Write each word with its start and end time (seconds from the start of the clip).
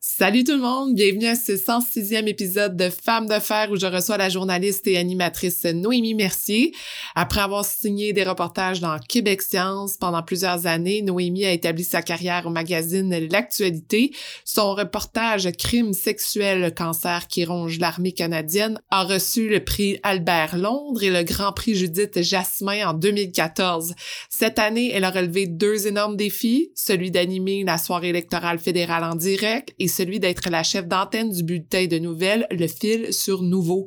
Salut 0.00 0.44
tout 0.44 0.52
le 0.52 0.58
monde, 0.58 0.94
bienvenue 0.94 1.26
à 1.26 1.34
ce 1.34 1.50
106e 1.50 2.28
épisode 2.28 2.76
de 2.76 2.88
Femmes 2.88 3.26
de 3.26 3.40
fer 3.40 3.68
où 3.72 3.76
je 3.76 3.86
reçois 3.86 4.16
la 4.16 4.28
journaliste 4.28 4.86
et 4.86 4.96
animatrice 4.96 5.64
Noémie 5.64 6.14
Mercier. 6.14 6.72
Après 7.16 7.40
avoir 7.40 7.64
signé 7.64 8.12
des 8.12 8.22
reportages 8.22 8.78
dans 8.78 8.96
Québec 9.00 9.42
Science 9.42 9.96
pendant 9.96 10.22
plusieurs 10.22 10.68
années, 10.68 11.02
Noémie 11.02 11.46
a 11.46 11.50
établi 11.50 11.82
sa 11.82 12.00
carrière 12.00 12.46
au 12.46 12.50
magazine 12.50 13.26
L'actualité. 13.28 14.12
Son 14.44 14.72
reportage 14.72 15.50
Crime 15.58 15.92
sexuel, 15.92 16.72
cancer 16.76 17.26
qui 17.26 17.44
ronge 17.44 17.80
l'armée 17.80 18.12
canadienne 18.12 18.80
a 18.92 19.02
reçu 19.02 19.48
le 19.48 19.64
prix 19.64 19.98
Albert 20.04 20.56
Londres 20.56 21.02
et 21.02 21.10
le 21.10 21.24
Grand 21.24 21.52
Prix 21.52 21.74
Judith 21.74 22.22
Jasmin 22.22 22.88
en 22.88 22.94
2014. 22.94 23.94
Cette 24.30 24.60
année, 24.60 24.92
elle 24.94 25.02
a 25.02 25.10
relevé 25.10 25.48
deux 25.48 25.88
énormes 25.88 26.16
défis, 26.16 26.70
celui 26.76 27.10
d'animer 27.10 27.64
la 27.64 27.78
soirée 27.78 28.10
électorale 28.10 28.60
fédérale 28.60 29.02
en 29.02 29.16
direct 29.16 29.74
et 29.80 29.87
celui 29.88 30.20
d'être 30.20 30.50
la 30.50 30.62
chef 30.62 30.86
d'antenne 30.86 31.30
du 31.30 31.42
bulletin 31.42 31.86
de 31.86 31.98
nouvelles 31.98 32.46
Le 32.50 32.66
Fil 32.66 33.12
sur 33.12 33.42
Nouveau. 33.42 33.86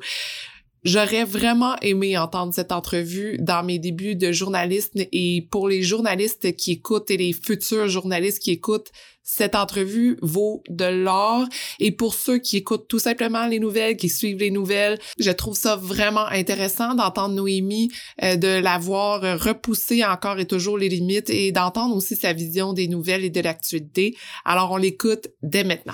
J'aurais 0.84 1.26
vraiment 1.26 1.76
aimé 1.84 2.18
entendre 2.18 2.54
cette 2.56 2.72
entrevue 2.72 3.38
dans 3.40 3.64
mes 3.64 3.78
débuts 3.78 4.16
de 4.16 4.32
journaliste 4.32 4.94
et 4.96 5.48
pour 5.52 5.70
les 5.70 5.84
journalistes 5.84 6.56
qui 6.56 6.72
écoutent 6.72 7.12
et 7.12 7.18
les 7.18 7.34
futurs 7.34 7.88
journalistes 7.88 8.40
qui 8.40 8.50
écoutent, 8.50 8.92
cette 9.24 9.54
entrevue 9.54 10.18
vaut 10.24 10.64
de 10.70 10.86
l'or. 10.86 11.46
Et 11.80 11.92
pour 11.92 12.16
ceux 12.16 12.40
qui 12.40 12.58
écoutent 12.58 12.88
tout 12.88 12.98
simplement 12.98 13.46
les 13.46 13.60
nouvelles, 13.60 13.96
qui 13.96 14.10
suivent 14.10 14.40
les 14.40 14.50
nouvelles, 14.50 14.98
je 15.20 15.30
trouve 15.30 15.56
ça 15.56 15.76
vraiment 15.76 16.26
intéressant 16.26 16.96
d'entendre 16.96 17.36
Noémie, 17.36 17.92
euh, 18.24 18.36
de 18.36 18.60
la 18.60 18.80
voir 18.80 19.22
repousser 19.40 20.04
encore 20.04 20.40
et 20.40 20.46
toujours 20.46 20.80
les 20.80 20.90
limites 20.90 21.30
et 21.30 21.52
d'entendre 21.52 21.96
aussi 21.96 22.16
sa 22.16 22.34
vision 22.34 22.74
des 22.74 22.88
nouvelles 22.88 23.24
et 23.24 23.30
de 23.30 23.42
l'actualité. 23.42 24.18
Alors 24.46 24.72
on 24.72 24.78
l'écoute 24.78 25.28
dès 25.44 25.64
maintenant. 25.64 25.94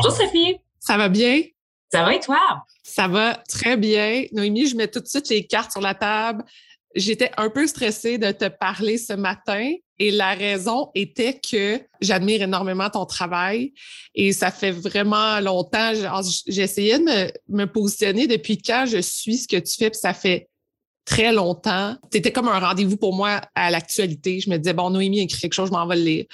Bonjour 0.00 0.12
Sophie. 0.12 0.56
Ça 0.78 0.96
va 0.96 1.08
bien? 1.08 1.42
Ça 1.90 2.04
va 2.04 2.14
et 2.14 2.20
toi? 2.20 2.38
Ça 2.84 3.08
va 3.08 3.34
très 3.48 3.76
bien. 3.76 4.26
Noémie, 4.30 4.68
je 4.68 4.76
mets 4.76 4.86
tout 4.86 5.00
de 5.00 5.08
suite 5.08 5.28
les 5.28 5.44
cartes 5.44 5.72
sur 5.72 5.80
la 5.80 5.92
table. 5.92 6.44
J'étais 6.94 7.32
un 7.36 7.50
peu 7.50 7.66
stressée 7.66 8.16
de 8.16 8.30
te 8.30 8.46
parler 8.46 8.96
ce 8.96 9.14
matin 9.14 9.72
et 9.98 10.12
la 10.12 10.34
raison 10.34 10.92
était 10.94 11.40
que 11.40 11.80
j'admire 12.00 12.42
énormément 12.42 12.88
ton 12.90 13.06
travail 13.06 13.72
et 14.14 14.32
ça 14.32 14.52
fait 14.52 14.70
vraiment 14.70 15.40
longtemps. 15.40 15.90
J'ai 16.46 16.62
essayé 16.62 17.00
de 17.00 17.02
me, 17.02 17.32
me, 17.48 17.64
positionner 17.64 18.28
depuis 18.28 18.62
quand 18.62 18.84
je 18.86 18.98
suis 18.98 19.38
ce 19.38 19.48
que 19.48 19.56
tu 19.56 19.74
fais, 19.76 19.90
puis 19.90 19.98
ça 19.98 20.14
fait 20.14 20.48
très 21.04 21.32
longtemps. 21.32 21.96
Tu 22.12 22.18
étais 22.18 22.30
comme 22.30 22.46
un 22.46 22.60
rendez-vous 22.60 22.98
pour 22.98 23.16
moi 23.16 23.40
à 23.56 23.72
l'actualité. 23.72 24.38
Je 24.38 24.48
me 24.48 24.58
disais, 24.58 24.74
bon, 24.74 24.90
Noémie 24.90 25.22
écrit 25.22 25.40
quelque 25.40 25.54
chose, 25.54 25.70
je 25.70 25.74
m'en 25.74 25.88
vais 25.88 25.96
le 25.96 26.02
lire. 26.02 26.24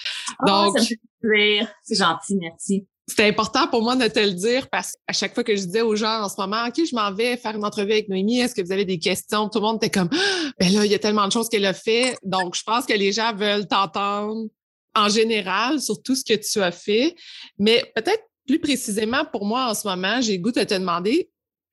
Oh, 0.43 0.47
Donc, 0.47 0.79
ça 0.79 0.85
me 1.23 1.67
C'est 1.83 1.95
gentil, 1.95 2.37
merci. 2.37 2.87
C'était 3.07 3.29
important 3.29 3.69
pour 3.69 3.83
moi 3.83 3.97
de 3.97 4.09
te 4.09 4.19
le 4.19 4.33
dire 4.33 4.69
parce 4.71 4.93
qu'à 4.93 5.13
chaque 5.13 5.35
fois 5.35 5.45
que 5.45 5.55
je 5.55 5.63
disais 5.63 5.83
aux 5.83 5.95
gens 5.95 6.23
en 6.23 6.29
ce 6.29 6.37
moment, 6.39 6.67
OK, 6.67 6.75
je 6.77 6.95
m'en 6.95 7.13
vais 7.13 7.37
faire 7.37 7.55
une 7.55 7.65
entrevue 7.65 7.93
avec 7.93 8.09
Noémie, 8.09 8.41
est-ce 8.41 8.55
que 8.55 8.63
vous 8.63 8.73
avez 8.73 8.87
des 8.87 8.99
questions? 8.99 9.49
Tout 9.51 9.59
le 9.59 9.65
monde 9.65 9.77
était 9.77 9.91
comme, 9.91 10.09
ah, 10.11 10.51
ben 10.59 10.73
là, 10.73 10.87
il 10.87 10.91
y 10.91 10.95
a 10.95 10.99
tellement 10.99 11.27
de 11.27 11.33
choses 11.33 11.51
qu'elle 11.51 11.67
a 11.67 11.75
fait. 11.75 12.17
Donc, 12.23 12.55
je 12.55 12.63
pense 12.63 12.87
que 12.87 12.95
les 12.95 13.13
gens 13.13 13.35
veulent 13.35 13.69
t'entendre 13.69 14.47
en 14.95 15.09
général 15.09 15.81
sur 15.81 16.03
tout 16.03 16.15
ce 16.15 16.25
que 16.25 16.35
tu 16.35 16.63
as 16.63 16.73
fait. 16.73 17.15
Mais 17.59 17.85
peut-être 17.95 18.23
plus 18.47 18.59
précisément 18.59 19.25
pour 19.25 19.45
moi 19.45 19.67
en 19.71 19.75
ce 19.75 19.87
moment, 19.87 20.21
j'ai 20.21 20.39
goût 20.39 20.53
de 20.53 20.63
te 20.63 20.75
demander 20.75 21.31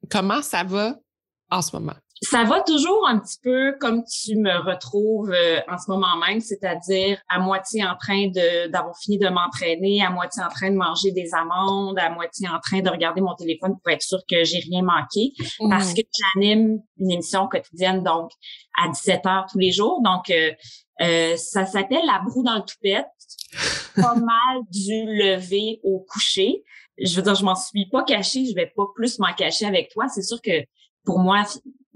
comment 0.09 0.41
ça 0.41 0.63
va 0.63 0.97
en 1.49 1.61
ce 1.61 1.75
moment 1.75 1.95
ça 2.23 2.43
va 2.43 2.61
toujours 2.61 3.07
un 3.07 3.17
petit 3.17 3.39
peu 3.41 3.75
comme 3.79 4.03
tu 4.03 4.35
me 4.35 4.55
retrouves 4.63 5.31
euh, 5.31 5.59
en 5.67 5.77
ce 5.79 5.89
moment 5.89 6.15
même, 6.17 6.39
c'est-à-dire 6.39 7.19
à 7.27 7.39
moitié 7.39 7.83
en 7.83 7.95
train 7.95 8.27
d'avoir 8.69 8.95
fini 8.97 9.17
de 9.17 9.27
m'entraîner, 9.27 10.03
à 10.03 10.11
moitié 10.11 10.43
en 10.43 10.49
train 10.49 10.69
de 10.69 10.75
manger 10.75 11.11
des 11.11 11.33
amandes, 11.33 11.97
à 11.97 12.11
moitié 12.11 12.47
en 12.47 12.59
train 12.59 12.81
de 12.81 12.89
regarder 12.89 13.21
mon 13.21 13.33
téléphone 13.33 13.73
pour 13.83 13.91
être 13.91 14.03
sûr 14.03 14.19
que 14.29 14.43
j'ai 14.43 14.59
rien 14.59 14.83
manqué, 14.83 15.33
parce 15.69 15.91
mmh. 15.91 15.95
que 15.95 16.01
j'anime 16.35 16.79
une 16.99 17.11
émission 17.11 17.47
quotidienne 17.47 18.03
donc 18.03 18.29
à 18.79 18.87
17 18.87 19.25
heures 19.25 19.45
tous 19.51 19.57
les 19.57 19.71
jours, 19.71 20.01
donc 20.03 20.29
euh, 20.29 20.51
euh, 21.01 21.35
ça 21.37 21.65
s'appelle 21.65 22.05
la 22.05 22.19
broue 22.19 22.43
dans 22.43 22.55
le 22.55 22.61
toupette, 22.61 23.07
pas 23.95 24.13
mal 24.15 24.61
du 24.69 25.05
lever 25.05 25.79
au 25.83 26.05
coucher. 26.07 26.63
Je 26.99 27.15
veux 27.15 27.23
dire, 27.23 27.33
je 27.33 27.43
m'en 27.43 27.55
suis 27.55 27.89
pas 27.89 28.03
cachée, 28.03 28.45
je 28.45 28.53
vais 28.53 28.71
pas 28.75 28.83
plus 28.93 29.17
m'en 29.17 29.33
cacher 29.33 29.65
avec 29.65 29.89
toi. 29.89 30.07
C'est 30.07 30.21
sûr 30.21 30.39
que 30.39 30.63
pour 31.03 31.17
moi, 31.17 31.43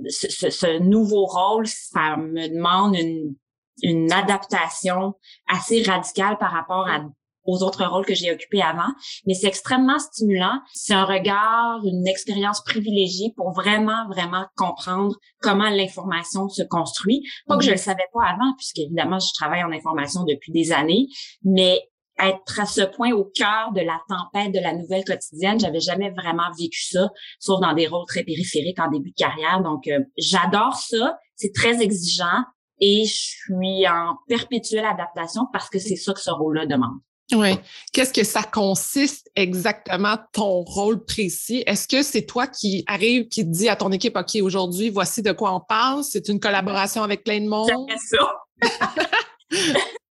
ce, 0.08 0.50
ce, 0.50 0.80
nouveau 0.80 1.26
rôle, 1.26 1.68
ça 1.68 2.18
me 2.18 2.48
demande 2.54 2.96
une, 2.96 3.36
une 3.82 4.12
adaptation 4.12 5.14
assez 5.48 5.84
radicale 5.84 6.38
par 6.38 6.52
rapport 6.52 6.88
à 6.88 7.06
aux 7.46 7.64
autres 7.64 7.86
rôles 7.86 8.06
que 8.06 8.16
j'ai 8.16 8.32
occupés 8.32 8.62
avant, 8.62 8.92
mais 9.26 9.34
c'est 9.34 9.48
extrêmement 9.48 10.00
stimulant. 10.00 10.60
C'est 10.74 10.94
un 10.94 11.06
regard, 11.06 11.80
une 11.86 12.08
expérience 12.08 12.64
privilégiée 12.64 13.34
pour 13.36 13.52
vraiment, 13.52 14.08
vraiment 14.10 14.46
comprendre 14.56 15.16
comment 15.42 15.70
l'information 15.70 16.50
se 16.50 16.64
construit. 16.64 17.24
Pas 17.48 17.58
que 17.58 17.64
je 17.64 17.72
le 17.72 17.78
savais 17.78 18.08
pas 18.14 18.26
avant, 18.26 18.54
puisque 18.58 18.80
évidemment, 18.80 19.20
je 19.20 19.32
travaille 19.34 19.64
en 19.64 19.72
information 19.72 20.24
depuis 20.24 20.52
des 20.52 20.72
années, 20.72 21.08
mais 21.44 21.82
être 22.20 22.60
à 22.60 22.66
ce 22.66 22.82
point 22.82 23.12
au 23.12 23.26
cœur 23.26 23.72
de 23.74 23.82
la 23.82 24.00
tempête 24.08 24.54
de 24.54 24.60
la 24.60 24.74
nouvelle 24.74 25.04
quotidienne. 25.04 25.60
J'avais 25.60 25.80
jamais 25.80 26.12
vraiment 26.12 26.50
vécu 26.58 26.84
ça, 26.84 27.10
sauf 27.40 27.60
dans 27.60 27.74
des 27.74 27.88
rôles 27.88 28.06
très 28.08 28.24
périphériques 28.24 28.80
en 28.80 28.90
début 28.90 29.12
de 29.12 29.16
carrière. 29.16 29.62
Donc, 29.62 29.88
euh, 29.88 30.00
j'adore 30.18 30.76
ça. 30.76 31.18
C'est 31.36 31.54
très 31.54 31.82
exigeant 31.82 32.44
et 32.80 33.06
je 33.06 33.14
suis 33.14 33.88
en 33.88 34.16
perpétuelle 34.28 34.86
adaptation 34.86 35.44
parce 35.52 35.70
que 35.70 35.80
c'est 35.80 35.96
ça 35.96 36.14
que 36.14 36.22
ce 36.22 36.32
rôle-là 36.32 36.66
demande. 36.66 37.00
Oui. 37.34 37.58
Qu'est-ce 37.92 38.14
que 38.14 38.24
ça 38.24 38.44
consiste 38.44 39.32
exactement, 39.36 40.16
ton 40.32 40.62
rôle 40.62 41.04
précis? 41.04 41.64
Est-ce 41.66 41.88
que 41.88 42.04
c'est 42.04 42.26
toi 42.26 42.46
qui 42.46 42.84
arrive, 42.86 43.28
qui 43.30 43.44
dit 43.44 43.68
à 43.68 43.76
ton 43.76 43.92
équipe, 43.92 44.16
OK, 44.16 44.36
aujourd'hui, 44.42 44.90
voici 44.90 45.24
de 45.24 45.32
quoi 45.32 45.54
on 45.56 45.60
parle? 45.60 46.04
C'est 46.04 46.30
une 46.30 46.40
collaboration 46.40 47.02
avec 47.02 47.24
plein 47.24 47.42
de 47.42 47.48
monde? 47.48 47.70
ça. 47.98 48.36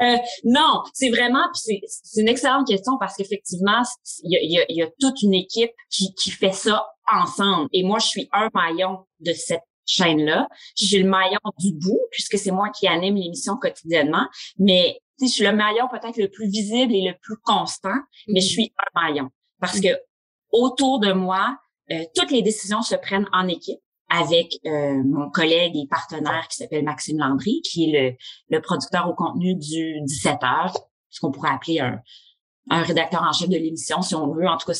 Euh, 0.00 0.16
non, 0.44 0.82
c'est 0.92 1.10
vraiment, 1.10 1.44
c'est 1.54 1.80
une 2.16 2.28
excellente 2.28 2.66
question 2.66 2.92
parce 2.98 3.16
qu'effectivement, 3.16 3.82
il 4.22 4.52
y 4.52 4.58
a, 4.58 4.64
y 4.68 4.82
a, 4.82 4.88
toute 5.00 5.22
une 5.22 5.34
équipe 5.34 5.72
qui, 5.90 6.14
qui 6.14 6.30
fait 6.30 6.52
ça 6.52 6.86
ensemble. 7.12 7.68
Et 7.72 7.82
moi, 7.82 7.98
je 7.98 8.06
suis 8.06 8.28
un 8.32 8.48
maillon 8.54 9.06
de 9.20 9.32
cette 9.32 9.62
chaîne-là. 9.86 10.48
Je 10.78 10.86
suis 10.86 11.02
le 11.02 11.08
maillon 11.08 11.38
du 11.58 11.72
bout 11.72 12.00
puisque 12.10 12.38
c'est 12.38 12.50
moi 12.50 12.68
qui 12.70 12.86
anime 12.86 13.16
l'émission 13.16 13.56
quotidiennement. 13.56 14.26
Mais 14.58 15.00
je 15.20 15.26
suis 15.26 15.44
le 15.44 15.52
maillon 15.52 15.88
peut-être 15.88 16.16
le 16.16 16.28
plus 16.28 16.48
visible 16.48 16.94
et 16.94 17.02
le 17.02 17.14
plus 17.20 17.36
constant, 17.42 17.96
mais 18.28 18.40
je 18.40 18.46
mm-hmm. 18.46 18.50
suis 18.50 18.72
un 18.78 19.00
maillon 19.00 19.30
parce 19.60 19.80
que 19.80 19.88
autour 20.52 21.00
de 21.00 21.12
moi, 21.12 21.56
euh, 21.90 22.04
toutes 22.14 22.30
les 22.30 22.42
décisions 22.42 22.82
se 22.82 22.94
prennent 22.94 23.28
en 23.32 23.48
équipe 23.48 23.80
avec 24.08 24.58
euh, 24.66 25.02
mon 25.04 25.30
collègue 25.30 25.76
et 25.76 25.86
partenaire 25.88 26.48
qui 26.48 26.56
s'appelle 26.56 26.84
Maxime 26.84 27.18
Landry, 27.18 27.60
qui 27.62 27.84
est 27.84 28.00
le, 28.50 28.56
le 28.56 28.62
producteur 28.62 29.08
au 29.08 29.14
contenu 29.14 29.54
du 29.54 30.00
17 30.02 30.42
heures, 30.44 30.76
ce 31.10 31.20
qu'on 31.20 31.30
pourrait 31.30 31.50
appeler 31.50 31.80
un, 31.80 32.00
un 32.70 32.82
rédacteur 32.82 33.22
en 33.22 33.32
chef 33.32 33.48
de 33.48 33.56
l'émission, 33.56 34.02
si 34.02 34.14
on 34.14 34.32
veut. 34.32 34.46
En 34.46 34.56
tout 34.56 34.66
cas, 34.66 34.78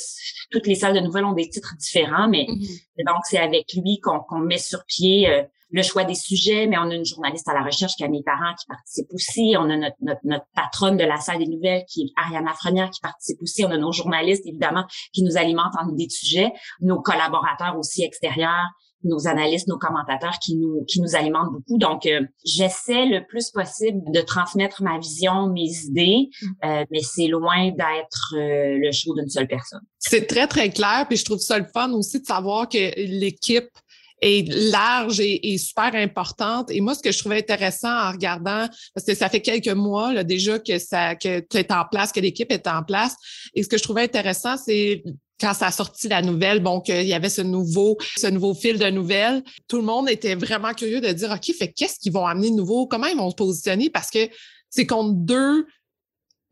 toutes 0.50 0.66
les 0.66 0.74
salles 0.74 0.94
de 0.94 1.00
nouvelles 1.00 1.24
ont 1.24 1.32
des 1.32 1.48
titres 1.48 1.74
différents, 1.78 2.28
mais 2.28 2.46
mm-hmm. 2.48 3.06
donc 3.06 3.20
c'est 3.24 3.38
avec 3.38 3.72
lui 3.74 4.00
qu'on 4.00 4.38
met 4.38 4.58
sur 4.58 4.84
pied 4.84 5.28
euh, 5.28 5.42
le 5.70 5.82
choix 5.82 6.04
des 6.04 6.14
sujets, 6.14 6.66
mais 6.66 6.78
on 6.78 6.90
a 6.90 6.94
une 6.94 7.04
journaliste 7.04 7.48
à 7.48 7.54
la 7.54 7.62
recherche, 7.62 7.92
Camille 7.98 8.22
Parent, 8.22 8.54
qui 8.58 8.66
participe 8.66 9.08
aussi. 9.12 9.54
On 9.58 9.68
a 9.68 9.76
notre, 9.76 9.96
notre, 10.00 10.20
notre 10.24 10.46
patronne 10.54 10.96
de 10.96 11.04
la 11.04 11.18
salle 11.18 11.38
des 11.38 11.46
nouvelles, 11.46 11.84
qui 11.88 12.02
est 12.02 12.12
Ariana 12.16 12.54
Frenière, 12.54 12.90
qui 12.90 13.00
participe 13.00 13.40
aussi. 13.42 13.64
On 13.64 13.70
a 13.70 13.76
nos 13.76 13.92
journalistes, 13.92 14.46
évidemment, 14.46 14.86
qui 15.12 15.22
nous 15.22 15.36
alimentent 15.36 15.76
en 15.78 15.92
idées 15.92 16.06
de 16.06 16.12
sujets. 16.12 16.52
Nos 16.80 17.00
collaborateurs 17.02 17.76
aussi 17.78 18.02
extérieurs, 18.02 18.66
nos 19.04 19.26
analystes, 19.26 19.68
nos 19.68 19.78
commentateurs 19.78 20.38
qui 20.42 20.56
nous 20.56 20.84
qui 20.86 21.00
nous 21.00 21.14
alimentent 21.14 21.52
beaucoup. 21.52 21.78
Donc, 21.78 22.06
euh, 22.06 22.20
j'essaie 22.44 23.06
le 23.06 23.26
plus 23.26 23.50
possible 23.50 24.00
de 24.12 24.20
transmettre 24.20 24.82
ma 24.82 24.98
vision, 24.98 25.48
mes 25.48 25.70
idées, 25.84 26.28
mm. 26.40 26.46
euh, 26.64 26.84
mais 26.90 27.00
c'est 27.00 27.28
loin 27.28 27.70
d'être 27.70 28.34
euh, 28.34 28.78
le 28.78 28.90
show 28.92 29.14
d'une 29.14 29.28
seule 29.28 29.46
personne. 29.46 29.80
C'est 29.98 30.26
très 30.26 30.46
très 30.46 30.70
clair, 30.70 31.06
puis 31.08 31.16
je 31.16 31.24
trouve 31.24 31.38
ça 31.38 31.58
le 31.58 31.66
fun 31.72 31.92
aussi 31.92 32.20
de 32.20 32.26
savoir 32.26 32.68
que 32.68 32.78
l'équipe 32.96 33.70
est 34.20 34.48
large 34.70 35.20
et, 35.20 35.58
super 35.58 35.94
importante. 35.94 36.70
Et 36.70 36.80
moi, 36.80 36.94
ce 36.94 37.02
que 37.02 37.12
je 37.12 37.18
trouvais 37.18 37.38
intéressant 37.38 37.92
en 37.92 38.12
regardant, 38.12 38.66
parce 38.94 39.06
que 39.06 39.14
ça 39.14 39.28
fait 39.28 39.40
quelques 39.40 39.68
mois 39.68 40.12
là, 40.12 40.24
déjà 40.24 40.58
que 40.58 40.78
ça 40.78 41.14
que 41.14 41.40
tu 41.40 41.56
es 41.58 41.72
en 41.72 41.84
place, 41.90 42.12
que 42.12 42.20
l'équipe 42.20 42.50
est 42.50 42.66
en 42.66 42.82
place. 42.82 43.14
Et 43.54 43.62
ce 43.62 43.68
que 43.68 43.78
je 43.78 43.82
trouvais 43.82 44.02
intéressant, 44.02 44.56
c'est 44.56 45.02
quand 45.40 45.54
ça 45.54 45.66
a 45.66 45.70
sorti 45.70 46.08
la 46.08 46.22
nouvelle, 46.22 46.60
bon, 46.60 46.80
qu'il 46.80 47.06
y 47.06 47.14
avait 47.14 47.28
ce 47.28 47.42
nouveau, 47.42 47.96
ce 48.16 48.26
nouveau 48.26 48.54
fil 48.54 48.78
de 48.78 48.90
nouvelles, 48.90 49.42
tout 49.68 49.76
le 49.76 49.84
monde 49.84 50.10
était 50.10 50.34
vraiment 50.34 50.72
curieux 50.74 51.00
de 51.00 51.12
dire, 51.12 51.30
OK, 51.30 51.54
fait 51.56 51.72
qu'est-ce 51.72 51.98
qu'ils 52.00 52.12
vont 52.12 52.26
amener 52.26 52.50
de 52.50 52.56
nouveau? 52.56 52.86
Comment 52.86 53.06
ils 53.06 53.16
vont 53.16 53.30
se 53.30 53.36
positionner? 53.36 53.88
Parce 53.88 54.10
que 54.10 54.28
c'est 54.70 54.86
contre 54.86 55.14
deux 55.14 55.66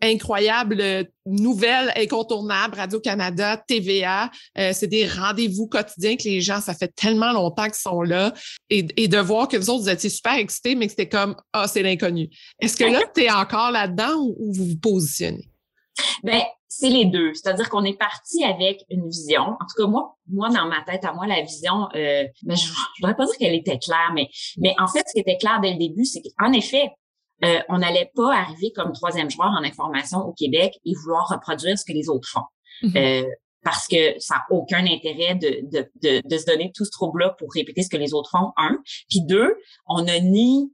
incroyables 0.03 1.09
nouvelles 1.25 1.93
incontournables, 1.97 2.77
Radio-Canada, 2.77 3.63
TVA. 3.67 4.31
Euh, 4.59 4.71
c'est 4.73 4.87
des 4.87 5.07
rendez-vous 5.07 5.67
quotidiens 5.67 6.17
que 6.17 6.25
les 6.25 6.41
gens, 6.41 6.61
ça 6.61 6.75
fait 6.75 6.95
tellement 6.95 7.33
longtemps 7.33 7.65
qu'ils 7.65 7.75
sont 7.75 8.03
là. 8.03 8.33
Et, 8.71 8.83
de 8.83 9.19
voir 9.19 9.49
que 9.49 9.57
vous 9.57 9.71
autres, 9.71 9.83
vous 9.83 9.89
étiez 9.89 10.11
super 10.11 10.35
excités, 10.35 10.75
mais 10.75 10.87
que 10.87 10.91
c'était 10.91 11.09
comme, 11.09 11.37
ah, 11.53 11.67
c'est 11.67 11.83
l'inconnu. 11.83 12.29
Est-ce 12.61 12.77
que 12.77 12.85
là, 12.85 13.01
tu 13.15 13.23
es 13.23 13.31
encore 13.31 13.71
là-dedans 13.71 14.15
ou 14.17 14.53
vous 14.53 14.67
vous 14.67 14.79
positionnez? 14.79 15.49
Ben, 16.23 16.43
c'est 16.69 16.91
les 16.91 17.07
deux. 17.07 17.33
C'est-à-dire 17.33 17.71
qu'on 17.71 17.85
est 17.85 17.99
parti 17.99 18.45
avec 18.45 18.85
une 18.91 19.09
vision. 19.09 19.43
En 19.43 19.67
tout 19.67 19.83
cas, 19.83 19.87
moi, 19.87 20.17
moi, 20.29 20.51
dans 20.51 20.67
ma 20.67 20.83
tête, 20.83 21.05
à 21.05 21.13
moi, 21.13 21.27
la 21.27 21.41
vision, 21.41 21.89
euh, 21.95 22.25
ben, 22.43 22.57
je, 22.57 22.67
je 22.67 22.73
voudrais 23.01 23.17
pas 23.17 23.25
dire 23.25 23.35
qu'elle 23.39 23.55
était 23.55 23.79
claire, 23.79 24.13
mais, 24.15 24.29
mais 24.59 24.75
en 24.79 24.87
fait, 24.87 25.05
ce 25.07 25.15
qui 25.15 25.21
était 25.21 25.39
clair 25.39 25.61
dès 25.63 25.73
le 25.73 25.79
début, 25.79 26.05
c'est 26.05 26.23
qu'en 26.37 26.53
effet, 26.53 26.91
euh, 27.45 27.61
on 27.69 27.79
n'allait 27.79 28.11
pas 28.15 28.35
arriver 28.35 28.73
comme 28.75 28.93
troisième 28.93 29.31
joueur 29.31 29.51
en 29.51 29.63
information 29.63 30.21
au 30.21 30.33
Québec 30.33 30.79
et 30.85 30.95
vouloir 30.95 31.29
reproduire 31.29 31.79
ce 31.79 31.85
que 31.85 31.93
les 31.93 32.09
autres 32.09 32.29
font. 32.29 32.45
Mm-hmm. 32.83 33.25
euh, 33.25 33.29
parce 33.63 33.89
que 33.89 34.19
ça 34.21 34.37
n'a 34.37 34.45
aucun 34.51 34.87
intérêt 34.87 35.35
de, 35.35 35.69
de, 35.73 35.91
de, 36.01 36.23
de, 36.25 36.39
se 36.39 36.47
donner 36.47 36.71
tout 36.73 36.85
ce 36.85 36.91
trouble-là 36.91 37.35
pour 37.37 37.53
répéter 37.53 37.83
ce 37.83 37.89
que 37.89 37.97
les 37.97 38.15
autres 38.15 38.31
font, 38.31 38.53
un. 38.57 38.79
Puis 39.11 39.23
deux, 39.23 39.57
on 39.89 40.07
a 40.07 40.21
ni 40.21 40.73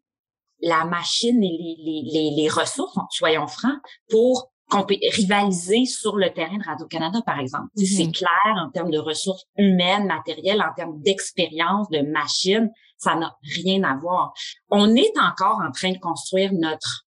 la 0.61 0.85
machine 0.85 1.43
et 1.43 1.49
les, 1.49 1.77
les, 1.79 2.03
les, 2.13 2.43
les 2.43 2.49
ressources, 2.49 2.99
soyons 3.11 3.47
francs, 3.47 3.79
pour 4.11 4.53
rivaliser 4.71 5.85
sur 5.87 6.17
le 6.17 6.33
terrain 6.33 6.57
de 6.57 6.65
Radio-Canada, 6.65 7.21
par 7.27 7.39
exemple. 7.41 7.69
C'est 7.77 7.85
mm-hmm. 7.85 8.13
clair 8.13 8.57
en 8.57 8.71
termes 8.71 8.91
de 8.91 8.99
ressources 8.99 9.45
humaines, 9.57 10.07
matérielles, 10.07 10.63
en 10.63 10.75
termes 10.75 11.01
d'expérience, 11.03 11.89
de 11.91 12.01
machines, 12.01 12.71
ça 13.03 13.17
n'a 13.17 13.37
rien 13.43 13.83
à 13.83 13.97
voir. 13.97 14.33
On 14.71 14.95
est 14.95 15.13
encore 15.19 15.61
en 15.67 15.71
train 15.73 15.93
de 15.93 15.99
construire 15.99 16.53
notre 16.53 17.07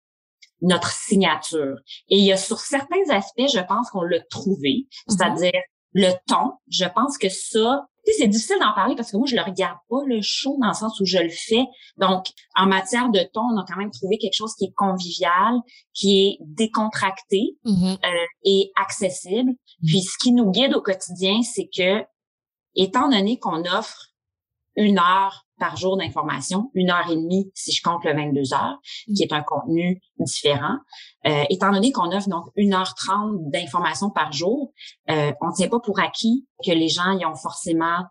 notre 0.62 0.91
signature. 0.91 1.76
Et 2.08 2.19
il 2.19 2.25
y 2.25 2.32
a 2.32 2.37
sur 2.37 2.58
certains 2.58 3.11
aspects, 3.11 3.49
je 3.52 3.61
pense 3.67 3.91
qu'on 3.91 4.02
l'a 4.02 4.20
trouvé, 4.31 4.87
mm-hmm. 4.87 4.87
c'est-à-dire 5.08 5.61
le 5.93 6.12
ton. 6.26 6.52
Je 6.70 6.87
pense 6.87 7.19
que 7.19 7.29
ça, 7.29 7.87
c'est 8.19 8.29
difficile 8.29 8.56
d'en 8.61 8.73
parler 8.73 8.96
parce 8.96 9.12
que 9.12 9.17
moi, 9.17 9.26
je 9.26 9.37
le 9.37 9.43
regarde 9.43 9.79
pas, 9.88 10.00
le 10.06 10.20
show, 10.23 10.56
dans 10.61 10.69
le 10.69 10.75
sens 10.75 10.99
où 11.00 11.05
je 11.05 11.19
le 11.19 11.31
fais. 11.31 11.64
Donc, 11.99 12.26
en 12.56 12.67
matière 12.67 13.11
de 13.11 13.20
ton, 13.32 13.43
on 13.43 13.58
a 13.58 13.64
quand 13.67 13.76
même 13.76 13.90
trouvé 13.90 14.19
quelque 14.19 14.37
chose 14.37 14.55
qui 14.58 14.67
est 14.67 14.75
convivial, 14.75 15.61
qui 15.93 16.26
est 16.26 16.38
décontracté 16.40 17.56
mm-hmm. 17.64 17.94
euh, 18.05 18.26
et 18.44 18.73
accessible. 18.76 19.50
Mm-hmm. 19.50 19.87
Puis, 19.87 20.02
ce 20.02 20.17
qui 20.19 20.32
nous 20.32 20.50
guide 20.50 20.75
au 20.75 20.82
quotidien, 20.82 21.43
c'est 21.43 21.69
que, 21.75 22.05
étant 22.75 23.08
donné 23.08 23.38
qu'on 23.38 23.64
offre 23.67 24.08
une 24.76 24.99
heure 24.99 25.44
par 25.58 25.76
jour 25.76 25.96
d'information, 25.96 26.70
une 26.74 26.90
heure 26.90 27.10
et 27.10 27.16
demie 27.16 27.50
si 27.54 27.72
je 27.72 27.82
compte 27.82 28.04
le 28.04 28.14
22 28.14 28.54
heures, 28.54 28.78
qui 29.06 29.22
est 29.22 29.32
un 29.32 29.42
contenu 29.42 30.00
différent. 30.18 30.78
Euh, 31.26 31.44
étant 31.50 31.70
donné 31.70 31.92
qu'on 31.92 32.10
offre 32.12 32.28
donc 32.28 32.46
une 32.56 32.74
heure 32.74 32.94
trente 32.94 33.50
d'informations 33.50 34.10
par 34.10 34.32
jour, 34.32 34.72
euh, 35.10 35.32
on 35.40 35.48
ne 35.48 35.54
tient 35.54 35.68
pas 35.68 35.80
pour 35.80 36.00
acquis 36.00 36.46
que 36.64 36.72
les 36.72 36.88
gens 36.88 37.18
y 37.18 37.24
ont 37.24 37.36
forcément 37.36 38.04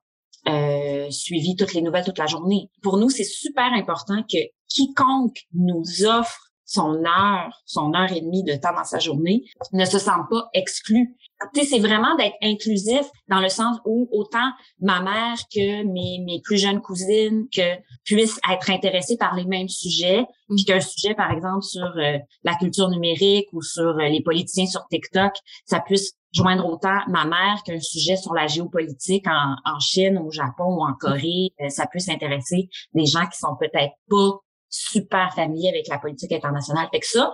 euh, 0.47 1.09
suivi 1.09 1.55
toutes 1.55 1.73
les 1.73 1.81
nouvelles 1.81 2.05
toute 2.05 2.17
la 2.17 2.27
journée. 2.27 2.69
Pour 2.81 2.97
nous, 2.97 3.09
c'est 3.09 3.23
super 3.23 3.71
important 3.73 4.23
que 4.23 4.37
quiconque 4.67 5.37
nous 5.53 6.05
offre 6.05 6.52
son 6.65 7.04
heure, 7.06 7.62
son 7.65 7.94
heure 7.94 8.12
et 8.12 8.21
demie 8.21 8.44
de 8.44 8.54
temps 8.54 8.74
dans 8.75 8.83
sa 8.83 9.00
journée, 9.00 9.44
ne 9.71 9.86
se 9.86 10.00
sente 10.00 10.30
pas 10.30 10.50
exclu. 10.54 11.15
C'est 11.54 11.80
vraiment 11.80 12.15
d'être 12.15 12.38
inclusif 12.42 13.06
dans 13.27 13.42
le 13.42 13.50
sens 13.50 13.77
où 13.86 14.07
autant 14.12 14.50
ma 14.80 15.01
mère 15.01 15.36
que 15.54 15.83
mes, 15.83 16.24
mes 16.25 16.42
plus 16.42 16.57
jeunes 16.57 16.81
cousines 16.81 17.48
que 17.54 17.75
puissent 18.06 18.39
être 18.50 18.69
intéressées 18.69 19.18
par 19.18 19.36
les 19.36 19.45
mêmes 19.45 19.68
sujets, 19.68 20.21
mm. 20.21 20.56
puis 20.56 20.65
qu'un 20.65 20.80
sujet, 20.80 21.15
par 21.15 21.31
exemple, 21.31 21.63
sur 21.63 21.86
euh, 21.98 22.18
la 22.44 22.56
culture 22.56 22.89
numérique 22.89 23.48
ou 23.51 23.62
sur 23.62 23.98
euh, 23.98 24.07
les 24.07 24.21
politiciens 24.21 24.68
sur 24.68 24.88
TikTok, 24.88 25.33
ça 25.65 25.81
puisse 25.81 26.13
joindre 26.33 26.65
autant 26.65 27.00
ma 27.07 27.25
mère 27.25 27.62
qu'un 27.63 27.80
sujet 27.80 28.15
sur 28.15 28.33
la 28.33 28.48
géopolitique 28.48 29.27
en, 29.27 29.56
en 29.65 29.80
Chine, 29.80 30.18
au 30.18 30.31
Japon 30.31 30.77
ou 30.77 30.83
en 30.83 30.94
Corée, 30.94 31.51
euh, 31.62 31.69
ça 31.69 31.86
puisse 31.88 32.10
intéresser 32.10 32.69
des 32.94 33.06
gens 33.06 33.25
qui 33.27 33.38
sont 33.38 33.56
peut-être 33.60 33.94
pas 34.10 34.39
super 34.73 35.33
familiers 35.33 35.69
avec 35.69 35.87
la 35.87 35.99
politique 35.99 36.31
internationale. 36.31 36.87
Fait 36.91 36.99
que 36.99 37.07
ça, 37.07 37.33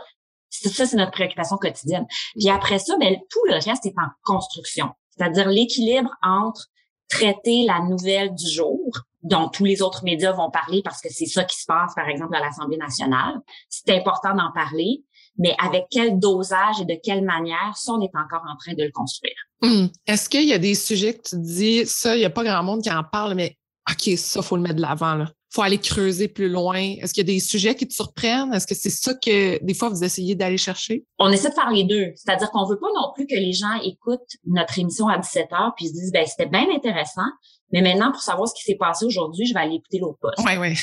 ça, 0.49 0.85
c'est 0.85 0.97
notre 0.97 1.11
préoccupation 1.11 1.57
quotidienne. 1.57 2.05
Puis 2.35 2.49
après 2.49 2.79
ça, 2.79 2.95
ben, 2.99 3.15
tout 3.29 3.45
le 3.47 3.53
reste 3.53 3.85
est 3.85 3.95
en 3.97 4.09
construction. 4.23 4.89
C'est-à-dire 5.09 5.47
l'équilibre 5.47 6.09
entre 6.21 6.67
traiter 7.07 7.65
la 7.65 7.79
nouvelle 7.81 8.35
du 8.35 8.47
jour, 8.47 8.91
dont 9.23 9.49
tous 9.49 9.65
les 9.65 9.81
autres 9.81 10.03
médias 10.03 10.31
vont 10.31 10.51
parler 10.51 10.81
parce 10.83 11.01
que 11.01 11.09
c'est 11.11 11.25
ça 11.25 11.43
qui 11.43 11.57
se 11.57 11.65
passe, 11.65 11.93
par 11.95 12.07
exemple, 12.07 12.35
à 12.35 12.39
l'Assemblée 12.39 12.77
nationale. 12.77 13.39
C'est 13.67 13.89
important 13.91 14.35
d'en 14.35 14.51
parler, 14.53 15.03
mais 15.37 15.55
avec 15.59 15.85
quel 15.89 16.19
dosage 16.19 16.81
et 16.81 16.85
de 16.85 16.99
quelle 17.01 17.23
manière, 17.23 17.75
ça, 17.75 17.93
on 17.93 18.01
est 18.01 18.15
encore 18.15 18.43
en 18.47 18.55
train 18.57 18.73
de 18.73 18.83
le 18.83 18.91
construire. 18.91 19.35
Hum. 19.61 19.89
Est-ce 20.05 20.29
qu'il 20.29 20.47
y 20.47 20.53
a 20.53 20.59
des 20.59 20.75
sujets 20.75 21.15
que 21.15 21.29
tu 21.29 21.39
dis, 21.39 21.85
ça, 21.85 22.15
il 22.15 22.19
n'y 22.19 22.25
a 22.25 22.29
pas 22.29 22.43
grand 22.43 22.63
monde 22.63 22.83
qui 22.83 22.91
en 22.91 23.03
parle, 23.03 23.33
mais 23.33 23.57
OK, 23.89 24.17
ça, 24.17 24.41
faut 24.41 24.55
le 24.55 24.61
mettre 24.61 24.75
de 24.75 24.81
l'avant, 24.81 25.15
là 25.15 25.25
faut 25.51 25.61
aller 25.61 25.79
creuser 25.79 26.27
plus 26.27 26.49
loin? 26.49 26.79
Est-ce 26.79 27.13
qu'il 27.13 27.27
y 27.27 27.29
a 27.29 27.33
des 27.33 27.39
sujets 27.39 27.75
qui 27.75 27.87
te 27.87 27.93
surprennent? 27.93 28.53
Est-ce 28.53 28.67
que 28.67 28.75
c'est 28.75 28.89
ça 28.89 29.13
que 29.13 29.63
des 29.63 29.73
fois 29.73 29.89
vous 29.89 30.03
essayez 30.03 30.35
d'aller 30.35 30.57
chercher? 30.57 31.05
On 31.17 31.31
essaie 31.31 31.49
de 31.49 31.55
faire 31.55 31.71
les 31.71 31.83
deux. 31.83 32.11
C'est-à-dire 32.15 32.51
qu'on 32.51 32.65
veut 32.65 32.79
pas 32.79 32.87
non 32.95 33.11
plus 33.15 33.25
que 33.25 33.35
les 33.35 33.53
gens 33.53 33.81
écoutent 33.83 34.19
notre 34.45 34.77
émission 34.77 35.07
à 35.07 35.17
17 35.17 35.51
heures 35.53 35.73
puis 35.75 35.87
se 35.87 35.93
disent, 35.93 36.11
ben 36.11 36.25
c'était 36.25 36.49
bien 36.49 36.67
intéressant, 36.75 37.29
mais 37.71 37.81
maintenant, 37.81 38.11
pour 38.11 38.21
savoir 38.21 38.47
ce 38.47 38.53
qui 38.55 38.63
s'est 38.63 38.77
passé 38.77 39.05
aujourd'hui, 39.05 39.45
je 39.45 39.53
vais 39.53 39.59
aller 39.59 39.75
écouter 39.75 39.99
l'autre 39.99 40.17
poste. 40.19 40.39
Oui, 40.39 40.57
oui. 40.57 40.75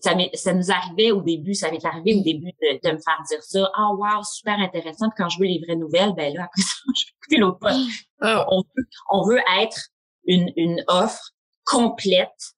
Ça, 0.00 0.14
ça, 0.34 0.52
nous 0.52 0.70
arrivait 0.70 1.10
au 1.10 1.20
début, 1.20 1.54
ça 1.54 1.70
m'est 1.70 1.84
arrivé 1.84 2.14
au 2.14 2.22
début 2.22 2.52
de, 2.62 2.90
me 2.90 2.98
faire 2.98 3.22
dire 3.28 3.42
ça. 3.42 3.70
Ah, 3.74 3.88
oh, 3.90 3.96
wow, 3.96 4.22
super 4.22 4.58
intéressant. 4.58 5.08
Puis 5.08 5.16
quand 5.22 5.28
je 5.28 5.38
veux 5.40 5.46
les 5.46 5.60
vraies 5.64 5.76
nouvelles, 5.76 6.14
ben 6.16 6.32
là, 6.34 6.44
après 6.44 6.62
ça, 6.62 6.74
je 6.94 7.06
vais 7.06 7.12
écouter 7.20 7.36
l'autre 7.38 7.58
poste. 7.58 8.06
Ah. 8.20 8.46
On, 8.50 8.62
veut, 8.62 8.84
on 9.10 9.28
veut 9.28 9.40
être 9.60 9.88
une, 10.26 10.52
une 10.56 10.84
offre 10.86 11.32
complète 11.64 12.54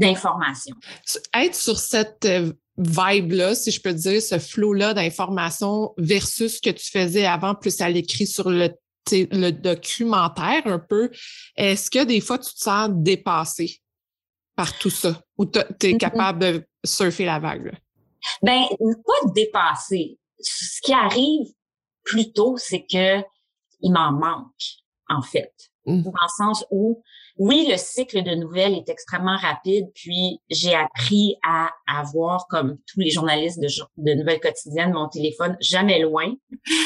d'informations. 0.00 0.74
Être 1.34 1.54
sur 1.54 1.78
cette 1.78 2.24
euh, 2.24 2.52
vibe-là, 2.78 3.54
si 3.54 3.70
je 3.70 3.80
peux 3.80 3.92
dire, 3.92 4.20
ce 4.20 4.38
flow-là 4.38 4.94
d'informations 4.94 5.92
versus 5.98 6.56
ce 6.56 6.60
que 6.60 6.70
tu 6.70 6.90
faisais 6.90 7.26
avant, 7.26 7.54
plus 7.54 7.80
à 7.80 7.88
l'écrit 7.90 8.26
sur 8.26 8.50
le, 8.50 8.70
le 9.12 9.50
documentaire 9.50 10.66
un 10.66 10.78
peu, 10.78 11.10
est-ce 11.56 11.90
que 11.90 12.04
des 12.04 12.20
fois 12.20 12.38
tu 12.38 12.52
te 12.52 12.58
sens 12.58 12.88
dépassé 12.90 13.80
par 14.56 14.76
tout 14.78 14.90
ça? 14.90 15.20
Ou 15.36 15.46
tu 15.46 15.58
es 15.58 15.64
mm-hmm. 15.64 15.98
capable 15.98 16.38
de 16.40 16.66
surfer 16.84 17.26
la 17.26 17.38
vague? 17.38 17.78
Ben, 18.42 18.62
pas 18.78 19.30
dépassé. 19.34 20.18
Ce 20.40 20.80
qui 20.82 20.92
arrive 20.92 21.48
plutôt, 22.02 22.56
c'est 22.56 22.86
que 22.90 23.22
il 23.82 23.92
m'en 23.92 24.12
manque, 24.12 24.62
en 25.08 25.22
fait. 25.22 25.52
Mmh. 25.86 26.02
Dans 26.02 26.10
le 26.10 26.28
sens 26.36 26.64
où 26.70 27.02
oui, 27.40 27.66
le 27.70 27.78
cycle 27.78 28.22
de 28.22 28.34
nouvelles 28.34 28.74
est 28.74 28.90
extrêmement 28.90 29.38
rapide, 29.38 29.86
puis 29.94 30.42
j'ai 30.50 30.74
appris 30.74 31.36
à 31.42 31.70
avoir, 31.86 32.46
comme 32.48 32.76
tous 32.86 33.00
les 33.00 33.08
journalistes 33.08 33.58
de, 33.58 34.12
nouvelles 34.12 34.40
quotidiennes, 34.40 34.92
mon 34.92 35.08
téléphone 35.08 35.56
jamais 35.58 36.00
loin, 36.00 36.34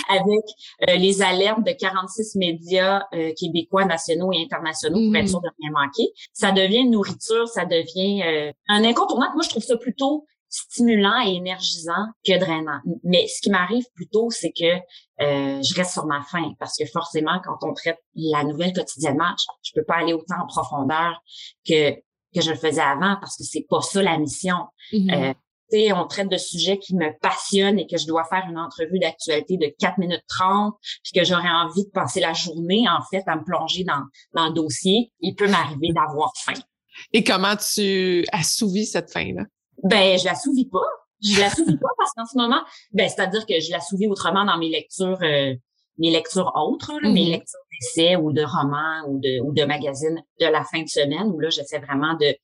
avec 0.09 0.45
euh, 0.89 0.95
les 0.95 1.23
alertes 1.23 1.65
de 1.65 1.73
46 1.73 2.37
médias 2.37 3.03
euh, 3.15 3.33
québécois, 3.37 3.85
nationaux 3.85 4.33
et 4.33 4.45
internationaux 4.45 5.01
pour 5.01 5.17
être 5.17 5.25
mmh. 5.25 5.27
sûr 5.27 5.41
de 5.41 5.51
rien 5.61 5.73
manquer. 5.73 6.13
Ça 6.33 6.53
devient 6.53 6.83
une 6.83 6.93
nourriture, 6.93 7.49
ça 7.49 7.65
devient 7.65 8.23
euh, 8.23 8.53
un 8.69 8.85
incontournable. 8.85 9.35
Moi, 9.35 9.43
je 9.43 9.49
trouve 9.49 9.65
ça 9.65 9.77
plutôt 9.77 10.25
stimulant 10.55 11.21
et 11.27 11.35
énergisant 11.35 12.07
que 12.27 12.39
drainant. 12.39 12.81
Mais 13.03 13.27
ce 13.27 13.41
qui 13.41 13.51
m'arrive 13.51 13.85
plutôt, 13.95 14.31
c'est 14.31 14.53
que 14.53 14.75
euh, 15.23 15.63
je 15.63 15.75
reste 15.75 15.93
sur 15.93 16.07
ma 16.07 16.23
faim 16.23 16.53
parce 16.59 16.77
que 16.77 16.85
forcément, 16.87 17.41
quand 17.45 17.59
on 17.63 17.73
traite 17.75 17.99
la 18.15 18.45
nouvelle 18.45 18.73
quotidiennement, 18.73 19.35
je, 19.63 19.73
peux 19.75 19.85
pas 19.85 19.97
aller 19.97 20.13
autant 20.13 20.37
en 20.43 20.47
profondeur 20.47 21.21
que 21.69 21.93
que 22.35 22.41
je 22.41 22.51
le 22.51 22.57
faisais 22.57 22.81
avant 22.81 23.17
parce 23.21 23.37
que 23.37 23.45
c'est 23.45 23.65
pas 23.69 23.81
ça 23.81 24.03
la 24.03 24.19
mission. 24.19 24.57
Euh, 24.93 25.33
on 25.95 26.07
traite 26.07 26.29
de 26.29 26.37
sujets 26.37 26.79
qui 26.79 26.95
me 26.95 27.17
passionnent 27.21 27.79
et 27.79 27.87
que 27.87 27.97
je 27.97 28.07
dois 28.07 28.25
faire 28.25 28.45
une 28.49 28.59
entrevue 28.59 28.99
d'actualité 28.99 29.57
de 29.57 29.73
4 29.79 29.99
minutes 29.99 30.25
30, 30.29 30.75
puis 31.03 31.13
que 31.21 31.25
j'aurais 31.25 31.49
envie 31.49 31.85
de 31.85 31.91
passer 31.91 32.21
la 32.21 32.33
journée, 32.33 32.85
en 32.89 33.03
fait, 33.11 33.23
à 33.27 33.37
me 33.37 33.45
plonger 33.45 33.85
dans, 33.85 34.03
dans 34.35 34.49
le 34.49 34.53
dossier, 34.53 35.13
il 35.21 35.35
peut 35.35 35.49
m'arriver 35.49 35.93
d'avoir 35.93 36.33
faim. 36.45 36.61
Et 37.13 37.25
comment 37.25 37.57
tu 37.57 38.25
assouvis 38.33 38.87
cette 38.87 39.13
faim-là? 39.13 39.45
Ben, 39.85 40.19
je 40.19 40.25
l'assouvis 40.25 40.69
pas. 40.69 40.87
Je 41.23 41.41
l'assouvis 41.41 41.79
pas 41.79 41.89
parce 41.97 42.11
qu'en 42.17 42.27
ce 42.27 42.37
moment, 42.37 42.63
ben, 42.93 43.09
c'est-à-dire 43.09 43.47
que 43.47 43.59
je 43.61 43.71
l'assouvis 43.71 44.07
autrement 44.09 44.45
dans 44.45 44.59
mes 44.59 44.69
lectures, 44.69 45.19
euh, 45.23 45.55
mes 45.99 46.11
lectures 46.11 46.53
autres, 46.57 46.93
mes 47.03 47.09
mm-hmm. 47.09 47.31
lectures 47.31 47.61
d'essais 47.71 48.17
ou 48.17 48.33
de 48.33 48.43
romans 48.43 49.09
ou 49.09 49.21
de, 49.21 49.41
ou 49.43 49.53
de 49.53 49.65
magazines 49.65 50.23
de 50.41 50.47
la 50.47 50.65
fin 50.65 50.83
de 50.83 50.89
semaine 50.89 51.29
où 51.29 51.39
là, 51.41 51.51
j'essaie 51.51 51.79
vraiment 51.79 52.15
de 52.15 52.35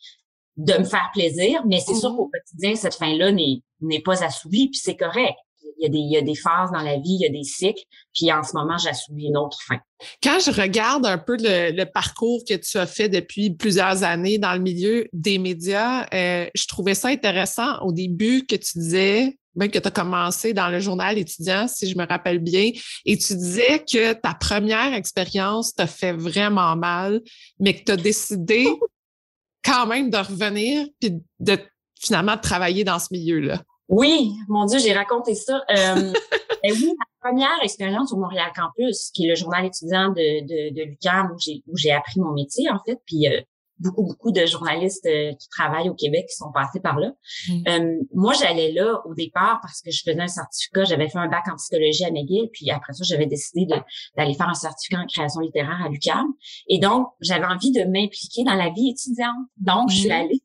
de 0.57 0.79
me 0.79 0.85
faire 0.85 1.09
plaisir, 1.13 1.63
mais 1.67 1.81
c'est 1.81 1.95
sûr 1.95 2.11
qu'au 2.11 2.27
Mhm. 2.27 2.31
quotidien, 2.33 2.75
cette 2.75 2.95
fin-là 2.95 3.33
n'est, 3.33 3.63
n'est 3.81 4.03
pas 4.03 4.23
assouvie, 4.25 4.69
puis 4.69 4.81
c'est 4.83 4.97
correct. 4.97 5.39
Il 5.81 5.85
y, 5.85 5.87
a 5.87 5.89
des, 5.89 5.99
il 5.99 6.13
y 6.13 6.17
a 6.17 6.23
des 6.23 6.35
phases 6.35 6.71
dans 6.73 6.83
la 6.83 6.97
vie, 6.97 7.17
il 7.19 7.23
y 7.23 7.27
a 7.27 7.31
des 7.31 7.43
cycles, 7.43 7.83
puis 8.15 8.31
en 8.31 8.43
ce 8.43 8.55
moment, 8.55 8.77
j'assouvis 8.77 9.27
une 9.27 9.37
autre 9.37 9.59
fin. 9.67 9.79
Quand 10.23 10.39
je 10.39 10.51
regarde 10.51 11.07
un 11.07 11.19
peu 11.19 11.37
le, 11.39 11.75
le 11.75 11.85
parcours 11.85 12.43
que 12.47 12.55
tu 12.55 12.79
as 12.79 12.87
fait 12.87 13.09
depuis 13.09 13.51
plusieurs 13.51 14.03
années 14.03 14.39
dans 14.39 14.53
le 14.53 14.61
milieu 14.61 15.09
des 15.13 15.39
médias, 15.39 16.07
euh, 16.13 16.49
je 16.55 16.67
trouvais 16.67 16.95
ça 16.95 17.09
intéressant 17.09 17.81
au 17.81 17.93
début 17.93 18.47
que 18.47 18.57
tu 18.57 18.79
disais, 18.79 19.39
même 19.55 19.71
que 19.71 19.79
tu 19.79 19.89
as 19.89 19.91
commencé 19.91 20.53
dans 20.53 20.69
le 20.69 20.81
journal 20.81 21.19
étudiant, 21.19 21.67
si 21.67 21.89
je 21.89 21.97
me 21.97 22.07
rappelle 22.07 22.39
bien, 22.39 22.71
et 23.05 23.19
tu 23.19 23.35
disais 23.35 23.85
que 23.85 24.13
ta 24.13 24.35
première 24.35 24.95
expérience 24.95 25.75
t'a 25.75 25.87
fait 25.87 26.13
vraiment 26.13 26.77
mal, 26.77 27.21
mais 27.59 27.75
que 27.75 27.85
tu 27.85 27.93
as 27.93 27.97
décidé 27.97 28.67
quand 29.65 29.87
même 29.87 30.11
de 30.11 30.19
revenir 30.19 30.87
puis 31.01 31.13
de 31.39 31.59
finalement 32.01 32.37
de 32.37 32.41
travailler 32.41 32.85
dans 32.85 32.99
ce 32.99 33.09
milieu-là. 33.11 33.63
Oui, 33.91 34.33
mon 34.49 34.65
Dieu, 34.67 34.79
j'ai 34.79 34.93
raconté 34.93 35.35
ça. 35.35 35.63
Euh, 35.69 36.13
ben 36.63 36.73
oui, 36.73 36.95
ma 36.97 37.31
première 37.31 37.63
expérience 37.63 38.13
au 38.13 38.17
Montréal 38.17 38.51
Campus, 38.55 39.11
qui 39.13 39.27
est 39.27 39.29
le 39.29 39.35
journal 39.35 39.67
étudiant 39.67 40.11
de, 40.11 40.41
de, 40.47 40.75
de 40.75 40.83
l'UQAM, 40.85 41.33
où 41.33 41.39
j'ai, 41.39 41.63
où 41.67 41.77
j'ai 41.77 41.91
appris 41.91 42.21
mon 42.21 42.33
métier, 42.33 42.71
en 42.71 42.79
fait, 42.87 42.99
puis 43.05 43.27
euh, 43.27 43.41
beaucoup, 43.81 44.05
beaucoup 44.05 44.31
de 44.31 44.47
journalistes 44.47 45.07
euh, 45.07 45.33
qui 45.33 45.49
travaillent 45.49 45.89
au 45.89 45.95
Québec 45.95 46.27
qui 46.29 46.37
sont 46.37 46.53
passés 46.53 46.81
par 46.81 46.99
là. 46.99 47.13
Mm. 47.49 47.63
Euh, 47.67 48.01
moi, 48.15 48.33
j'allais 48.35 48.73
là 48.73 49.01
au 49.07 49.15
départ 49.15 49.59
parce 49.61 49.81
que 49.81 49.91
je 49.91 50.03
faisais 50.05 50.21
un 50.21 50.29
certificat, 50.29 50.85
j'avais 50.85 51.09
fait 51.09 51.19
un 51.19 51.29
bac 51.29 51.45
en 51.51 51.57
psychologie 51.57 52.05
à 52.05 52.11
McGill, 52.11 52.49
puis 52.53 52.71
après 52.71 52.93
ça, 52.93 53.03
j'avais 53.05 53.27
décidé 53.27 53.67
d'aller 54.17 54.35
faire 54.35 54.49
un 54.49 54.55
certificat 54.55 55.01
en 55.01 55.07
création 55.07 55.41
littéraire 55.41 55.83
à 55.85 55.89
l'UQAM. 55.89 56.27
Et 56.69 56.79
donc, 56.79 57.09
j'avais 57.21 57.47
envie 57.47 57.73
de 57.73 57.83
m'impliquer 57.85 58.45
dans 58.45 58.55
la 58.55 58.71
vie 58.71 58.91
étudiante. 58.91 59.35
Donc, 59.57 59.91
je 59.91 59.97
suis 59.97 60.13
allée 60.13 60.43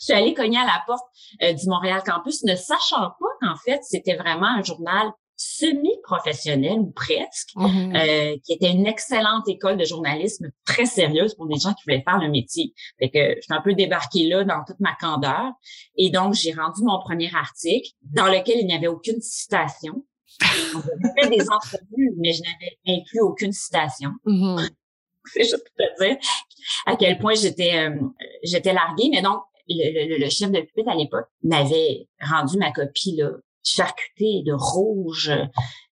je 0.00 0.04
suis 0.06 0.12
allée 0.12 0.34
cogner 0.34 0.58
à 0.58 0.64
la 0.64 0.82
porte 0.86 1.04
euh, 1.42 1.52
du 1.52 1.66
Montréal 1.68 2.02
Campus, 2.04 2.42
ne 2.44 2.54
sachant 2.54 3.10
pas 3.18 3.26
qu'en 3.40 3.56
fait, 3.64 3.80
c'était 3.82 4.16
vraiment 4.16 4.46
un 4.46 4.62
journal 4.62 5.08
semi-professionnel 5.36 6.78
ou 6.78 6.92
presque, 6.92 7.50
Mhm. 7.56 7.96
euh, 7.96 8.36
qui 8.44 8.52
était 8.52 8.70
une 8.70 8.86
excellente 8.86 9.48
école 9.48 9.76
de 9.76 9.84
journalisme 9.84 10.50
très 10.64 10.86
sérieuse 10.86 11.34
pour 11.34 11.46
des 11.46 11.58
gens 11.58 11.72
qui 11.74 11.82
voulaient 11.86 12.04
faire 12.06 12.18
le 12.18 12.28
métier. 12.30 12.72
Fait 13.00 13.10
que 13.10 13.34
je 13.36 13.40
suis 13.42 13.52
un 13.52 13.60
peu 13.60 13.74
débarquée 13.74 14.28
là 14.28 14.44
dans 14.44 14.62
toute 14.64 14.78
ma 14.80 14.94
candeur. 14.94 15.52
Et 15.96 16.10
donc, 16.10 16.34
j'ai 16.34 16.52
rendu 16.52 16.82
mon 16.84 17.00
premier 17.00 17.30
article 17.34 17.90
dans 18.02 18.26
lequel 18.26 18.58
il 18.60 18.66
n'y 18.66 18.74
avait 18.74 18.86
aucune 18.86 19.20
citation. 19.20 20.04
J'avais 20.40 21.22
fait 21.22 21.36
des 21.36 21.50
entrevues, 21.50 22.12
mais 22.18 22.32
je 22.32 22.42
n'avais 22.42 22.78
inclus 23.00 23.20
aucune 23.20 23.52
citation. 23.52 24.10
Mhm. 24.24 24.68
je 25.36 25.56
peux 25.56 25.84
te 25.84 26.04
dire 26.04 26.16
à 26.86 26.96
quel 26.96 27.18
point 27.18 27.34
j'étais 27.34 27.76
euh, 27.88 27.98
j'étais 28.42 28.72
larguée. 28.72 29.08
Mais 29.10 29.22
donc, 29.22 29.40
le, 29.68 30.08
le, 30.08 30.18
le 30.18 30.28
chef 30.30 30.50
de 30.50 30.60
pupitre 30.60 30.90
à 30.90 30.94
l'époque 30.94 31.26
m'avait 31.42 32.08
rendu 32.20 32.58
ma 32.58 32.72
copie 32.72 33.16
là, 33.16 33.30
charcutée 33.62 34.42
de 34.44 34.52
rouge 34.52 35.32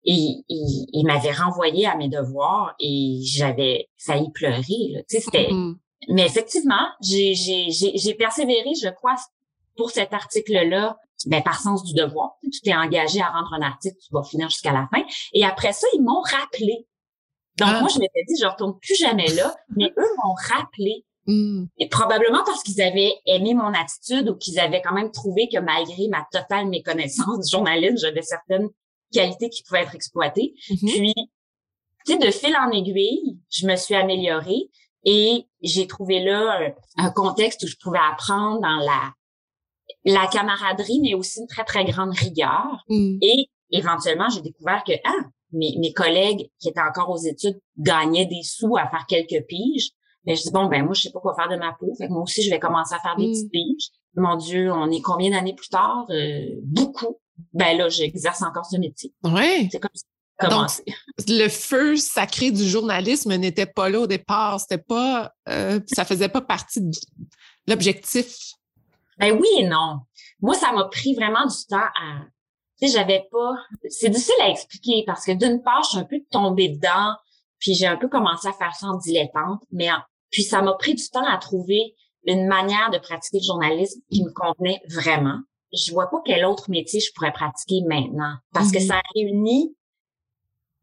et 0.05 0.45
il, 0.49 1.05
m'avait 1.07 1.33
renvoyé 1.33 1.87
à 1.87 1.97
mes 1.97 2.09
devoirs 2.09 2.75
et 2.79 3.21
j'avais 3.25 3.89
failli 3.99 4.31
pleurer. 4.33 4.89
Là. 4.91 5.01
Tu 5.09 5.17
sais, 5.17 5.21
c'était... 5.21 5.49
Mhm. 5.51 5.79
Mais 6.09 6.27
effectivement, 6.27 6.89
j'ai, 7.01 7.35
j'ai, 7.35 7.71
j'ai, 7.71 7.97
j'ai 7.97 8.15
persévéré, 8.15 8.73
je 8.81 8.89
crois, 8.89 9.15
pour 9.77 9.91
cet 9.91 10.13
article-là, 10.13 10.99
ben, 11.27 11.43
par 11.43 11.61
sens 11.61 11.85
du 11.85 11.95
devoir. 11.95 12.33
Tu 12.53 12.61
t'es 12.61 12.75
engagé 12.75 13.21
à 13.21 13.31
rendre 13.31 13.55
un 13.55 13.63
article, 13.63 13.97
tu 14.05 14.09
vas 14.13 14.25
finir 14.25 14.51
jusqu'à 14.51 14.73
la 14.73 14.89
fin. 14.93 15.03
Et 15.33 15.45
après 15.45 15.73
ça, 15.73 15.87
ils 15.95 16.03
m'ont 16.03 16.21
rappelé. 16.21 16.89
Donc, 17.59 17.69
Ah. 17.71 17.81
moi, 17.81 17.89
je 17.95 18.01
m'étais 18.01 18.25
dit, 18.27 18.35
je 18.41 18.47
retourne 18.47 18.77
plus 18.81 18.97
jamais 18.97 19.29
là, 19.29 19.55
mais 19.77 19.93
eux 19.97 20.11
m'ont 20.25 20.35
rappelé. 20.35 21.05
Mhm. 21.27 21.69
Et 21.79 21.89
probablement 21.89 22.43
parce 22.45 22.63
qu'ils 22.63 22.83
avaient 22.83 23.15
aimé 23.27 23.55
mon 23.55 23.73
attitude 23.75 24.29
ou 24.29 24.37
qu'ils 24.37 24.59
avaient 24.59 24.83
quand 24.83 24.95
même 24.95 25.11
trouvé 25.11 25.49
que 25.53 25.59
malgré 25.59 26.09
ma 26.09 26.27
totale 26.33 26.69
méconnaissance 26.69 27.47
du 27.47 27.51
journalisme, 27.51 27.97
j'avais 27.97 28.23
certaines 28.23 28.69
qualités 29.13 29.49
qui 29.51 29.63
pouvaient 29.63 29.83
être 29.83 29.95
exploitées. 29.95 30.55
Mhm. 30.71 30.89
Puis, 30.89 31.15
tu 32.07 32.13
sais, 32.13 32.19
de 32.19 32.31
fil 32.31 32.57
en 32.57 32.71
aiguille, 32.71 33.39
je 33.51 33.67
me 33.67 33.77
suis 33.77 33.95
améliorée 33.95 34.71
et 35.05 35.47
j'ai 35.63 35.87
trouvé 35.87 36.23
là 36.23 36.59
un, 36.97 37.07
un 37.07 37.11
contexte 37.11 37.63
où 37.63 37.67
je 37.67 37.77
pouvais 37.77 38.01
apprendre 38.01 38.61
dans 38.61 38.79
la 38.79 39.13
la 40.05 40.27
camaraderie, 40.27 41.01
mais 41.01 41.15
aussi 41.15 41.41
une 41.41 41.47
très, 41.47 41.65
très 41.65 41.85
grande 41.85 42.13
rigueur. 42.13 42.85
Mhm. 42.89 43.19
Et 43.23 43.49
éventuellement, 43.71 44.29
j'ai 44.29 44.43
découvert 44.43 44.83
que 44.85 44.93
ah, 45.05 45.29
mes, 45.53 45.77
mes 45.79 45.93
collègues 45.93 46.51
qui 46.59 46.69
étaient 46.69 46.81
encore 46.81 47.11
aux 47.11 47.19
études 47.19 47.61
gagnaient 47.79 48.27
des 48.27 48.43
sous 48.43 48.77
à 48.77 48.89
faire 48.89 49.07
quelques 49.09 49.47
piges. 49.47 49.91
Mais 50.25 50.37
je 50.37 50.43
dis, 50.43 50.51
bon, 50.53 50.67
ben 50.67 50.85
moi, 50.85 50.95
je 50.95 51.03
sais 51.03 51.11
pas 51.11 51.21
quoi 51.21 51.35
faire 51.35 51.49
de 51.49 51.57
ma 51.57 51.73
peau. 51.73 51.93
Fait 51.99 52.07
que 52.07 52.13
moi 52.13 52.23
aussi, 52.23 52.43
je 52.43 52.51
vais 52.51 52.61
commencer 52.61 52.95
à 52.95 52.99
faire 53.01 53.17
des 53.17 53.27
Mm. 53.27 53.33
petites 53.33 53.51
piges. 53.51 53.89
Mon 54.15 54.37
Dieu, 54.37 54.73
on 54.73 54.91
est 54.91 55.01
combien 55.01 55.31
d'années 55.31 55.55
plus 55.55 55.69
tard? 55.69 56.07
Euh, 56.11 56.47
beaucoup. 56.63 57.19
Ben 57.53 57.77
là, 57.77 57.89
j'exerce 57.89 58.43
encore 58.43 58.67
ce 58.67 58.77
métier. 58.77 59.13
Ouais. 59.25 59.69
C'est 59.73 59.81
comme 59.81 59.91
ça. 59.95 60.05
Donc, 60.43 60.51
Commencé. 60.51 60.85
le 61.29 61.49
feu 61.49 61.97
sacré 61.97 62.51
du 62.51 62.65
journalisme 62.69 63.35
n'était 63.37 63.67
pas 63.67 63.89
là 63.89 64.01
au 64.01 64.07
départ. 64.07 64.59
C'était 64.61 64.79
pas, 64.83 65.33
euh, 65.49 65.79
ça 65.93 66.05
faisait 66.05 66.29
pas 66.29 66.41
partie 66.41 66.81
de 66.81 66.91
l'objectif. 67.69 68.37
Ben 69.19 69.37
oui 69.39 69.47
et 69.59 69.67
non. 69.67 70.01
Moi, 70.41 70.55
ça 70.55 70.73
m'a 70.73 70.85
pris 70.85 71.15
vraiment 71.15 71.47
du 71.47 71.67
temps 71.69 71.77
à. 71.79 72.23
Tu 72.81 72.89
sais, 72.89 72.99
j'avais 72.99 73.27
pas. 73.31 73.55
C'est 73.89 74.09
difficile 74.09 74.35
à 74.43 74.49
expliquer 74.51 75.05
parce 75.07 75.25
que 75.25 75.33
d'une 75.33 75.63
part, 75.63 75.83
je 75.85 75.91
suis 75.91 75.99
un 75.99 76.05
peu 76.05 76.21
tombée 76.31 76.69
dedans, 76.71 77.15
puis 77.59 77.75
j'ai 77.75 77.87
un 77.87 77.97
peu 77.97 78.09
commencé 78.09 78.49
à 78.49 78.53
faire 78.53 78.75
ça 78.75 78.87
en 78.87 78.97
dilettante, 78.97 79.63
mais 79.71 79.91
en- 79.93 80.03
puis 80.33 80.43
ça 80.43 80.61
m'a 80.63 80.73
pris 80.75 80.95
du 80.95 81.09
temps 81.09 81.25
à 81.27 81.39
trouver 81.39 81.95
une 82.25 82.47
manière 82.49 82.91
de 82.91 82.99
pratiquer 82.99 83.39
le 83.39 83.45
journalisme 83.47 84.01
qui 84.11 84.25
me 84.25 84.31
convenait 84.33 84.81
vraiment. 84.89 85.39
Je 85.73 85.93
vois 85.93 86.11
pas 86.11 86.19
quel 86.25 86.45
autre 86.45 86.69
métier 86.71 87.01
je 87.01 87.13
pourrais 87.15 87.33
pratiquer 87.33 87.81
maintenant 87.87 88.35
parce 88.53 88.73
que 88.73 88.79
Mhm. 88.79 88.87
ça 88.87 89.01
réunit. 89.15 89.77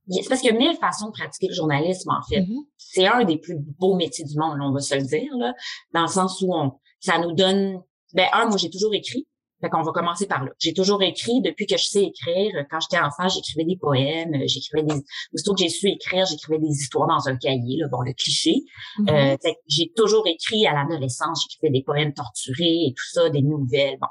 C'est 0.09 0.27
parce 0.27 0.41
qu'il 0.41 0.51
y 0.51 0.55
a 0.55 0.57
mille 0.57 0.75
façons 0.77 1.07
de 1.07 1.11
pratiquer 1.11 1.47
le 1.49 1.53
journalisme 1.53 2.09
en 2.09 2.21
fait 2.27 2.41
Mhm. 2.41 2.63
c'est 2.77 3.05
un 3.05 3.23
des 3.25 3.37
plus 3.37 3.55
beaux 3.79 3.95
métiers 3.95 4.25
du 4.25 4.37
monde, 4.37 4.57
on 4.61 4.71
va 4.73 4.79
se 4.79 4.95
le 4.95 5.03
dire, 5.03 5.31
là, 5.37 5.53
dans 5.93 6.01
le 6.01 6.07
sens 6.07 6.41
où 6.41 6.51
on, 6.53 6.79
ça 6.99 7.19
nous 7.19 7.33
donne, 7.33 7.81
ben, 8.13 8.27
un, 8.33 8.47
moi, 8.47 8.57
j'ai 8.57 8.71
toujours 8.71 8.93
écrit. 8.95 9.27
Fait 9.61 9.69
qu'on 9.69 9.81
va 9.81 9.91
commencer 9.91 10.25
par 10.27 10.43
là. 10.43 10.51
J'ai 10.59 10.73
toujours 10.73 11.01
écrit 11.03 11.41
depuis 11.41 11.65
que 11.65 11.77
je 11.77 11.83
sais 11.83 12.03
écrire. 12.03 12.51
Quand 12.71 12.79
j'étais 12.79 13.01
enfant, 13.03 13.27
j'écrivais 13.27 13.65
des 13.65 13.77
poèmes, 13.77 14.31
j'écrivais 14.47 14.83
des, 14.83 15.01
aussitôt 15.33 15.53
que 15.53 15.59
j'ai 15.61 15.69
su 15.69 15.87
écrire, 15.89 16.25
j'écrivais 16.25 16.59
des 16.59 16.69
histoires 16.71 17.07
dans 17.07 17.27
un 17.27 17.35
cahier, 17.35 17.77
là, 17.77 17.87
bon, 17.91 18.01
le 18.01 18.13
cliché. 18.13 18.55
Mhm. 18.99 19.09
Euh, 19.09 19.37
j'ai 19.67 19.91
toujours 19.95 20.25
écrit 20.27 20.65
à 20.65 20.73
l'adolescence, 20.73 21.45
j'écrivais 21.49 21.71
des 21.77 21.83
poèmes 21.83 22.13
torturés 22.13 22.85
et 22.87 22.93
tout 22.95 23.09
ça, 23.11 23.29
des 23.29 23.41
nouvelles, 23.41 23.97
bon, 23.99 24.07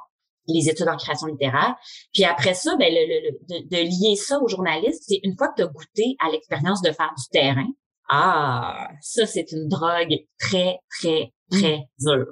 les 0.48 0.68
études 0.68 0.88
en 0.88 0.96
création 0.96 1.26
littéraire. 1.28 1.76
Puis 2.12 2.24
après 2.24 2.54
ça, 2.54 2.76
ben, 2.76 2.92
le, 2.92 3.06
le- 3.06 3.30
le- 3.30 3.60
de, 3.60 3.76
de 3.76 3.82
lier 3.82 4.16
ça 4.16 4.38
au 4.40 4.48
journaliste, 4.48 5.04
c'est 5.06 5.20
une 5.22 5.36
fois 5.36 5.48
que 5.48 5.56
tu 5.56 5.62
as 5.62 5.66
goûté 5.66 6.16
à 6.24 6.30
l'expérience 6.30 6.82
de 6.82 6.90
faire 6.92 7.12
du 7.16 7.24
terrain, 7.30 7.66
ah, 8.10 8.88
ça, 9.02 9.26
c'est 9.26 9.52
une 9.52 9.68
drogue 9.68 10.14
très, 10.38 10.78
très, 10.98 11.32
très 11.50 11.84
dure. 12.00 12.26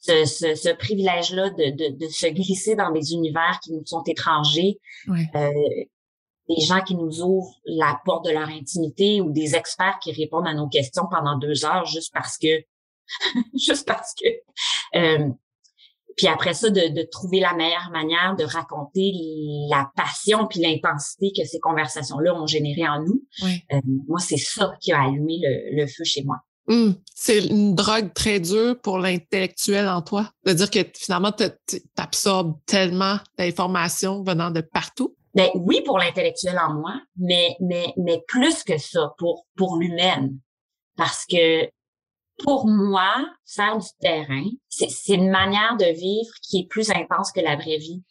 Ce, 0.00 0.24
ce, 0.24 0.54
ce 0.54 0.70
privilège-là 0.70 1.50
de, 1.50 1.70
de, 1.70 1.96
de 1.96 2.08
se 2.08 2.26
glisser 2.26 2.74
dans 2.74 2.90
des 2.90 3.12
univers 3.12 3.60
qui 3.62 3.72
nous 3.72 3.84
sont 3.84 4.02
étrangers, 4.04 4.78
Ouais. 5.06 5.26
euh, 5.34 5.50
des 6.48 6.60
gens 6.64 6.80
qui 6.80 6.94
nous 6.96 7.20
ouvrent 7.22 7.54
la 7.66 8.00
porte 8.04 8.24
de 8.24 8.30
leur 8.30 8.48
intimité 8.48 9.20
ou 9.20 9.30
des 9.30 9.54
experts 9.54 9.98
qui 10.02 10.12
répondent 10.12 10.48
à 10.48 10.54
nos 10.54 10.68
questions 10.68 11.04
pendant 11.10 11.38
deux 11.38 11.64
heures 11.64 11.84
juste 11.84 12.12
parce 12.12 12.38
que, 12.38 12.64
juste 13.54 13.86
parce 13.86 14.14
que. 14.14 14.28
Euh, 14.98 15.28
puis 16.16 16.26
après 16.26 16.54
ça, 16.54 16.70
de, 16.70 16.88
de 16.88 17.02
trouver 17.02 17.40
la 17.40 17.54
meilleure 17.54 17.90
manière 17.92 18.34
de 18.36 18.44
raconter 18.44 19.12
la 19.70 19.90
passion 19.96 20.46
puis 20.48 20.60
l'intensité 20.60 21.30
que 21.34 21.46
ces 21.46 21.60
conversations-là 21.60 22.34
ont 22.34 22.46
généré 22.46 22.86
en 22.88 23.02
nous. 23.02 23.22
Ouais. 23.42 23.62
Euh, 23.72 23.80
moi, 24.08 24.18
c'est 24.18 24.36
ça 24.36 24.74
qui 24.80 24.92
a 24.92 25.02
allumé 25.02 25.38
le, 25.40 25.76
le 25.82 25.86
feu 25.86 26.04
chez 26.04 26.24
moi. 26.24 26.36
Hum, 26.70 26.94
C'est 27.16 27.46
une 27.46 27.74
drogue 27.74 28.14
très 28.14 28.38
dure 28.38 28.80
pour 28.80 28.98
l'intellectuel 28.98 29.88
en 29.88 30.02
toi. 30.02 30.30
De 30.46 30.52
dire 30.52 30.70
que 30.70 30.78
finalement, 30.96 31.32
tu 31.32 31.80
absorbes 31.96 32.56
tellement 32.64 33.16
d'informations 33.36 34.22
venant 34.22 34.52
de 34.52 34.60
partout. 34.60 35.16
Ben 35.34 35.50
oui, 35.54 35.82
pour 35.84 35.98
l'intellectuel 35.98 36.58
en 36.58 36.74
moi, 36.74 36.94
mais 37.16 37.56
mais 37.60 37.92
mais 37.96 38.22
plus 38.28 38.62
que 38.62 38.78
ça 38.78 39.12
pour 39.18 39.46
pour 39.56 39.78
l'humaine, 39.78 40.38
parce 40.96 41.26
que 41.26 41.68
pour 42.42 42.66
moi, 42.68 43.14
faire 43.46 43.78
du 43.78 43.88
terrain, 44.00 44.44
c'est 44.68 44.88
une 45.14 45.30
manière 45.30 45.76
de 45.76 45.92
vivre 45.92 46.32
qui 46.42 46.60
est 46.60 46.68
plus 46.68 46.90
intense 46.90 47.32
que 47.32 47.40
la 47.40 47.56
vraie 47.56 47.78
vie, 47.78 48.02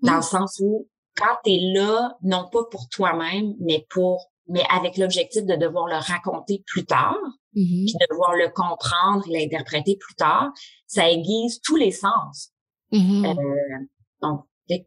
dans 0.00 0.16
le 0.16 0.22
sens 0.22 0.60
où 0.62 0.88
quand 1.16 1.36
tu 1.44 1.52
es 1.52 1.60
là, 1.74 2.16
non 2.22 2.48
pas 2.50 2.64
pour 2.70 2.88
toi-même, 2.88 3.54
mais 3.60 3.86
pour 3.90 4.30
mais 4.48 4.62
avec 4.70 4.96
l'objectif 4.96 5.44
de 5.44 5.56
devoir 5.56 5.86
le 5.86 5.96
raconter 5.96 6.62
plus 6.66 6.84
tard, 6.84 7.16
Mhm. 7.54 7.86
puis 7.86 7.94
de 7.94 8.06
devoir 8.10 8.34
le 8.34 8.48
comprendre 8.50 9.24
et 9.28 9.38
l'interpréter 9.38 9.96
plus 9.96 10.14
tard, 10.14 10.50
ça 10.86 11.10
aiguise 11.10 11.60
tous 11.62 11.76
les 11.76 11.90
sens. 11.90 12.52
Mhm. 12.92 13.24
Euh, 13.24 13.34
donc, 14.22 14.44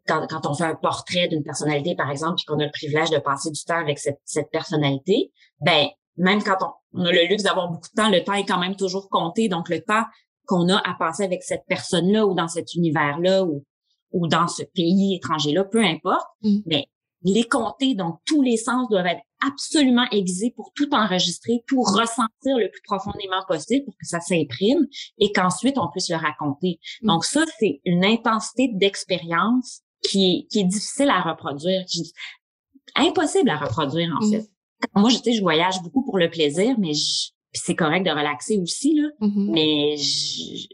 quand, 0.08 0.27
quand 0.27 0.46
on 0.46 0.53
fait 0.53 0.65
un 0.65 0.75
portrait 0.75 1.27
d'une 1.27 1.44
personnalité, 1.44 1.96
par 1.96 2.12
exemple, 2.12 2.36
puis 2.36 2.46
qu'on 2.46 2.60
a 2.60 2.65
le 2.65 2.72
privilège 2.72 3.10
de 3.10 3.18
passer 3.18 3.50
du 3.50 3.63
temps 3.63 3.80
avec 3.80 4.00
cette, 4.00 4.22
cette 4.25 4.51
personnalité, 4.51 5.32
ben 5.60 5.88
même 6.18 6.44
quand 6.44 6.58
on, 6.62 7.01
on 7.01 7.06
a 7.06 7.12
le 7.12 7.27
luxe 7.27 7.44
d'avoir 7.44 7.70
beaucoup 7.70 7.88
de 7.89 8.01
temps, 8.01 8.10
le 8.10 8.24
temps 8.24 8.34
est 8.34 8.46
quand 8.46 8.60
même 8.60 8.75
toujours 8.75 9.10
compté. 9.10 9.50
Donc, 9.50 9.70
le 9.70 9.82
temps 9.82 10.03
qu'on 10.46 10.70
a 10.70 10.77
à 10.77 10.94
passer 11.00 11.24
avec 11.24 11.44
cette 11.44 11.63
personne-là 11.68 12.27
ou 12.27 12.36
dans 12.36 12.48
cet 12.48 12.75
univers-là 12.75 13.44
ou, 13.44 13.63
ou 14.12 14.27
dans 14.27 14.48
ce 14.48 14.63
pays 14.63 15.15
étranger-là, 15.15 15.63
peu 15.63 15.84
importe. 15.84 16.27
Mm. 16.41 16.60
Mais 16.65 16.88
les 17.24 17.44
compter, 17.44 17.96
donc 17.96 18.20
tous 18.25 18.41
les 18.41 18.58
sens 18.58 18.89
doivent 18.89 19.06
être 19.06 19.22
absolument 19.45 20.05
aiguisés 20.12 20.51
pour 20.55 20.71
tout 20.75 20.89
enregistrer, 20.93 21.63
tout 21.67 21.81
ressentir 21.81 22.57
le 22.57 22.69
plus 22.69 22.81
profondément 22.83 23.43
possible 23.48 23.86
pour 23.86 23.93
que 23.95 24.05
ça 24.05 24.19
s'imprime 24.19 24.86
et 25.17 25.31
qu'ensuite 25.31 25.77
on 25.77 25.89
puisse 25.89 26.10
le 26.10 26.17
raconter. 26.17 26.79
Mm. 27.01 27.07
Donc 27.07 27.25
ça, 27.25 27.43
c'est 27.60 27.81
une 27.86 28.05
intensité 28.05 28.69
d'expérience 28.74 29.81
qui 30.03 30.25
est, 30.31 30.48
qui 30.51 30.60
est 30.60 30.63
difficile 30.65 31.10
à 31.10 31.21
reproduire, 31.21 31.86
qui 31.86 32.12
impossible 32.95 33.50
à 33.50 33.57
reproduire 33.57 34.10
en 34.19 34.25
Mm. 34.25 34.31
fait. 34.31 34.50
Moi, 34.95 35.10
je, 35.10 35.17
je 35.31 35.41
voyage 35.41 35.81
beaucoup 35.83 36.03
pour 36.03 36.17
le 36.17 36.29
plaisir, 36.29 36.75
mais 36.79 36.91
c'est 37.53 37.75
correct 37.75 38.03
de 38.03 38.10
relaxer 38.12 38.57
aussi, 38.57 38.95
là. 38.95 39.10
Mhm. 39.19 39.51
Mais 39.51 39.95
je- 39.98 40.67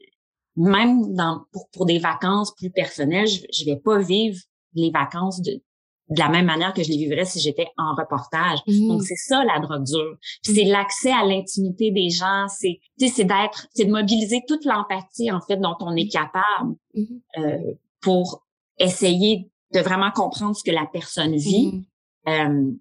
même 0.55 1.13
dans, 1.13 1.41
pour, 1.51 1.69
pour 1.71 1.86
des 1.86 2.00
vacances 2.00 2.53
plus 2.55 2.71
personnelles, 2.71 3.27
je, 3.27 3.41
je 3.53 3.65
vais 3.65 3.75
pas 3.75 4.00
vivre 4.00 4.38
les 4.74 4.89
vacances 4.91 5.41
de, 5.41 5.62
de 6.10 6.20
la 6.20 6.30
même 6.30 6.46
manière 6.46 6.74
que 6.74 6.84
je 6.84 6.90
les 6.90 6.98
vivrais 6.98 7.26
si 7.26 7.40
j'étais 7.40 7.68
en 7.78 7.94
reportage. 7.96 8.60
Mhm. 8.68 8.88
Donc, 8.88 9.04
c'est 9.04 9.16
ça 9.16 9.44
la 9.44 9.60
drogue 9.60 9.84
dure. 9.84 10.18
Puis 10.44 10.54
C'est 10.54 10.64
l'accès 10.64 11.12
à 11.12 11.26
l'intimité 11.26 11.92
des 11.92 12.10
gens. 12.10 12.48
C'est, 12.48 12.80
tu 13.00 13.08
sais, 13.08 13.14
c'est 13.14 13.24
d'être, 13.26 13.68
c'est 13.74 13.86
de 13.86 13.92
mobiliser 13.92 14.42
toute 14.48 14.64
l'empathie, 14.66 15.32
en 15.32 15.42
fait, 15.42 15.58
dont 15.58 15.76
on 15.82 15.96
est 15.96 16.08
capable 16.08 16.76
Mhm. 16.94 17.22
euh, 17.40 17.58
pour 18.02 18.46
essayer 18.80 19.50
de 19.74 19.80
vraiment 19.82 20.12
comprendre 20.12 20.56
ce 20.56 20.64
que 20.64 20.72
la 20.72 20.86
personne 20.92 21.36
vit. 21.36 21.84
Euh, 22.28 22.72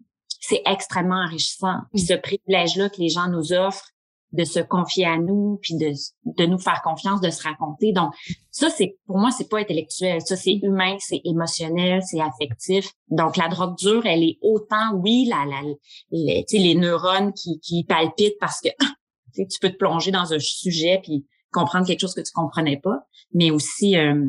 c'est 0.40 0.62
extrêmement 0.66 1.24
enrichissant. 1.24 1.78
Puis 1.92 2.02
ce 2.02 2.14
privilège-là 2.14 2.88
que 2.90 3.00
les 3.00 3.08
gens 3.08 3.28
nous 3.28 3.52
offrent 3.52 3.90
de 4.32 4.44
se 4.44 4.60
confier 4.60 5.06
à 5.06 5.18
nous, 5.18 5.58
puis 5.62 5.76
de, 5.76 5.92
de 6.24 6.46
nous 6.46 6.58
faire 6.58 6.82
confiance, 6.82 7.20
de 7.20 7.30
se 7.30 7.42
raconter. 7.42 7.92
Donc, 7.92 8.12
ça, 8.50 8.70
c'est 8.70 8.96
pour 9.06 9.18
moi, 9.18 9.30
c'est 9.30 9.48
pas 9.48 9.58
intellectuel. 9.58 10.20
Ça, 10.20 10.36
c'est 10.36 10.58
humain, 10.62 10.96
c'est 10.98 11.20
émotionnel, 11.24 12.02
c'est 12.04 12.20
affectif. 12.20 12.90
Donc, 13.08 13.36
la 13.36 13.48
drogue 13.48 13.76
dure, 13.76 14.04
elle 14.06 14.22
est 14.22 14.38
autant, 14.42 14.94
oui, 14.94 15.26
la, 15.28 15.44
la, 15.46 15.62
les, 16.10 16.44
les 16.50 16.74
neurones 16.74 17.32
qui, 17.32 17.60
qui 17.60 17.84
palpitent 17.84 18.38
parce 18.40 18.60
que 18.60 18.68
tu 19.34 19.58
peux 19.60 19.70
te 19.70 19.76
plonger 19.76 20.10
dans 20.10 20.32
un 20.32 20.38
sujet 20.38 21.00
puis 21.02 21.26
comprendre 21.52 21.86
quelque 21.86 22.00
chose 22.00 22.14
que 22.14 22.20
tu 22.20 22.32
comprenais 22.32 22.78
pas, 22.78 23.06
mais 23.32 23.50
aussi 23.50 23.96
euh, 23.96 24.26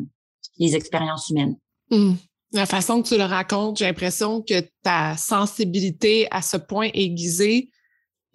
les 0.58 0.76
expériences 0.76 1.28
humaines. 1.30 1.56
Hmm. 1.90 2.14
La 2.52 2.64
façon 2.64 3.02
que 3.02 3.08
tu 3.08 3.18
le 3.18 3.24
racontes, 3.24 3.78
j'ai 3.78 3.84
l'impression 3.84 4.40
que 4.40 4.60
ta 4.82 5.16
sensibilité 5.18 6.26
à 6.30 6.40
ce 6.40 6.56
point 6.56 6.88
aiguisée 6.94 7.70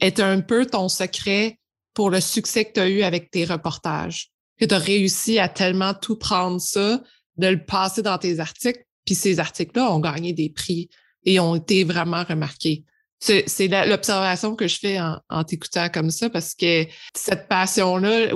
est 0.04 0.20
un 0.20 0.42
peu 0.42 0.66
ton 0.66 0.90
secret 0.90 1.58
pour 1.94 2.10
le 2.10 2.20
succès 2.20 2.66
que 2.66 2.74
tu 2.74 2.80
as 2.80 2.90
eu 2.90 3.04
avec 3.04 3.32
tes 3.32 3.46
reportages. 3.46 4.32
Que 4.60 4.66
tu 4.66 4.74
as 4.74 4.80
réussi 4.80 5.40
à 5.40 5.48
tellement 5.48 5.94
tout 5.94 6.18
prendre 6.18 6.60
ça, 6.60 7.02
de 7.38 7.48
le 7.48 7.64
passer 7.64 8.02
dans 8.02 8.18
tes 8.18 8.40
articles, 8.40 8.84
puis 9.06 9.16
ces 9.16 9.40
articles-là 9.40 9.92
ont 9.92 10.00
gagné 10.00 10.34
des 10.34 10.50
prix 10.50 10.90
et 11.26 11.40
ont 11.40 11.56
été 11.56 11.84
vraiment 11.84 12.24
remarqués. 12.24 12.84
C'est 13.20 13.70
l'observation 13.88 14.56
que 14.56 14.68
je 14.68 14.78
fais 14.78 15.00
en, 15.00 15.44
t'écoutant 15.46 15.88
comme 15.90 16.12
ça 16.12 16.30
parce 16.30 16.54
que 16.54 16.86
cette 17.16 17.48
passion-là, 17.48 18.36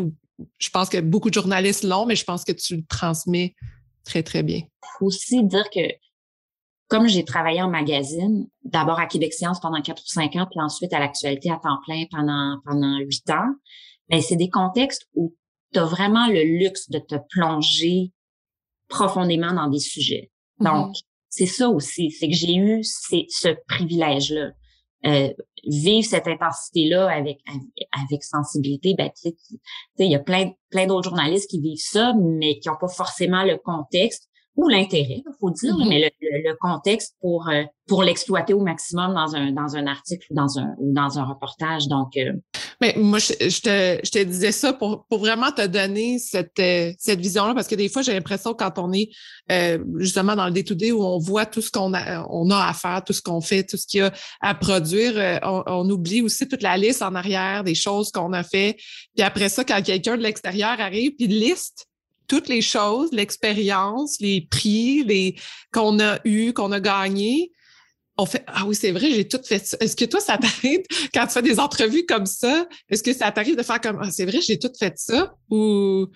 je 0.57 0.69
pense 0.69 0.87
que 0.87 1.01
beaucoup 1.01 1.29
de 1.29 1.33
journalistes 1.33 1.83
l'ont, 1.83 2.05
mais 2.05 2.15
je 2.15 2.23
pense 2.23 2.45
que 2.45 2.53
tu 2.53 2.77
le 2.77 2.85
transmets 2.87 3.53
très, 4.05 4.23
très 4.23 4.43
bien. 4.43 4.61
aussi 5.01 5.43
dire 5.43 5.69
que 5.73 5.81
comme 6.87 7.07
j'ai 7.07 7.25
travaillé 7.25 7.61
en 7.61 7.69
magazine, 7.69 8.47
d'abord 8.63 8.99
à 8.99 9.07
Québec 9.07 9.33
Science 9.33 9.59
pendant 9.59 9.81
quatre 9.81 10.01
ou 10.01 10.07
cinq 10.07 10.35
ans, 10.35 10.47
puis 10.49 10.59
ensuite 10.61 10.93
à 10.93 10.99
l'actualité 10.99 11.51
à 11.51 11.57
temps 11.57 11.79
plein 11.85 12.05
pendant 12.11 12.57
pendant 12.65 12.97
huit 12.99 13.29
ans, 13.29 13.49
ben 14.09 14.21
c'est 14.21 14.35
des 14.35 14.49
contextes 14.49 15.07
où 15.13 15.35
tu 15.73 15.79
as 15.79 15.85
vraiment 15.85 16.27
le 16.27 16.43
luxe 16.43 16.89
de 16.89 16.99
te 16.99 17.15
plonger 17.29 18.13
profondément 18.87 19.53
dans 19.53 19.67
des 19.67 19.79
sujets. 19.79 20.31
Donc, 20.59 20.95
c'est 21.29 21.45
ça 21.45 21.67
aussi, 21.69 22.09
c'est 22.11 22.29
que 22.29 22.33
j'ai 22.33 22.55
eu 22.55 22.83
ce 22.83 23.49
privilège-là. 23.67 24.51
Euh, 25.05 25.31
vivre 25.65 26.07
cette 26.07 26.27
intensité-là 26.27 27.07
avec, 27.09 27.39
avec 27.91 28.23
sensibilité, 28.23 28.95
ben 28.97 29.09
tu 29.09 29.29
sais, 29.29 29.35
il 29.99 30.11
y 30.11 30.15
a 30.15 30.19
plein 30.19 30.51
plein 30.71 30.87
d'autres 30.87 31.09
journalistes 31.09 31.49
qui 31.49 31.59
vivent 31.59 31.77
ça, 31.79 32.13
mais 32.19 32.57
qui 32.59 32.67
n'ont 32.67 32.77
pas 32.79 32.87
forcément 32.87 33.43
le 33.43 33.57
contexte 33.57 34.27
ou 34.57 34.67
l'intérêt, 34.67 35.21
faut 35.39 35.51
dire, 35.51 35.75
là, 35.77 35.85
Mhm. 35.85 35.89
mais 35.89 35.99
le, 35.99 36.09
le- 36.49 36.57
contexte 36.59 37.15
pour 37.21 37.47
euh, 37.49 37.63
pour 37.87 38.03
l'exploiter 38.03 38.53
au 38.53 38.59
maximum 38.59 39.13
dans 39.13 39.33
un 39.35 39.51
dans 39.53 39.77
un 39.77 39.87
article 39.87 40.27
ou 40.31 40.35
dans 40.35 40.59
un 40.59 40.73
ou 40.79 40.91
dans 40.93 41.19
un 41.19 41.23
reportage. 41.23 41.87
Donc, 41.87 42.17
euh, 42.17 42.33
Mais 42.81 42.93
moi, 42.97 43.17
je, 43.19 43.33
je 43.39 43.61
te, 43.61 43.99
je 44.05 44.11
te 44.11 44.23
disais 44.23 44.51
ça 44.51 44.73
pour, 44.73 45.05
pour 45.09 45.19
vraiment 45.19 45.51
te 45.51 45.65
donner 45.65 46.19
cette, 46.19 46.59
euh, 46.59 46.91
cette 46.99 47.19
vision-là, 47.19 47.55
parce 47.55 47.67
que 47.67 47.73
des 47.75 47.87
fois, 47.89 48.01
j'ai 48.03 48.13
l'impression 48.13 48.53
quand 48.53 48.77
on 48.77 48.91
est 48.93 49.09
euh, 49.51 49.79
justement 49.97 50.35
dans 50.35 50.45
le 50.45 50.51
day-to-day 50.51 50.91
où 50.91 51.01
on 51.03 51.17
voit 51.17 51.45
tout 51.47 51.61
ce 51.61 51.71
qu'on 51.71 51.93
a, 51.95 52.27
on 52.29 52.49
a 52.51 52.67
à 52.67 52.73
faire, 52.73 53.03
tout 53.03 53.13
ce 53.13 53.21
qu'on 53.21 53.41
fait, 53.41 53.63
tout 53.63 53.77
ce 53.77 53.87
qu'il 53.87 54.01
y 54.01 54.03
a 54.03 54.11
à 54.41 54.53
produire, 54.53 55.13
euh, 55.15 55.37
on, 55.43 55.63
on 55.65 55.89
oublie 55.89 56.21
aussi 56.21 56.47
toute 56.47 56.61
la 56.61 56.77
liste 56.77 57.01
en 57.01 57.15
arrière 57.15 57.63
des 57.63 57.73
choses 57.75 58.11
qu'on 58.11 58.31
a 58.33 58.43
fait. 58.43 58.75
Puis 59.15 59.23
après 59.23 59.49
ça, 59.49 59.63
quand 59.63 59.81
quelqu'un 59.81 60.17
de 60.17 60.21
l'extérieur 60.23 60.75
arrive, 60.79 61.15
puis 61.15 61.25
liste 61.27 61.86
toutes 62.27 62.47
les 62.49 62.61
choses, 62.61 63.11
l'expérience, 63.11 64.19
les 64.19 64.41
prix, 64.41 65.03
les 65.03 65.35
qu'on 65.73 65.99
a 65.99 66.19
eu, 66.25 66.53
qu'on 66.53 66.71
a 66.71 66.79
gagné, 66.79 67.51
on 68.17 68.25
fait 68.25 68.43
Ah 68.47 68.65
oui, 68.65 68.75
c'est 68.75 68.91
vrai, 68.91 69.11
j'ai 69.11 69.27
tout 69.27 69.39
fait 69.43 69.65
ça. 69.65 69.77
Est-ce 69.79 69.95
que 69.95 70.05
toi, 70.05 70.19
ça 70.19 70.37
t'arrive 70.39 70.81
quand 71.13 71.25
tu 71.27 71.33
fais 71.33 71.41
des 71.41 71.59
entrevues 71.59 72.05
comme 72.05 72.25
ça? 72.25 72.67
Est-ce 72.89 73.03
que 73.03 73.13
ça 73.13 73.31
t'arrive 73.31 73.55
de 73.55 73.63
faire 73.63 73.79
comme 73.81 73.99
Ah, 74.01 74.11
c'est 74.11 74.25
vrai, 74.25 74.41
j'ai 74.41 74.57
tout 74.59 74.71
fait 74.77 74.97
ça? 74.97 75.33
Ou, 75.49 76.07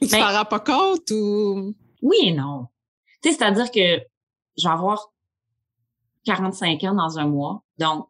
tu 0.00 0.08
Ben- 0.08 0.18
t'en 0.20 0.32
rends 0.38 0.44
pas 0.44 0.60
compte? 0.60 1.10
Ou? 1.10 1.74
Oui 2.02 2.16
et 2.22 2.32
non. 2.32 2.66
Tu 3.22 3.30
sais, 3.30 3.36
c'est-à-dire 3.36 3.70
que 3.70 4.00
je 4.58 4.62
vais 4.68 4.72
avoir 4.72 5.12
45 6.24 6.82
ans 6.84 6.94
dans 6.94 7.18
un 7.18 7.26
mois. 7.26 7.62
Donc, 7.78 8.08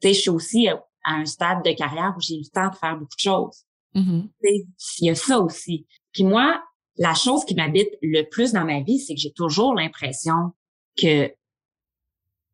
tu 0.00 0.08
sais, 0.08 0.14
je 0.14 0.20
suis 0.20 0.30
aussi 0.30 0.68
à 0.68 0.78
un 1.04 1.24
stade 1.26 1.64
de 1.64 1.72
carrière 1.72 2.14
où 2.16 2.20
j'ai 2.20 2.34
eu 2.36 2.42
le 2.42 2.50
temps 2.50 2.68
de 2.70 2.76
faire 2.76 2.94
beaucoup 2.96 3.14
de 3.16 3.20
choses. 3.20 3.64
Mhm. 3.94 4.28
Sais, 4.42 4.66
Il 5.00 5.06
y 5.06 5.10
a 5.10 5.14
ça 5.14 5.38
aussi. 5.40 5.86
Puis 6.12 6.24
moi, 6.24 6.62
la 6.96 7.14
chose 7.14 7.44
qui 7.44 7.54
m'habite 7.54 7.90
le 8.02 8.22
plus 8.28 8.52
dans 8.52 8.64
ma 8.64 8.80
vie, 8.80 8.98
c'est 8.98 9.14
que 9.14 9.20
j'ai 9.20 9.32
toujours 9.32 9.74
l'impression 9.74 10.52
que 10.96 11.30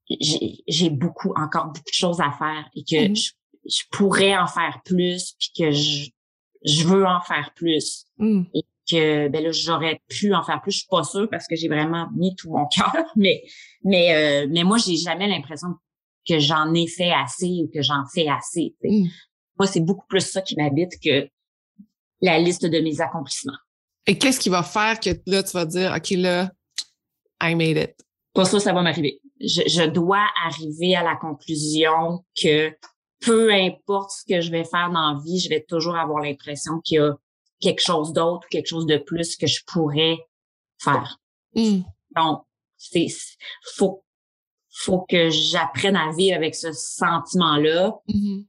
j'ai 0.08 0.90
beaucoup, 0.90 1.32
encore 1.36 1.66
beaucoup 1.66 1.80
de 1.90 1.92
choses 1.92 2.20
à 2.20 2.30
faire 2.32 2.68
et 2.74 2.82
que 2.82 3.08
Mhm. 3.08 3.16
je, 3.16 3.30
je 3.66 3.82
pourrais 3.90 4.36
en 4.36 4.46
faire 4.46 4.80
plus, 4.84 5.34
puis 5.38 5.50
que 5.56 5.70
je, 5.70 6.10
je 6.64 6.84
veux 6.84 7.04
en 7.06 7.20
faire 7.20 7.52
plus. 7.54 8.06
Mm. 8.18 8.44
Que 8.90 9.28
ben 9.28 9.44
là, 9.44 9.52
j'aurais 9.52 10.00
pu 10.08 10.32
en 10.34 10.42
faire 10.42 10.62
plus. 10.62 10.72
Je 10.72 10.78
suis 10.78 10.86
pas 10.88 11.04
sûre 11.04 11.28
parce 11.30 11.46
que 11.46 11.54
j'ai 11.56 11.68
vraiment 11.68 12.08
mis 12.16 12.34
tout 12.36 12.50
mon 12.50 12.66
cœur. 12.74 12.94
Mais 13.16 13.42
mais 13.84 14.14
euh, 14.14 14.46
mais 14.50 14.64
moi, 14.64 14.78
j'ai 14.78 14.96
jamais 14.96 15.28
l'impression 15.28 15.68
que 16.26 16.38
j'en 16.38 16.72
ai 16.72 16.86
fait 16.86 17.12
assez 17.12 17.60
ou 17.64 17.70
que 17.72 17.82
j'en 17.82 18.04
fais 18.14 18.28
assez. 18.28 18.74
Mm. 18.82 19.08
Moi, 19.58 19.66
c'est 19.66 19.80
beaucoup 19.80 20.06
plus 20.06 20.20
ça 20.20 20.40
qui 20.42 20.56
m'habite 20.56 21.00
que 21.02 21.28
la 22.20 22.38
liste 22.38 22.66
de 22.66 22.80
mes 22.80 23.00
accomplissements. 23.00 23.56
Et 24.06 24.18
qu'est-ce 24.18 24.40
qui 24.40 24.48
va 24.48 24.62
faire 24.62 24.98
que 25.00 25.10
là, 25.26 25.42
tu 25.42 25.52
vas 25.52 25.66
dire 25.66 25.92
OK, 25.96 26.10
là, 26.10 26.50
I 27.42 27.54
made 27.54 27.76
it? 27.76 27.94
Pas 28.34 28.44
ça, 28.44 28.58
ça 28.60 28.72
va 28.72 28.82
m'arriver. 28.82 29.20
Je, 29.40 29.62
je 29.66 29.84
dois 29.86 30.24
arriver 30.46 30.96
à 30.96 31.02
la 31.02 31.16
conclusion 31.16 32.24
que 32.40 32.72
peu 33.20 33.52
importe 33.52 34.10
ce 34.10 34.24
que 34.28 34.40
je 34.40 34.50
vais 34.50 34.64
faire 34.64 34.90
dans 34.90 35.12
la 35.14 35.20
vie, 35.24 35.38
je 35.40 35.48
vais 35.48 35.64
toujours 35.68 35.96
avoir 35.96 36.22
l'impression 36.22 36.80
qu'il 36.80 36.96
y 36.96 37.00
a 37.00 37.14
quelque 37.60 37.82
chose 37.82 38.12
d'autre 38.12 38.46
ou 38.46 38.48
quelque 38.50 38.68
chose 38.68 38.86
de 38.86 38.96
plus 38.98 39.36
que 39.36 39.46
je 39.46 39.60
pourrais 39.66 40.18
faire. 40.82 41.18
Mm. 41.54 41.80
Donc, 42.16 42.44
c'est 42.76 43.06
faut 43.76 44.04
faut 44.70 45.00
que 45.08 45.28
j'apprenne 45.30 45.96
à 45.96 46.12
vivre 46.12 46.36
avec 46.36 46.54
ce 46.54 46.72
sentiment-là 46.72 47.98
Mhm. 48.08 48.46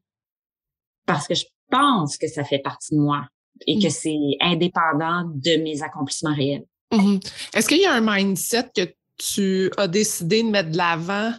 Parce 1.13 1.27
que 1.27 1.35
je 1.35 1.45
pense 1.69 2.17
que 2.17 2.27
ça 2.27 2.43
fait 2.43 2.59
partie 2.59 2.95
de 2.95 2.99
moi 2.99 3.25
et 3.67 3.75
Mm. 3.75 3.81
que 3.83 3.89
c'est 3.89 4.17
indépendant 4.41 5.23
de 5.25 5.61
mes 5.61 5.81
accomplissements 5.83 6.33
réels. 6.35 6.65
Mhm. 6.91 7.19
Est-ce 7.53 7.67
qu'il 7.67 7.81
y 7.81 7.85
a 7.85 7.93
un 7.93 8.01
mindset 8.01 8.69
que 8.75 8.93
tu 9.17 9.69
as 9.77 9.87
décidé 9.87 10.41
de 10.43 10.49
mettre 10.49 10.71
de 10.71 10.77
l'avant 10.77 11.33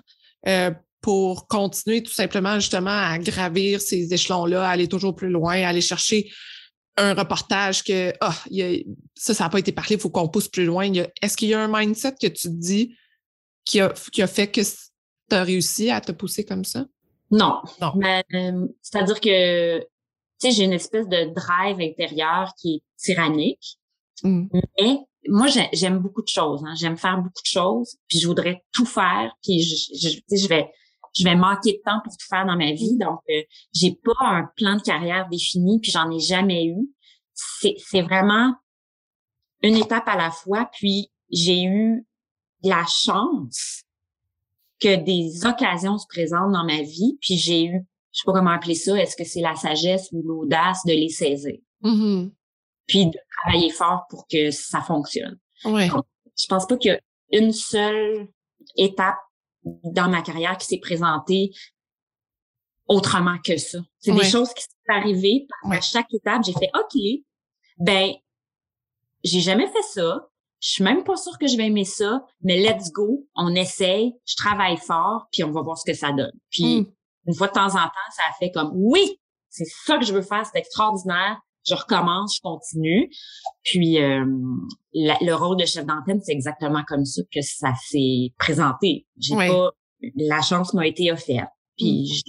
euh, 0.46 0.70
pour 1.00 1.48
continuer 1.48 2.02
tout 2.02 2.12
simplement 2.12 2.56
justement 2.61 2.90
à 2.90 3.18
gravir 3.18 3.80
ces 3.80 4.12
échelons-là, 4.12 4.68
aller 4.68 4.87
toujours 4.87 5.16
plus 5.16 5.30
loin, 5.30 5.54
aller 5.62 5.80
chercher 5.80 6.30
un 6.96 7.14
reportage 7.14 7.83
que 7.83 8.12
ah, 8.20 8.35
ça, 9.14 9.33
ça 9.35 9.44
n'a 9.44 9.50
pas 9.50 9.59
été 9.59 9.72
parlé, 9.72 9.94
il 9.94 10.00
faut 10.00 10.11
qu'on 10.11 10.28
pousse 10.28 10.48
plus 10.48 10.66
loin. 10.66 10.92
Est-ce 11.22 11.37
qu'il 11.37 11.48
y 11.48 11.54
a 11.54 11.61
un 11.61 11.68
mindset 11.72 12.14
que 12.20 12.26
tu 12.26 12.48
te 12.48 12.48
dis 12.48 12.94
qui 13.64 13.80
a, 13.80 13.94
qui 14.12 14.20
a 14.20 14.26
fait 14.26 14.48
que 14.48 14.61
tu 14.61 15.35
as 15.35 15.42
réussi 15.42 15.90
à 15.90 16.00
te 16.00 16.12
pousser 16.12 16.44
comme 16.44 16.64
ça? 16.64 16.85
Non. 17.31 17.61
Non. 17.81 17.93
Mais, 17.97 18.25
euh, 18.35 18.66
c'est-à-dire 18.83 19.21
que, 19.21 19.79
tu 19.81 19.87
sais, 20.38 20.51
j'ai 20.53 20.64
une 20.64 20.73
espèce 20.73 21.07
de 21.09 21.33
drive 21.35 21.81
intérieur 21.81 22.53
qui 22.61 22.77
est 22.77 22.83
tyrannique. 22.97 23.79
Mm. 24.23 24.47
Mais 24.81 24.99
moi, 25.29 25.47
j'ai- 25.49 25.69
j'aime 25.73 25.99
beaucoup 25.99 26.23
de 26.23 26.29
choses. 26.29 26.62
Hein. 26.64 26.75
J'aime 26.79 26.97
faire 26.97 27.16
beaucoup 27.19 27.43
de 27.43 27.49
choses. 27.51 27.97
Puis 28.09 28.19
je 28.19 28.27
voudrais 28.27 28.62
tout 28.73 28.87
faire. 28.87 29.33
Puis 29.43 29.61
je, 29.62 29.75
je, 30.09 30.14
tu 30.16 30.23
sais, 30.29 30.37
je 30.38 30.49
vais, 30.49 30.71
je 31.16 31.25
vais 31.25 31.37
manquer 31.37 31.73
de 31.75 31.83
temps 31.85 32.01
pour 32.03 32.12
tout 32.12 32.27
faire 32.29 32.47
dans 32.47 32.57
ma 32.57 32.73
vie. 32.73 32.97
Donc, 32.99 33.21
euh, 33.31 33.43
j'ai 33.75 33.93
pas 34.03 34.12
un 34.27 34.49
plan 34.57 34.77
de 34.77 34.83
carrière 34.83 35.29
défini. 35.29 35.79
Puis 35.81 35.90
j'en 35.93 36.11
ai 36.11 36.21
jamais 36.21 36.66
eu. 36.66 36.88
c'est 37.35 38.03
vraiment 38.03 38.55
une 39.62 39.77
étape 39.77 40.09
à 40.09 40.16
la 40.16 40.31
fois. 40.31 40.69
Puis 40.73 41.11
j'ai 41.31 41.62
eu 41.62 42.07
la 42.64 42.85
chance 42.87 43.83
que 44.81 44.97
des 44.97 45.47
occasions 45.47 45.99
se 45.99 46.07
présentent 46.09 46.53
dans 46.53 46.64
ma 46.64 46.83
vie, 46.83 47.19
puis 47.21 47.37
j'ai 47.37 47.64
eu, 47.64 47.87
je 48.12 48.21
sais 48.21 48.25
pas 48.25 48.33
comment 48.33 48.51
appeler 48.51 48.75
ça, 48.75 48.97
est-ce 48.97 49.16
que 49.16 49.25
c'est 49.25 49.40
la 49.40 49.55
sagesse 49.55 50.09
ou 50.12 50.23
l'audace 50.23 50.85
de 50.87 50.93
les 50.93 51.09
saisir? 51.09 51.59
Mm-hmm. 51.83 52.33
Puis 52.87 53.07
de 53.07 53.19
travailler 53.43 53.71
fort 53.71 54.05
pour 54.09 54.27
que 54.27 54.51
ça 54.51 54.81
fonctionne. 54.81 55.38
Ouais. 55.64 55.88
Je 56.37 56.47
pense 56.49 56.66
pas 56.66 56.77
qu'il 56.77 56.93
y 56.93 56.95
a 56.95 57.01
une 57.38 57.53
seule 57.53 58.29
étape 58.77 59.19
dans 59.64 60.09
ma 60.09 60.23
carrière 60.23 60.57
qui 60.57 60.66
s'est 60.66 60.79
présentée 60.79 61.51
autrement 62.87 63.37
que 63.45 63.57
ça. 63.57 63.79
C'est 63.99 64.12
des 64.12 64.25
choses 64.25 64.53
qui 64.55 64.62
sont 64.64 64.95
arrivées. 64.95 65.47
À 65.71 65.81
chaque 65.81 66.12
étape, 66.12 66.43
j'ai 66.45 66.53
fait 66.53 66.71
OK, 66.75 67.01
ben 67.79 68.12
j'ai 69.23 69.40
jamais 69.40 69.69
fait 69.69 69.83
ça. 69.83 70.29
Je 70.61 70.68
suis 70.70 70.85
même 70.85 71.05
pas 71.05 71.16
sûre 71.16 71.38
que 71.38 71.46
je 71.46 71.57
vais 71.57 71.66
aimer 71.66 71.85
ça, 71.85 72.23
mais 72.42 72.59
let's 72.59 72.90
go, 72.92 73.27
on 73.35 73.55
essaye, 73.55 74.12
je 74.27 74.35
travaille 74.37 74.77
fort, 74.77 75.27
puis 75.33 75.42
on 75.44 75.51
va 75.53 75.62
voir 75.62 75.79
ce 75.79 75.90
que 75.90 75.96
ça 75.96 76.12
donne. 76.12 76.33
Puis 76.51 76.83
Mm. 76.83 76.87
une 77.29 77.35
fois 77.35 77.49
de 77.49 77.53
temps 77.53 77.68
en 77.75 77.85
temps, 77.85 78.11
ça 78.14 78.23
fait 78.38 78.51
comme 78.51 78.70
oui, 78.75 79.18
c'est 79.49 79.64
ça 79.87 79.99
que 79.99 80.05
je 80.05 80.12
veux 80.12 80.23
faire, 80.23 80.44
c'est 80.46 80.59
extraordinaire. 80.59 81.40
Je 81.66 81.75
recommence, 81.75 82.37
je 82.37 82.40
continue. 82.42 83.11
Puis 83.64 84.03
euh, 84.03 84.25
la- 84.94 85.18
le 85.20 85.35
rôle 85.35 85.57
de 85.59 85.66
chef 85.66 85.85
d'antenne, 85.85 86.20
c'est 86.23 86.33
exactement 86.33 86.83
comme 86.87 87.05
ça 87.05 87.23
que 87.33 87.42
ça 87.42 87.73
s'est 87.88 88.33
présenté. 88.38 89.07
J'ai 89.18 89.35
pas 89.49 89.70
la 90.16 90.40
chance 90.40 90.73
m'a 90.73 90.87
été 90.87 91.12
offerte. 91.12 91.51
Puis 91.81 92.23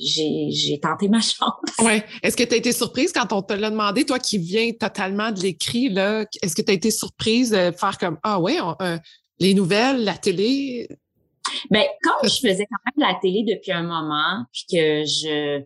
j'ai- 0.00 0.50
j'ai 0.50 0.78
tenté 0.80 1.08
ma 1.08 1.20
chance. 1.20 1.52
Ouais. 1.82 2.04
Est-ce 2.22 2.36
que 2.36 2.44
tu 2.44 2.54
as 2.54 2.56
été 2.56 2.72
surprise 2.72 3.12
quand 3.12 3.32
on 3.32 3.42
te 3.42 3.52
l'a 3.52 3.70
demandé, 3.70 4.04
toi 4.04 4.18
qui 4.18 4.38
viens 4.38 4.70
totalement 4.72 5.30
de 5.32 5.40
l'écrit, 5.40 5.88
là? 5.88 6.24
Est-ce 6.42 6.54
que 6.54 6.62
tu 6.62 6.70
as 6.70 6.74
été 6.74 6.90
surprise 6.90 7.50
de 7.50 7.70
faire 7.72 7.98
comme 7.98 8.18
Ah 8.22 8.40
ouais, 8.40 8.60
on- 8.60 8.76
euh, 8.82 8.98
les 9.40 9.54
nouvelles, 9.54 10.04
la 10.04 10.14
télé? 10.16 10.88
Ben, 11.70 11.84
comme 12.02 12.28
je 12.30 12.36
faisais 12.36 12.66
quand 12.70 12.78
même 12.96 13.08
la 13.12 13.18
télé 13.20 13.42
depuis 13.46 13.72
un 13.72 13.82
moment, 13.82 14.44
puis 14.52 14.64
que 14.70 15.04
je 15.04 15.62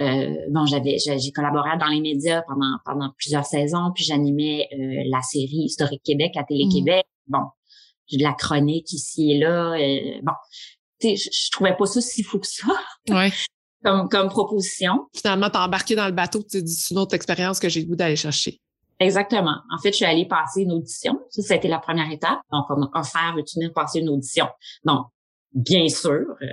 euh, 0.00 0.34
bon, 0.50 0.64
j'avais 0.66 0.96
j'ai 0.98 1.32
collaboré 1.32 1.68
dans 1.78 1.86
les 1.88 2.00
médias 2.00 2.42
pendant 2.48 2.76
pendant 2.84 3.10
plusieurs 3.18 3.44
saisons, 3.44 3.92
puis 3.94 4.04
j'animais 4.04 4.66
euh, 4.72 5.02
la 5.10 5.20
série 5.22 5.64
Historique 5.66 6.02
Québec 6.02 6.32
à 6.36 6.44
Télé 6.44 6.64
Québec. 6.72 7.04
Bon, 7.28 7.44
j'ai 8.08 8.16
de 8.16 8.22
la 8.22 8.32
chronique 8.32 8.90
ici 8.92 9.32
et 9.32 9.38
là. 9.38 9.72
euh, 9.74 10.18
bon, 10.22 10.32
je, 11.02 11.28
je 11.32 11.50
trouvais 11.50 11.76
pas 11.76 11.86
ça 11.86 12.00
si 12.00 12.22
fou 12.22 12.38
que 12.38 12.46
ça 12.46 12.66
Ouais. 13.10 13.30
comme 13.84 14.08
comme 14.08 14.28
proposition. 14.28 15.06
Finalement, 15.14 15.50
t'as 15.50 15.64
embarqué 15.64 15.94
dans 15.94 16.06
le 16.06 16.12
bateau, 16.12 16.42
tu 16.42 16.62
dit 16.62 16.74
c'est 16.74 16.94
une 16.94 17.00
autre 17.00 17.14
expérience 17.14 17.58
que 17.58 17.68
j'ai 17.68 17.80
le 17.80 17.86
goût 17.86 17.96
d'aller 17.96 18.16
chercher. 18.16 18.60
Exactement. 19.00 19.56
En 19.74 19.78
fait, 19.82 19.90
je 19.90 19.96
suis 19.96 20.04
allée 20.04 20.26
passer 20.26 20.62
une 20.62 20.72
audition. 20.72 21.18
Ça, 21.30 21.56
été 21.56 21.66
la 21.66 21.80
première 21.80 22.10
étape. 22.12 22.38
Donc, 22.52 22.66
on 22.70 22.78
m'a 22.78 22.90
offert, 22.94 23.34
veux-tu 23.34 23.58
venir 23.58 23.72
passer 23.72 23.98
une 23.98 24.08
audition? 24.08 24.46
Donc, 24.84 25.06
bien 25.52 25.88
sûr, 25.88 26.08
euh, 26.10 26.46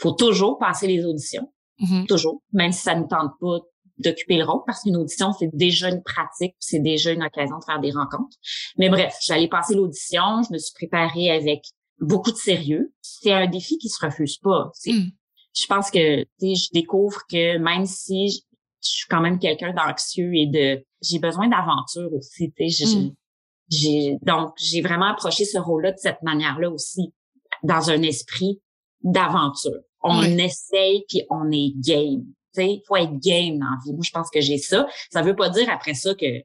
faut 0.00 0.12
toujours 0.12 0.58
passer 0.58 0.88
les 0.88 1.04
auditions. 1.04 1.48
Mhm. 1.82 2.06
toujours, 2.06 2.42
même 2.52 2.72
si 2.72 2.82
ça 2.82 2.94
ne 2.94 3.04
tente 3.04 3.32
pas 3.40 3.58
d'occuper 3.98 4.36
le 4.36 4.44
rôle, 4.44 4.62
parce 4.66 4.82
qu'une 4.82 4.96
audition, 4.96 5.32
c'est 5.32 5.50
déjà 5.52 5.88
une 5.88 6.02
pratique, 6.02 6.54
c'est 6.60 6.80
déjà 6.80 7.12
une 7.12 7.22
occasion 7.22 7.58
de 7.58 7.64
faire 7.64 7.80
des 7.80 7.90
rencontres. 7.90 8.36
Mais 8.78 8.88
bref, 8.88 9.16
j'allais 9.20 9.48
passer 9.48 9.74
l'audition, 9.74 10.42
je 10.48 10.52
me 10.52 10.58
suis 10.58 10.72
préparée 10.74 11.30
avec 11.30 11.62
beaucoup 12.02 12.32
de 12.32 12.36
sérieux. 12.36 12.92
C'est 13.00 13.32
un 13.32 13.46
défi 13.46 13.78
qui 13.78 13.88
se 13.88 14.04
refuse 14.04 14.36
pas. 14.38 14.70
Mm. 14.86 15.08
Je 15.54 15.66
pense 15.66 15.90
que, 15.90 16.22
tu 16.22 16.28
sais, 16.40 16.54
je 16.54 16.68
découvre 16.72 17.20
que 17.30 17.58
même 17.58 17.86
si 17.86 18.28
je, 18.30 18.38
je 18.84 18.90
suis 18.90 19.06
quand 19.08 19.20
même 19.20 19.38
quelqu'un 19.38 19.72
d'anxieux 19.72 20.34
et 20.34 20.46
de, 20.46 20.84
j'ai 21.00 21.18
besoin 21.18 21.48
d'aventure 21.48 22.12
aussi, 22.12 22.52
Mm. 22.58 23.14
j'ai, 23.70 24.18
donc, 24.22 24.52
j'ai 24.58 24.82
vraiment 24.82 25.06
approché 25.06 25.44
ce 25.44 25.58
rôle-là 25.58 25.92
de 25.92 25.98
cette 25.98 26.22
manière-là 26.22 26.70
aussi, 26.70 27.12
dans 27.62 27.90
un 27.90 28.02
esprit 28.02 28.60
d'aventure. 29.02 29.80
On 30.02 30.22
essaye 30.22 31.04
puis 31.08 31.22
on 31.30 31.50
est 31.52 31.72
game. 31.76 32.24
Tu 32.54 32.62
sais, 32.62 32.82
faut 32.86 32.96
être 32.96 33.18
game 33.18 33.58
dans 33.58 33.66
la 33.66 33.78
vie. 33.84 33.92
Moi, 33.92 34.02
je 34.02 34.10
pense 34.10 34.28
que 34.30 34.40
j'ai 34.40 34.58
ça. 34.58 34.86
Ça 35.10 35.22
veut 35.22 35.36
pas 35.36 35.48
dire 35.48 35.70
après 35.70 35.94
ça 35.94 36.14
que, 36.14 36.38
tu 36.38 36.44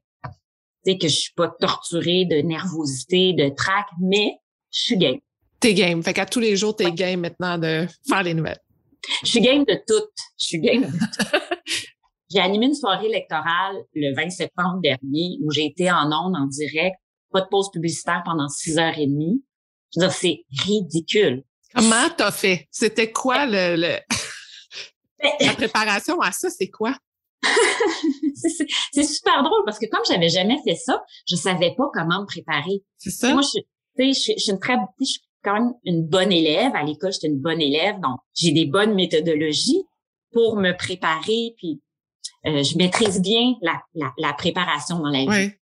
sais, 0.84 0.96
que 0.96 1.08
je 1.08 1.14
suis 1.14 1.34
pas 1.34 1.48
torturée 1.48 2.24
de 2.24 2.36
nervosité, 2.36 3.32
de 3.32 3.48
trac, 3.48 3.86
mais 4.00 4.38
je 4.70 4.80
suis 4.80 4.96
game. 4.96 5.18
T'es 5.60 5.74
game. 5.74 6.02
Fait 6.02 6.12
qu'à 6.14 6.26
tous 6.26 6.40
les 6.40 6.56
jours, 6.56 6.74
t'es 6.76 6.90
game 6.92 7.20
maintenant 7.20 7.58
de 7.58 7.86
faire 8.08 8.22
les 8.22 8.34
nouvelles. 8.34 8.60
Je 9.22 9.28
suis 9.28 9.40
game 9.40 9.64
de 9.64 9.74
tout. 9.86 10.06
Je 10.38 10.44
suis 10.46 10.60
game 10.60 10.82
de 10.82 10.86
tout. 10.86 11.38
J'ai 12.30 12.40
animé 12.40 12.66
une 12.66 12.74
soirée 12.74 13.06
électorale 13.06 13.76
le 13.94 14.14
20 14.14 14.28
septembre 14.30 14.80
dernier 14.82 15.38
où 15.42 15.50
j'ai 15.50 15.64
été 15.64 15.90
en 15.90 16.12
ondes, 16.12 16.36
en 16.36 16.46
direct, 16.46 16.96
pas 17.32 17.40
de 17.40 17.46
pause 17.50 17.70
publicitaire 17.72 18.22
pendant 18.24 18.48
six 18.48 18.76
heures 18.78 18.98
et 18.98 19.06
demie. 19.06 19.42
Je 19.94 20.00
veux 20.00 20.06
dire, 20.08 20.14
c'est 20.14 20.44
ridicule. 20.66 21.42
Comment 21.74 22.10
t'as 22.14 22.30
fait? 22.30 22.68
C'était 22.70 23.10
quoi 23.10 23.46
le, 23.46 23.76
le- 23.76 23.98
la 25.46 25.54
préparation 25.54 26.20
à 26.20 26.30
ça? 26.32 26.50
C'est 26.50 26.68
quoi? 26.68 26.94
c'est 28.92 29.04
super 29.04 29.42
drôle 29.42 29.62
parce 29.64 29.78
que 29.78 29.86
comme 29.90 30.02
j'avais 30.06 30.28
jamais 30.28 30.58
fait 30.66 30.74
ça, 30.76 31.02
je 31.26 31.34
savais 31.36 31.74
pas 31.76 31.88
comment 31.94 32.20
me 32.22 32.26
préparer. 32.26 32.82
C'est 32.98 33.10
ça? 33.10 33.32
Moi, 33.32 33.40
je, 33.42 33.48
suis- 33.48 33.62
tu 33.62 34.04
sais, 34.04 34.12
je, 34.12 34.20
suis- 34.20 34.34
je 34.36 34.42
suis 34.42 34.52
une 34.52 34.58
très, 34.60 34.76
je 35.00 35.04
suis 35.06 35.20
quand 35.42 35.54
même 35.54 35.72
une 35.84 36.06
bonne 36.06 36.32
élève. 36.32 36.72
À 36.74 36.82
l'école, 36.82 37.12
j'étais 37.12 37.28
une 37.28 37.40
bonne 37.40 37.60
élève, 37.60 37.96
donc 38.00 38.18
j'ai 38.34 38.52
des 38.52 38.66
bonnes 38.66 38.94
méthodologies 38.94 39.82
pour 40.32 40.56
me 40.56 40.72
préparer. 40.76 41.54
Puis 41.56 41.80
euh, 42.46 42.62
je 42.62 42.76
maîtrise 42.76 43.20
bien 43.20 43.54
la, 43.62 43.80
la, 43.94 44.12
la 44.18 44.32
préparation 44.32 44.98
dans 44.98 45.10
la 45.10 45.20
vie. 45.20 45.26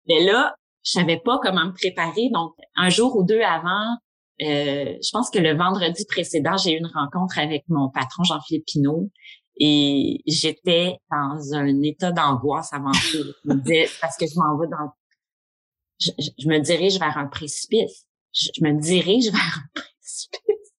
Mais 0.08 0.24
là, 0.24 0.54
je 0.82 0.92
savais 0.92 1.18
pas 1.18 1.38
comment 1.42 1.66
me 1.66 1.72
préparer. 1.72 2.30
Donc, 2.32 2.54
un 2.76 2.88
jour 2.88 3.16
ou 3.16 3.22
deux 3.24 3.40
avant, 3.42 3.96
euh, 4.42 4.96
je 5.02 5.10
pense 5.12 5.30
que 5.30 5.38
le 5.38 5.54
vendredi 5.56 6.04
précédent, 6.06 6.56
j'ai 6.56 6.72
eu 6.72 6.78
une 6.78 6.86
rencontre 6.92 7.38
avec 7.38 7.64
mon 7.68 7.90
patron 7.90 8.24
Jean-Philippe 8.24 8.64
Pinault 8.66 9.10
et 9.58 10.22
j'étais 10.26 10.96
dans 11.10 11.52
un 11.54 11.82
état 11.82 12.12
d'angoisse 12.12 12.72
avant 12.72 12.92
tout. 12.92 13.24
Je 13.44 13.48
me 13.52 13.54
disais, 13.60 13.88
parce 14.00 14.16
que 14.16 14.26
je 14.26 14.38
m'en 14.38 14.56
vais 14.58 14.68
dans... 14.68 14.90
Je- 16.00 16.30
je 16.38 16.48
me 16.48 16.58
dirige 16.60 16.98
vers 16.98 17.18
un 17.18 17.26
précipice. 17.26 18.06
Je, 18.32 18.48
je 18.56 18.64
me 18.64 18.80
dirige 18.80 19.24
vers 19.32 19.58
un 19.58 19.80
précipice. 19.80 20.72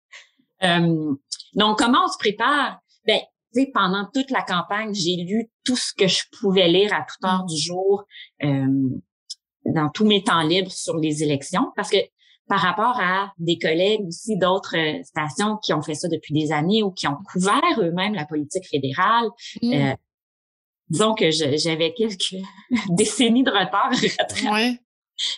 Euh, 0.64 1.14
donc, 1.56 1.78
comment 1.78 2.06
on 2.06 2.08
se 2.12 2.18
prépare? 2.18 2.80
Ben, 3.06 3.20
tu 3.54 3.62
sais, 3.62 3.72
pendant 3.74 4.08
toute 4.14 4.32
la 4.32 4.42
campagne, 4.44 4.94
j'ai 4.94 5.18
lu 5.18 5.50
tout 5.66 5.76
ce 5.76 5.94
que 5.94 6.08
je 6.08 6.24
pouvais 6.40 6.68
lire 6.68 6.94
à 6.94 7.02
toute 7.02 7.24
heure 7.26 7.46
du 7.46 7.58
jour. 7.58 8.06
Euh, 8.44 8.90
dans 9.66 9.90
tous 9.90 10.06
mes 10.08 10.24
temps 10.24 10.42
libres 10.42 10.72
sur 10.72 10.98
les 10.98 11.22
élections 11.22 11.72
parce 11.76 11.92
que 11.92 11.98
par 12.48 12.60
rapport 12.62 13.00
à 13.00 13.32
des 13.38 13.60
collègues 13.60 14.02
aussi 14.08 14.36
d'autres 14.36 14.76
euh, 14.76 15.04
stations 15.04 15.58
qui 15.58 15.72
ont 15.72 15.84
fait 15.84 15.94
ça 15.94 16.08
depuis 16.08 16.34
des 16.34 16.52
années 16.52 16.82
ou 16.82 16.90
qui 16.90 17.08
ont 17.08 17.16
couvert 17.32 17.62
eux-mêmes 17.78 18.16
la 18.16 18.26
politique 18.26 18.68
fédérale, 18.68 19.30
Mm. 19.62 19.74
euh, 19.74 19.96
disons 20.90 21.14
que 21.14 21.30
j'avais 21.30 21.94
quelques 21.94 22.36
décennies 22.90 23.44
de 23.44 23.52
retard. 23.52 23.92
ouais. 24.52 24.80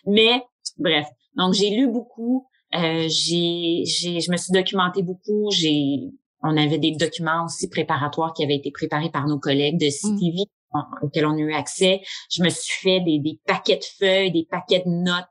Mais 0.06 0.41
bref, 0.78 1.06
donc 1.36 1.54
j'ai 1.54 1.69
lu 1.72 1.88
beaucoup, 1.91 2.48
euh, 2.76 3.08
j'ai, 3.08 3.84
j'ai, 3.86 4.19
je 4.19 4.32
me 4.32 4.38
suis 4.38 4.52
documentée 4.52 5.04
beaucoup. 5.04 5.50
J'ai, 5.52 6.12
on 6.41 6.58
avait 6.58 6.78
des 6.80 6.91
documents 6.91 7.46
aussi 7.46 7.69
préparatoires 7.69 8.34
qui 8.34 8.43
avaient 8.43 8.56
été 8.56 8.72
préparés 8.72 9.10
par 9.12 9.28
nos 9.28 9.39
collègues 9.39 9.80
de 9.80 9.89
CTV 9.89 10.43
en- 10.72 10.84
auxquels 11.06 11.26
on 11.26 11.34
a 11.36 11.39
eu 11.39 11.54
accès. 11.54 12.02
Je 12.32 12.43
me 12.43 12.50
suis 12.50 12.74
fait 12.82 13.00
des, 13.02 13.19
des 13.19 13.39
paquets 13.46 13.78
de 13.78 13.86
feuilles, 14.00 14.32
des 14.32 14.48
paquets 14.50 14.84
de 14.86 14.89
notes 14.89 15.28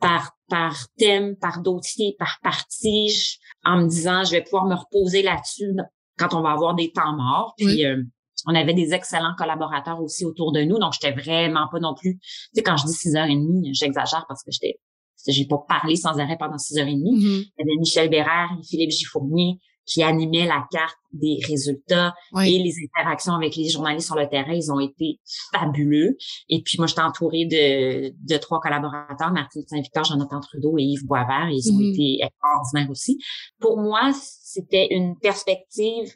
par 0.00 0.32
par 0.48 0.74
thème, 0.98 1.36
par 1.36 1.60
dossier, 1.62 2.16
par 2.18 2.38
partie, 2.42 3.10
je- 3.10 3.36
en 3.64 3.82
me 3.82 3.88
disant 3.88 4.24
je 4.24 4.32
vais 4.32 4.42
pouvoir 4.42 4.64
me 4.64 4.74
reposer 4.74 5.22
là-dessus 5.22 5.72
quand 6.18 6.34
on 6.34 6.40
va 6.42 6.50
avoir 6.52 6.74
des 6.74 6.90
temps 6.92 7.14
morts. 7.14 7.54
Puis 7.58 7.66
Oui. 7.66 7.84
euh, 7.84 8.02
on 8.46 8.54
avait 8.54 8.72
des 8.74 8.94
excellents 8.94 9.34
collaborateurs 9.36 10.00
aussi 10.00 10.24
autour 10.24 10.50
de 10.52 10.62
nous, 10.62 10.78
donc 10.78 10.94
j'étais 10.94 11.12
vraiment 11.14 11.68
pas 11.70 11.78
non 11.78 11.94
plus. 11.94 12.18
Tu 12.18 12.28
sais, 12.54 12.62
quand 12.62 12.76
je 12.78 12.86
dis 12.86 12.94
six 12.94 13.14
heures 13.14 13.26
et 13.26 13.34
demie, 13.36 13.74
j'exagère 13.74 14.24
parce 14.28 14.42
que 14.42 14.50
j'étais, 14.50 14.80
j'ai 15.26 15.46
pas 15.46 15.58
parlé 15.68 15.96
sans 15.96 16.18
arrêt 16.18 16.36
pendant 16.38 16.58
six 16.58 16.78
heures 16.78 16.86
et 16.88 16.94
demie. 16.94 17.12
Mhm. 17.16 17.20
Il 17.22 17.54
y 17.58 17.62
avait 17.62 17.78
Michel 17.78 18.08
Bérard 18.10 18.50
et 18.58 18.66
Philippe 18.66 18.90
Giffournier 18.90 19.58
qui 19.86 20.02
animaient 20.04 20.46
la 20.46 20.64
carte 20.70 20.94
des 21.12 21.38
résultats 21.48 22.14
Ouais. 22.32 22.52
et 22.52 22.58
les 22.62 22.72
interactions 22.84 23.32
avec 23.34 23.56
les 23.56 23.68
journalistes 23.68 24.06
sur 24.06 24.14
le 24.14 24.28
terrain, 24.28 24.52
ils 24.52 24.70
ont 24.70 24.78
été 24.78 25.18
fabuleux. 25.52 26.16
Et 26.48 26.62
puis 26.62 26.76
moi, 26.78 26.86
j'étais 26.86 27.00
entourée 27.00 27.46
de, 27.46 28.10
de 28.16 28.38
trois 28.38 28.60
collaborateurs, 28.60 29.32
Martine 29.32 29.62
Saint-Victor, 29.66 30.04
Jonathan 30.04 30.38
Trudeau 30.40 30.78
et 30.78 30.82
Yves 30.82 31.06
Boisvert. 31.06 31.48
Ils 31.50 31.72
ont 31.72 31.78
Mhm. 31.78 31.90
été 31.92 32.18
extraordinaires 32.22 32.90
aussi. 32.90 33.18
Pour 33.58 33.78
moi, 33.78 34.12
c'était 34.14 34.86
une 34.92 35.18
perspective 35.18 36.14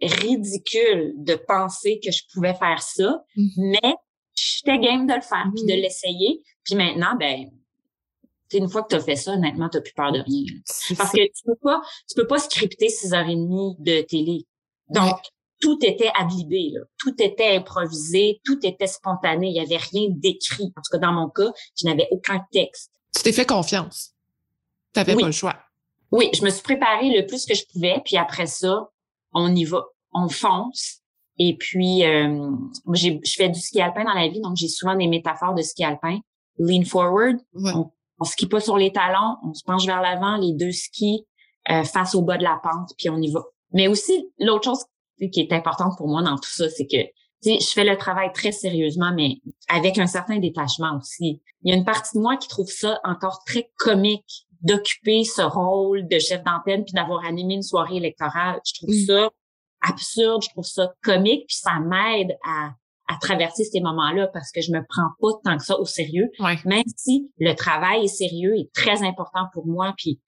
ridicule 0.00 1.12
de 1.18 1.34
penser 1.34 2.00
que 2.04 2.10
je 2.10 2.22
pouvais 2.32 2.54
faire 2.54 2.80
ça, 2.82 3.22
Mhm. 3.36 3.48
mais 3.82 3.94
j'étais 4.34 4.78
game 4.78 5.06
de 5.06 5.14
le 5.14 5.20
faire 5.20 5.46
puis 5.54 5.64
de 5.66 5.72
Mhm. 5.74 5.82
l'essayer. 5.82 6.42
Puis 6.64 6.74
maintenant, 6.74 7.16
ben, 7.18 7.50
une 8.58 8.68
fois 8.68 8.82
que 8.82 8.88
tu 8.88 8.96
as 8.96 9.00
fait 9.00 9.16
ça, 9.16 9.32
honnêtement, 9.32 9.68
tu 9.68 9.80
plus 9.80 9.92
peur 9.92 10.12
de 10.12 10.20
rien. 10.20 10.44
Parce 10.96 11.12
que 11.12 11.22
tu 11.22 11.42
peux 11.44 11.56
pas, 11.62 11.80
tu 12.08 12.14
peux 12.14 12.26
pas 12.26 12.38
scripter 12.38 12.88
six 12.88 13.12
heures 13.12 13.28
et 13.28 13.36
demie 13.36 13.76
de 13.78 14.02
télé. 14.02 14.46
Donc, 14.88 15.18
tout 15.60 15.78
était 15.82 16.10
adlibé, 16.14 16.70
là. 16.72 16.80
tout 16.98 17.14
était 17.22 17.56
improvisé, 17.56 18.40
tout 18.44 18.58
était 18.64 18.86
spontané. 18.86 19.48
Il 19.48 19.52
n'y 19.52 19.60
avait 19.60 19.76
rien 19.76 20.08
d'écrit. 20.08 20.72
En 20.76 20.80
tout 20.80 20.90
cas, 20.90 20.98
dans 20.98 21.12
mon 21.12 21.28
cas, 21.28 21.52
je 21.78 21.86
n'avais 21.86 22.08
aucun 22.10 22.40
texte. 22.50 22.90
Tu 23.14 23.22
t'es 23.22 23.32
fait 23.32 23.46
confiance. 23.46 24.14
Tu 24.94 25.00
n'avais 25.00 25.14
pas 25.14 25.26
le 25.26 25.32
choix. 25.32 25.56
Oui, 26.12 26.30
je 26.34 26.42
me 26.42 26.50
suis 26.50 26.62
préparée 26.62 27.10
le 27.10 27.26
plus 27.26 27.46
que 27.46 27.54
je 27.54 27.64
pouvais, 27.72 28.00
puis 28.04 28.16
après 28.16 28.46
ça, 28.46 28.88
on 29.32 29.54
y 29.54 29.64
va, 29.64 29.84
on 30.12 30.28
fonce. 30.28 31.00
Et 31.38 31.56
puis, 31.56 32.04
euh, 32.04 32.50
je 32.92 33.10
fais 33.36 33.48
du 33.48 33.60
ski 33.60 33.80
alpin 33.80 34.04
dans 34.04 34.14
la 34.14 34.28
vie, 34.28 34.40
donc 34.40 34.56
j'ai 34.56 34.68
souvent 34.68 34.96
des 34.96 35.06
métaphores 35.06 35.54
de 35.54 35.62
ski 35.62 35.84
alpin. 35.84 36.18
Lean 36.58 36.84
forward, 36.84 37.38
on, 37.54 37.90
on 38.20 38.24
skie 38.24 38.46
pas 38.46 38.60
sur 38.60 38.76
les 38.76 38.92
talons, 38.92 39.36
on 39.42 39.54
se 39.54 39.64
penche 39.64 39.86
vers 39.86 40.00
l'avant, 40.00 40.36
les 40.36 40.52
deux 40.52 40.72
skis 40.72 41.26
euh, 41.70 41.84
face 41.84 42.14
au 42.14 42.22
bas 42.22 42.38
de 42.38 42.44
la 42.44 42.60
pente, 42.62 42.90
puis 42.96 43.08
on 43.10 43.16
y 43.16 43.32
va. 43.32 43.42
Mais 43.72 43.88
aussi, 43.88 44.28
l'autre 44.38 44.64
chose 44.64 44.84
qui 45.32 45.40
est 45.40 45.52
importante 45.52 45.96
pour 45.96 46.08
moi 46.08 46.22
dans 46.22 46.36
tout 46.36 46.50
ça, 46.50 46.68
c'est 46.68 46.86
que 46.86 46.98
je 47.44 47.72
fais 47.72 47.84
le 47.84 47.96
travail 47.96 48.30
très 48.32 48.52
sérieusement, 48.52 49.12
mais 49.14 49.38
avec 49.68 49.98
un 49.98 50.06
certain 50.06 50.38
détachement 50.38 50.98
aussi. 50.98 51.40
Il 51.62 51.70
y 51.70 51.74
a 51.74 51.76
une 51.76 51.84
partie 51.84 52.16
de 52.16 52.22
moi 52.22 52.36
qui 52.36 52.48
trouve 52.48 52.68
ça 52.68 53.00
encore 53.04 53.42
très 53.44 53.70
comique 53.76 54.46
d'occuper 54.62 55.24
ce 55.24 55.40
rôle 55.40 56.06
de 56.06 56.18
chef 56.18 56.42
d'antenne 56.44 56.84
puis 56.84 56.92
d'avoir 56.92 57.24
animé 57.24 57.54
une 57.54 57.62
soirée 57.62 57.96
électorale. 57.96 58.60
Je 58.66 58.74
trouve 58.74 58.94
ça 58.94 59.30
absurde, 59.80 60.42
je 60.42 60.50
trouve 60.50 60.66
ça 60.66 60.92
comique, 61.02 61.46
puis 61.46 61.56
ça 61.56 61.78
m'aide 61.80 62.36
à, 62.44 62.72
à 63.10 63.16
traverser 63.20 63.64
ces 63.64 63.80
moments-là 63.80 64.28
parce 64.28 64.52
que 64.52 64.60
je 64.60 64.70
me 64.70 64.80
prends 64.88 65.10
pas 65.20 65.40
tant 65.44 65.56
que 65.58 65.64
ça 65.64 65.78
au 65.78 65.84
sérieux. 65.84 66.28
Même 66.64 66.84
si 66.96 67.30
le 67.38 67.54
travail 67.54 68.04
est 68.04 68.08
sérieux 68.08 68.54
et 68.56 68.70
très 68.72 69.02
important 69.02 69.46
pour 69.52 69.66
moi, 69.66 69.94
puis 69.96 70.20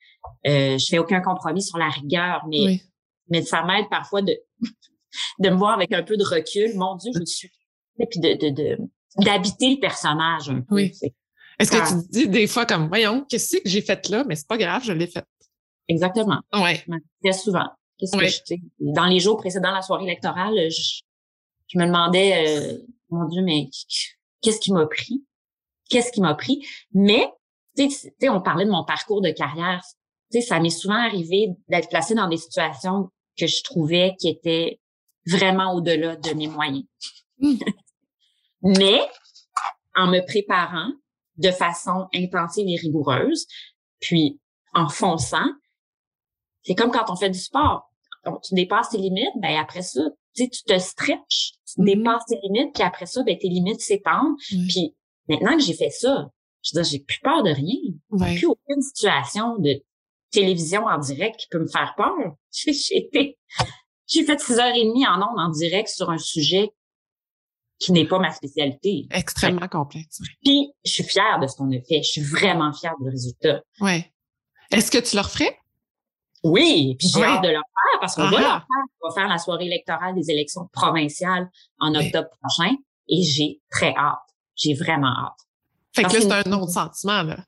euh, 0.47 0.77
je 0.79 0.87
fais 0.89 0.99
aucun 0.99 1.21
compromis 1.21 1.63
sur 1.63 1.79
la 1.79 1.89
rigueur, 1.89 2.45
mais 2.49 2.81
mais 3.29 3.43
ça 3.43 3.63
m'aide 3.65 3.89
parfois 3.91 4.23
de 4.23 4.37
de 5.39 5.49
me 5.51 5.55
voir 5.55 5.75
avec 5.75 5.93
un 5.93 6.03
peu 6.03 6.17
de 6.17 6.25
recul. 6.25 6.75
Mon 6.75 6.97
Dieu, 6.97 7.13
je 7.15 7.25
suis 7.25 7.51
et 8.01 8.07
puis 8.07 8.19
de 8.19 8.51
de 8.51 8.79
d'habiter 9.19 9.71
le 9.75 9.81
personnage 9.81 10.49
un 10.49 10.63
peu. 10.63 10.75
Oui. 10.75 10.93
Est-ce 11.59 11.71
que 11.71 11.89
tu 11.89 12.09
dis 12.11 12.29
des 12.29 12.47
fois 12.49 12.67
comme 12.67 12.89
voyons, 12.89 13.25
qu'est-ce 13.29 13.59
que 13.59 13.69
j'ai 13.69 13.83
fait 13.83 14.09
là, 14.09 14.25
mais 14.27 14.35
c'est 14.35 14.49
pas 14.49 14.59
grave, 14.59 14.83
je 14.85 14.93
l'ai 14.93 15.07
fait. 15.07 15.25
Exactement. 15.87 16.41
Ouais. 16.53 16.85
Très 17.23 17.33
souvent. 17.33 17.69
Qu'est-ce 17.99 18.17
que 18.17 18.27
je, 18.27 18.57
dans 18.81 19.07
les 19.07 19.21
jours 19.21 19.37
précédents 19.37 19.71
la 19.71 19.83
soirée 19.83 20.05
électorale, 20.05 20.55
je, 20.71 21.03
je 21.73 21.79
me 21.79 21.87
demandais, 21.87 22.47
euh, 22.47 22.79
mon 23.11 23.27
Dieu, 23.27 23.43
mais 23.43 23.69
qu'est-ce 24.43 24.61
qui 24.61 24.73
m'a 24.73 24.87
pris? 24.87 25.25
Qu'est-ce 25.89 26.13
qui 26.13 26.21
m'a 26.21 26.35
pris? 26.35 26.67
Mais, 26.93 27.31
tu 27.77 27.91
sais, 27.91 28.29
on 28.29 28.41
parlait 28.41 28.65
de 28.65 28.71
mon 28.71 28.85
parcours 28.85 29.23
de 29.23 29.31
carrière. 29.31 29.83
Tu 30.31 30.41
sais, 30.41 30.47
ça 30.47 30.61
m'est 30.61 30.71
souvent 30.71 30.97
arrivé 30.97 31.49
d'être 31.69 31.89
placée 31.89 32.15
dans 32.15 32.29
des 32.29 32.37
situations 32.37 33.11
que 33.39 33.47
je 33.47 33.63
trouvais 33.63 34.15
qui 34.19 34.29
étaient 34.29 34.81
vraiment 35.27 35.75
au-delà 35.75 36.17
de 36.17 36.31
mes 36.35 36.49
moyens. 36.49 36.85
Mmh. 37.39 37.57
mais, 38.63 39.01
en 39.95 40.09
me 40.09 40.25
préparant 40.27 40.93
de 41.37 41.51
façon 41.51 42.07
intensive 42.15 42.69
et 42.69 42.77
rigoureuse, 42.77 43.47
puis 44.01 44.41
en 44.75 44.89
fonçant, 44.89 45.49
c'est 46.63 46.75
comme 46.75 46.91
quand 46.91 47.11
on 47.11 47.17
fait 47.17 47.31
du 47.31 47.39
sport. 47.39 47.91
tu 48.45 48.55
dépasses 48.55 48.91
tes 48.91 48.99
limites, 48.99 49.35
ben 49.37 49.59
après 49.59 49.83
ça, 49.83 50.03
tu 50.35 50.49
te 50.49 50.79
stretches, 50.79 51.55
tu 51.75 51.85
dépasses 51.85 52.25
tes 52.27 52.39
limites, 52.43 52.75
puis 52.75 52.83
après 52.83 53.07
ça, 53.07 53.23
ben 53.23 53.37
tes 53.39 53.49
limites 53.49 53.81
s'étendent. 53.81 54.37
Puis 54.39 54.95
maintenant 55.29 55.57
que 55.57 55.63
j'ai 55.63 55.75
fait 55.75 55.91
ça, 55.91 56.29
je 56.63 56.71
veux 56.75 56.83
dire, 56.83 56.91
j'ai 56.91 56.99
plus 57.01 57.21
peur 57.21 57.43
de 57.43 57.51
rien. 57.51 57.79
Ouais. 58.11 58.37
Plus 58.37 58.47
aucune 58.47 58.83
situation 58.83 59.59
de 59.59 59.83
télévision 60.31 60.87
en 60.87 60.99
direct 60.99 61.39
qui 61.39 61.47
peut 61.51 61.61
me 61.61 61.69
faire 61.69 61.95
peur. 61.97 62.37
J'ai 62.53 62.73
j'ai 64.09 64.25
fait 64.27 64.41
six 64.41 64.59
heures 64.59 64.75
et 64.75 64.85
demie 64.85 65.07
en 65.07 65.17
ondes 65.17 65.39
en 65.39 65.49
direct 65.49 65.89
sur 65.89 66.11
un 66.11 66.19
sujet 66.19 66.71
qui 67.79 67.93
n'est 67.93 68.07
pas 68.07 68.19
ma 68.19 68.31
spécialité. 68.31 69.07
Extrêmement 69.11 69.69
complexe. 69.69 70.21
Puis, 70.45 70.73
je 70.85 70.93
suis 70.93 71.05
fière 71.05 71.39
de 71.41 71.47
ce 71.47 71.57
qu'on 71.57 71.71
a 71.71 71.81
fait. 71.81 72.03
Je 72.03 72.11
suis 72.11 72.21
vraiment 72.21 72.73
fière 72.73 72.95
du 73.01 73.09
résultat. 73.09 73.63
Ouais. 73.81 74.13
Est-ce 74.71 74.91
que 74.91 74.99
tu 74.99 75.17
le 75.17 75.23
referais? 75.23 75.59
Oui, 76.45 76.97
puis 76.99 77.09
j'ai 77.09 77.23
hâte 77.23 77.43
de 77.43 77.49
le 77.49 77.55
faire 77.55 78.01
parce 78.01 78.17
qu'on 78.17 78.23
va 78.25 78.31
le 78.31 78.37
faire. 78.37 78.67
On 79.03 79.09
va 79.09 79.15
faire 79.15 79.29
la 79.29 79.39
soirée 79.39 79.67
électorale 79.67 80.15
des 80.15 80.31
élections 80.31 80.69
provinciales 80.73 81.49
en 81.79 81.95
octobre 81.95 82.29
prochain 82.41 82.75
et 83.09 83.23
j'ai 83.23 83.61
très 83.71 83.95
hâte. 83.95 84.19
J'ai 84.57 84.75
vraiment 84.75 85.09
hâte. 85.09 85.39
Fait 85.95 86.03
que 86.03 86.15
là, 86.15 86.21
c'est 86.21 86.49
un 86.49 86.53
autre 86.53 86.73
sentiment, 86.73 87.23
là. 87.23 87.45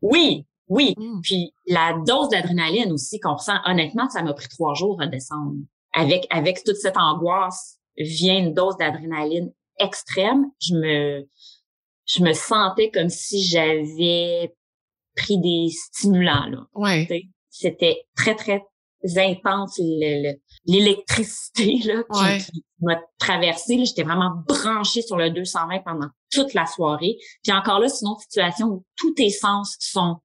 Oui, 0.00 0.46
oui. 0.68 0.94
Mmh. 0.96 1.20
Puis 1.22 1.54
la 1.66 1.94
dose 2.04 2.30
d'adrénaline 2.30 2.90
aussi 2.92 3.20
qu'on 3.20 3.34
ressent, 3.34 3.58
honnêtement, 3.64 4.08
ça 4.08 4.22
m'a 4.22 4.32
pris 4.32 4.48
trois 4.48 4.74
jours 4.74 5.00
à 5.00 5.06
descendre. 5.06 5.54
Avec, 5.94 6.26
avec 6.30 6.64
toute 6.64 6.76
cette 6.76 6.96
angoisse 6.96 7.78
vient 7.96 8.38
une 8.38 8.54
dose 8.54 8.76
d'adrénaline 8.76 9.52
extrême. 9.78 10.46
Je 10.60 10.74
me, 10.74 11.28
je 12.06 12.22
me 12.22 12.32
sentais 12.32 12.90
comme 12.90 13.10
si 13.10 13.44
j'avais 13.44 14.54
pris 15.16 15.38
des 15.38 15.68
stimulants, 15.70 16.46
là. 16.46 16.66
Ouais 16.74 17.06
c'était 17.52 18.06
très, 18.16 18.34
très 18.34 18.62
intense, 19.16 19.78
l'électricité 20.64 21.78
là 21.84 22.02
qui, 22.40 22.64
m'a 22.80 23.00
traversée. 23.18 23.84
J'étais 23.84 24.02
vraiment 24.02 24.42
branchée 24.48 25.02
sur 25.02 25.16
le 25.16 25.30
220 25.30 25.80
pendant 25.80 26.08
toute 26.30 26.54
la 26.54 26.66
soirée. 26.66 27.16
Puis 27.42 27.52
encore 27.52 27.78
là, 27.78 27.88
c'est 27.88 28.04
une 28.04 28.12
autre 28.12 28.22
situation 28.22 28.68
où 28.68 28.84
tous 28.96 29.14
tes 29.14 29.30
sens 29.30 29.76
sont... 29.78 30.16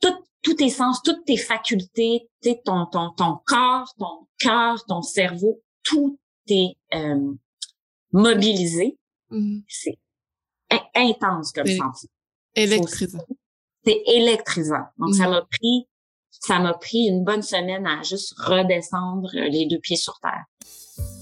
Tout, 0.00 0.14
tous 0.42 0.54
tes 0.54 0.70
sens, 0.70 1.02
toutes 1.02 1.24
tes 1.24 1.36
facultés, 1.36 2.30
ton, 2.64 2.86
ton, 2.86 3.10
ton 3.16 3.38
corps, 3.46 3.92
ton 3.98 4.28
cœur, 4.38 4.84
ton 4.86 5.02
cerveau, 5.02 5.62
tout 5.82 6.18
est 6.48 6.76
euh, 6.94 7.32
mobilisé. 8.12 8.98
Mm-hmm. 9.30 9.62
C'est 9.68 9.98
intense 10.94 11.52
comme 11.52 11.66
sentiment. 11.66 12.12
Électrisant. 12.54 13.24
C'est 13.84 14.02
électrisant. 14.06 14.84
Donc, 14.98 15.14
ça 15.14 15.24
mm-hmm. 15.24 15.30
m'a 15.30 15.42
pris 15.42 15.88
ça 16.46 16.58
m'a 16.58 16.74
pris 16.74 17.06
une 17.06 17.24
bonne 17.24 17.42
semaine 17.42 17.86
à 17.86 18.02
juste 18.02 18.34
redescendre 18.38 19.30
les 19.32 19.66
deux 19.66 19.78
pieds 19.78 19.96
sur 19.96 20.20
terre. 20.20 20.44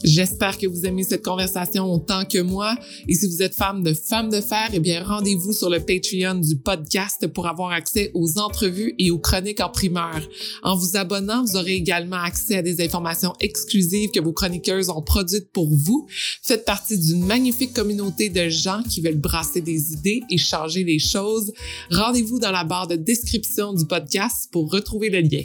J'espère 0.05 0.59
que 0.59 0.67
vous 0.67 0.85
aimez 0.85 1.05
cette 1.05 1.25
conversation 1.25 1.85
autant 1.93 2.25
que 2.25 2.39
moi. 2.39 2.75
Et 3.09 3.15
si 3.15 3.29
vous 3.29 3.41
êtes 3.41 3.55
femme 3.55 3.85
de 3.85 3.95
Femmes 3.95 4.31
de 4.31 4.41
Fer, 4.41 4.69
eh 4.73 4.81
bien, 4.81 5.03
rendez-vous 5.05 5.53
sur 5.53 5.71
le 5.71 5.79
Patreon 5.79 6.41
du 6.41 6.57
podcast 6.57 7.27
pour 7.29 7.47
avoir 7.47 7.71
accès 7.71 8.11
aux 8.15 8.39
entrevues 8.39 8.95
et 8.99 9.13
aux 9.13 9.21
chroniques 9.21 9.61
en 9.61 9.71
primeur. 9.71 10.21
En 10.65 10.77
vous 10.77 10.97
abonnant, 10.97 11.45
vous 11.45 11.57
aurez 11.57 11.75
également 11.75 12.17
accès 12.17 12.57
à 12.57 12.63
des 12.63 12.85
informations 12.85 13.33
exclusives 13.39 14.11
que 14.11 14.21
vos 14.21 14.33
chroniqueuses 14.33 14.91
ont 14.91 15.03
produites 15.03 15.53
pour 15.53 15.69
vous. 15.69 16.09
Faites 16.43 16.65
partie 16.65 16.99
d'une 16.99 17.25
magnifique 17.25 17.73
communauté 17.73 18.29
de 18.29 18.49
gens 18.49 18.83
qui 18.83 19.03
veulent 19.03 19.21
brasser 19.21 19.61
des 19.61 19.93
idées 19.93 20.23
et 20.31 20.39
changer 20.39 20.83
les 20.83 20.99
choses. 20.99 21.53
Rendez-vous 21.91 22.41
dans 22.41 22.51
la 22.51 22.65
barre 22.65 22.89
de 22.89 22.97
description 22.97 23.73
du 23.73 23.87
podcast 23.87 24.49
pour 24.51 24.71
retrouver 24.73 25.11
le 25.11 25.21
lien 25.21 25.45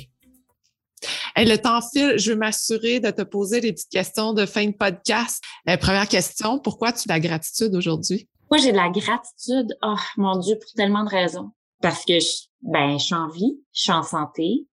le 1.45 1.55
temps 1.57 1.81
file, 1.81 2.17
je 2.17 2.31
veux 2.31 2.37
m'assurer 2.37 2.99
de 2.99 3.11
te 3.11 3.21
poser 3.21 3.61
des 3.61 3.73
petites 3.73 3.91
questions 3.91 4.33
de 4.33 4.45
fin 4.45 4.65
de 4.65 4.71
podcast. 4.71 5.43
Euh, 5.69 5.77
première 5.77 6.07
question, 6.07 6.59
pourquoi 6.59 6.91
tu 6.91 7.09
as 7.09 7.13
la 7.13 7.19
gratitude 7.19 7.75
aujourd'hui? 7.75 8.27
Moi, 8.49 8.59
j'ai 8.59 8.71
de 8.71 8.77
la 8.77 8.89
gratitude, 8.89 9.77
oh 9.83 9.95
mon 10.17 10.37
Dieu, 10.39 10.57
pour 10.59 10.71
tellement 10.73 11.03
de 11.03 11.09
raisons. 11.09 11.51
Parce 11.81 12.05
que 12.05 12.19
je, 12.19 12.47
ben, 12.61 12.97
je 12.97 13.05
suis 13.05 13.15
en 13.15 13.29
vie, 13.29 13.59
je 13.73 13.81
suis 13.81 13.91
en 13.91 14.03
santé, 14.03 14.67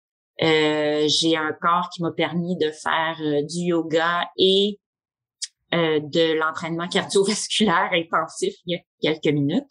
euh, 0.42 1.08
j'ai 1.08 1.36
un 1.36 1.52
corps 1.60 1.90
qui 1.92 2.02
m'a 2.02 2.12
permis 2.12 2.56
de 2.56 2.70
faire 2.70 3.16
euh, 3.20 3.42
du 3.42 3.66
yoga 3.66 4.28
et 4.36 4.78
de 5.74 6.38
l'entraînement 6.38 6.86
cardiovasculaire 6.86 7.88
intensif 7.94 8.52
il 8.66 8.78
y 9.00 9.08
a 9.08 9.14
quelques 9.14 9.34
minutes. 9.34 9.70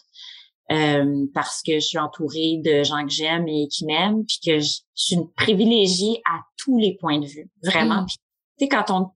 Euh, 0.71 1.25
parce 1.33 1.61
que 1.63 1.73
je 1.73 1.85
suis 1.85 1.97
entourée 1.97 2.61
de 2.63 2.83
gens 2.83 3.03
que 3.03 3.11
j'aime 3.11 3.47
et 3.47 3.67
qui 3.67 3.85
m'aiment, 3.85 4.23
puis 4.25 4.39
que 4.45 4.59
je, 4.59 4.79
suis 4.93 5.15
une 5.15 5.29
privilégiée 5.33 6.21
à 6.25 6.39
tous 6.57 6.77
les 6.77 6.95
points 6.95 7.19
de 7.19 7.25
vue, 7.25 7.49
vraiment. 7.61 8.03
Mm. 8.03 8.07
tu 8.07 8.15
sais, 8.59 8.67
quand 8.69 8.85
on, 8.89 9.09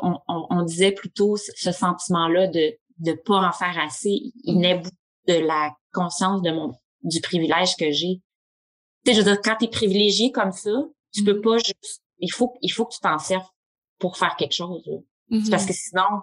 on, 0.00 0.46
on, 0.48 0.62
disait 0.62 0.92
plutôt 0.92 1.36
ce 1.36 1.72
sentiment-là 1.72 2.46
de 2.46 2.78
de 2.98 3.12
pas 3.12 3.46
en 3.46 3.52
faire 3.52 3.78
assez, 3.78 4.32
il 4.44 4.56
mm. 4.56 4.60
naît 4.60 4.82
de 5.26 5.34
la 5.34 5.74
conscience 5.92 6.42
de 6.42 6.50
mon 6.50 6.72
du 7.02 7.20
privilège 7.20 7.76
que 7.76 7.90
j'ai. 7.90 8.20
Tu 9.04 9.12
sais, 9.12 9.14
je 9.14 9.18
veux 9.18 9.30
dire, 9.32 9.40
quand 9.42 9.56
t'es 9.58 9.68
privilégié 9.68 10.32
comme 10.32 10.52
ça, 10.52 10.70
tu 11.12 11.22
peux 11.22 11.38
mm. 11.38 11.42
pas 11.42 11.58
juste, 11.58 12.02
il 12.18 12.32
faut, 12.32 12.54
il 12.62 12.70
faut 12.70 12.86
que 12.86 12.94
tu 12.94 13.00
t'en 13.00 13.18
serves 13.18 13.46
pour 13.98 14.16
faire 14.16 14.36
quelque 14.36 14.54
chose. 14.54 14.82
Parce 15.50 15.66
que 15.66 15.72
sinon, 15.72 16.22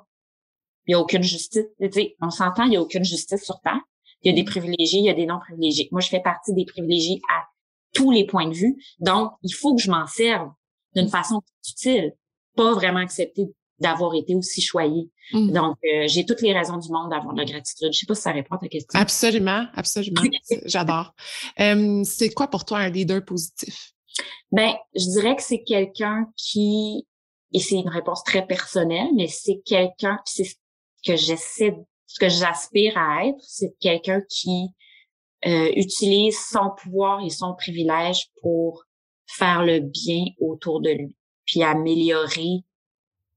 il 0.88 0.91
y 0.91 0.93
a 0.95 0.99
aucune 0.99 1.21
justice. 1.21 1.65
Tu 1.80 1.91
sais, 1.91 2.15
on 2.21 2.30
s'entend, 2.30 2.63
il 2.63 2.73
y 2.73 2.78
a 2.78 2.82
aucune 2.82 3.04
justice 3.04 3.43
sur 3.43 3.60
Terre. 3.62 3.80
Il 4.25 4.29
y 4.29 4.33
a 4.33 4.35
des 4.35 4.43
privilégiés, 4.43 4.99
il 4.99 5.05
y 5.05 5.09
a 5.09 5.13
des 5.13 5.25
non 5.25 5.39
privilégiés. 5.39 5.88
Moi, 5.91 6.01
je 6.01 6.09
fais 6.09 6.19
partie 6.19 6.53
des 6.53 6.65
privilégiés 6.65 7.21
à 7.29 7.43
tous 7.93 8.11
les 8.11 8.25
points 8.25 8.49
de 8.49 8.53
vue. 8.53 8.75
Donc, 8.99 9.31
il 9.43 9.53
faut 9.53 9.75
que 9.75 9.81
je 9.81 9.89
m'en 9.89 10.07
serve 10.07 10.49
d'une 10.95 11.07
façon 11.07 11.41
utile, 11.69 12.13
pas 12.55 12.73
vraiment 12.73 12.99
accepter 12.99 13.45
d'avoir 13.79 14.13
été 14.15 14.35
aussi 14.35 14.61
choyée. 14.61 15.09
Mm. 15.31 15.51
Donc, 15.51 15.77
euh, 15.85 16.07
j'ai 16.07 16.25
toutes 16.25 16.41
les 16.41 16.53
raisons 16.53 16.77
du 16.77 16.89
monde 16.89 17.09
d'avoir 17.09 17.33
de 17.33 17.39
la 17.39 17.45
gratitude. 17.45 17.93
Je 17.93 17.99
sais 17.99 18.05
pas 18.05 18.15
si 18.15 18.21
ça 18.21 18.31
répond 18.31 18.55
à 18.55 18.59
ta 18.59 18.67
question. 18.67 18.99
Absolument, 18.99 19.67
absolument. 19.73 20.21
J'adore. 20.65 21.13
c'est 21.57 22.33
quoi 22.33 22.47
pour 22.47 22.65
toi 22.65 22.79
un 22.79 22.89
leader 22.89 23.23
positif? 23.23 23.93
Ben, 24.51 24.73
je 24.95 25.09
dirais 25.11 25.35
que 25.35 25.43
c'est 25.43 25.63
quelqu'un 25.63 26.27
qui 26.38 27.05
et 27.55 27.59
c'est 27.59 27.75
une 27.75 27.89
réponse 27.89 28.21
très 28.23 28.45
personnelle, 28.45 29.07
mais 29.15 29.27
c'est 29.27 29.61
quelqu'un, 29.65 30.19
c'est 30.25 30.43
ce 30.43 30.55
que 31.05 31.15
j'essaie, 31.15 31.73
ce 32.08 32.20
que 32.20 32.30
j'aspire 32.30 32.98
à 32.98 33.26
être, 33.26 33.41
c'est 33.41 33.76
quelqu'un 33.80 34.22
qui 34.30 34.70
euh, 35.46 35.72
utilise 35.76 36.39
son 36.39 36.72
pouvoir 36.82 37.24
et 37.24 37.30
son 37.30 37.54
privilège 37.56 38.30
pour 38.41 38.84
faire 39.28 39.63
le 39.63 39.80
bien 39.80 40.26
autour 40.39 40.82
de 40.82 40.89
lui, 40.89 41.15
puis 41.46 41.63
améliorer 41.63 42.63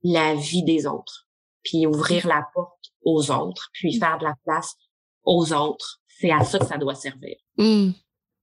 la 0.03 0.35
vie 0.35 0.63
des 0.63 0.87
autres, 0.87 1.27
puis 1.63 1.87
ouvrir 1.87 2.27
la 2.27 2.47
porte 2.55 2.93
aux 3.03 3.31
autres, 3.31 3.71
puis 3.73 3.99
faire 3.99 4.19
de 4.19 4.25
la 4.25 4.35
place 4.45 4.75
aux 5.25 5.53
autres. 5.53 6.01
C'est 6.07 6.31
à 6.31 6.45
ça 6.45 6.59
que 6.59 6.67
ça 6.67 6.79
doit 6.79 6.95
servir. 6.95 7.37
Mmh. 7.57 7.91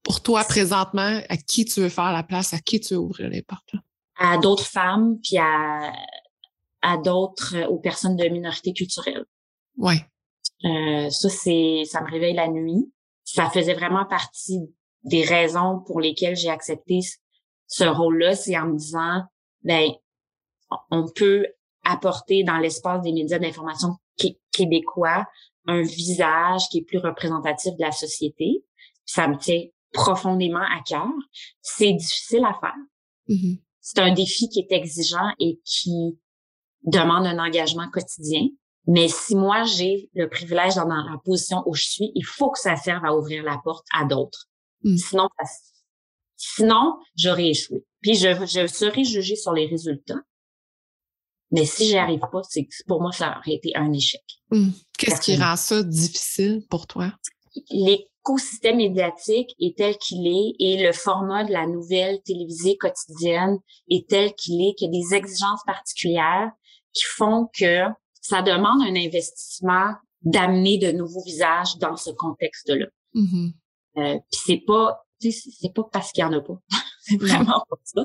Pour 0.03 0.21
toi, 0.21 0.43
présentement, 0.43 1.21
à 1.27 1.37
qui 1.37 1.65
tu 1.65 1.81
veux 1.81 1.89
faire 1.89 2.11
la 2.11 2.23
place, 2.23 2.53
à 2.53 2.59
qui 2.59 2.79
tu 2.79 2.93
veux 2.93 2.99
ouvrir 2.99 3.29
les 3.29 3.41
portes? 3.41 3.73
À 4.17 4.37
d'autres 4.37 4.65
femmes, 4.65 5.19
puis 5.21 5.37
à, 5.37 5.91
à 6.81 6.97
d'autres, 6.97 7.55
aux 7.67 7.79
personnes 7.79 8.15
de 8.15 8.25
minorité 8.25 8.73
culturelle. 8.73 9.25
Ouais. 9.77 10.05
Euh, 10.63 11.09
ça, 11.09 11.29
c'est, 11.29 11.83
ça 11.85 12.01
me 12.01 12.09
réveille 12.09 12.33
la 12.33 12.47
nuit 12.47 12.91
ça 13.25 13.49
faisait 13.49 13.73
vraiment 13.73 14.05
partie 14.05 14.61
des 15.03 15.23
raisons 15.23 15.79
pour 15.85 15.99
lesquelles 15.99 16.35
j'ai 16.35 16.49
accepté 16.49 16.99
ce 17.67 17.83
rôle-là, 17.83 18.35
c'est 18.35 18.57
en 18.57 18.67
me 18.67 18.77
disant, 18.77 19.23
ben, 19.63 19.89
on 20.91 21.11
peut 21.11 21.47
apporter 21.83 22.43
dans 22.43 22.57
l'espace 22.57 23.01
des 23.01 23.11
médias 23.11 23.39
d'information 23.39 23.97
québécois 24.51 25.25
un 25.67 25.81
visage 25.81 26.69
qui 26.69 26.79
est 26.79 26.83
plus 26.83 26.99
représentatif 26.99 27.75
de 27.75 27.81
la 27.81 27.91
société. 27.91 28.63
Ça 29.05 29.27
me 29.27 29.37
tient 29.37 29.63
profondément 29.91 30.59
à 30.59 30.81
cœur. 30.87 31.09
C'est 31.61 31.93
difficile 31.93 32.45
à 32.45 32.53
faire. 32.59 32.75
Mm-hmm. 33.29 33.61
C'est 33.81 33.99
un 33.99 34.13
défi 34.13 34.47
qui 34.49 34.59
est 34.59 34.71
exigeant 34.71 35.31
et 35.39 35.59
qui 35.65 36.19
demande 36.83 37.25
un 37.25 37.39
engagement 37.39 37.89
quotidien. 37.89 38.47
Mais 38.87 39.07
si 39.07 39.35
moi, 39.35 39.63
j'ai 39.63 40.09
le 40.13 40.29
privilège 40.29 40.75
dans 40.75 40.85
la 40.85 41.17
position 41.23 41.63
où 41.65 41.73
je 41.73 41.83
suis, 41.83 42.11
il 42.13 42.25
faut 42.25 42.51
que 42.51 42.59
ça 42.59 42.75
serve 42.75 43.03
à 43.03 43.15
ouvrir 43.15 43.43
la 43.43 43.59
porte 43.63 43.85
à 43.93 44.05
d'autres. 44.05 44.47
Mm. 44.83 44.97
Sinon, 44.97 45.29
sinon, 46.35 46.97
j'aurais 47.15 47.49
échoué. 47.49 47.83
Puis 48.01 48.15
je, 48.15 48.45
je 48.45 48.67
serai 48.67 49.03
jugée 49.03 49.35
sur 49.35 49.53
les 49.53 49.65
résultats. 49.65 50.21
Mais 51.51 51.65
si 51.65 51.87
j'y 51.87 51.97
arrive 51.97 52.19
pas, 52.31 52.41
c'est 52.43 52.67
pour 52.87 53.01
moi, 53.01 53.11
ça 53.11 53.37
aurait 53.39 53.55
été 53.55 53.75
un 53.75 53.91
échec. 53.91 54.23
Mm. 54.51 54.69
Qu'est-ce 54.97 55.21
qui 55.21 55.35
rend 55.37 55.55
ça 55.55 55.81
difficile 55.81 56.63
pour 56.69 56.85
toi? 56.85 57.11
L'écosystème 57.71 58.77
médiatique 58.77 59.55
est 59.59 59.77
tel 59.77 59.97
qu'il 59.97 60.27
est 60.27 60.55
et 60.59 60.83
le 60.83 60.91
format 60.91 61.43
de 61.43 61.51
la 61.51 61.65
nouvelle 61.65 62.21
télévisée 62.23 62.77
quotidienne 62.77 63.57
est 63.89 64.07
tel 64.09 64.33
qu'il 64.33 64.61
est, 64.61 64.75
qu'il 64.75 64.93
y 64.93 64.97
a 64.97 65.01
des 65.01 65.15
exigences 65.15 65.63
particulières 65.65 66.51
qui 66.93 67.03
font 67.05 67.49
que 67.57 67.83
ça 68.27 68.41
demande 68.41 68.81
un 68.81 68.95
investissement 68.95 69.93
d'amener 70.23 70.77
de 70.77 70.91
nouveaux 70.91 71.23
visages 71.23 71.77
dans 71.79 71.95
ce 71.95 72.09
contexte-là. 72.09 72.87
Mm-hmm. 73.13 73.51
Euh, 73.97 74.19
Puis 74.31 74.41
c'est 74.45 74.63
pas, 74.65 75.05
c'est 75.19 75.73
pas 75.73 75.83
parce 75.91 76.11
qu'il 76.11 76.23
y 76.23 76.25
en 76.25 76.33
a 76.33 76.41
pas, 76.41 76.57
c'est 77.01 77.17
vraiment 77.17 77.63
pas 77.69 77.77
ça. 77.83 78.03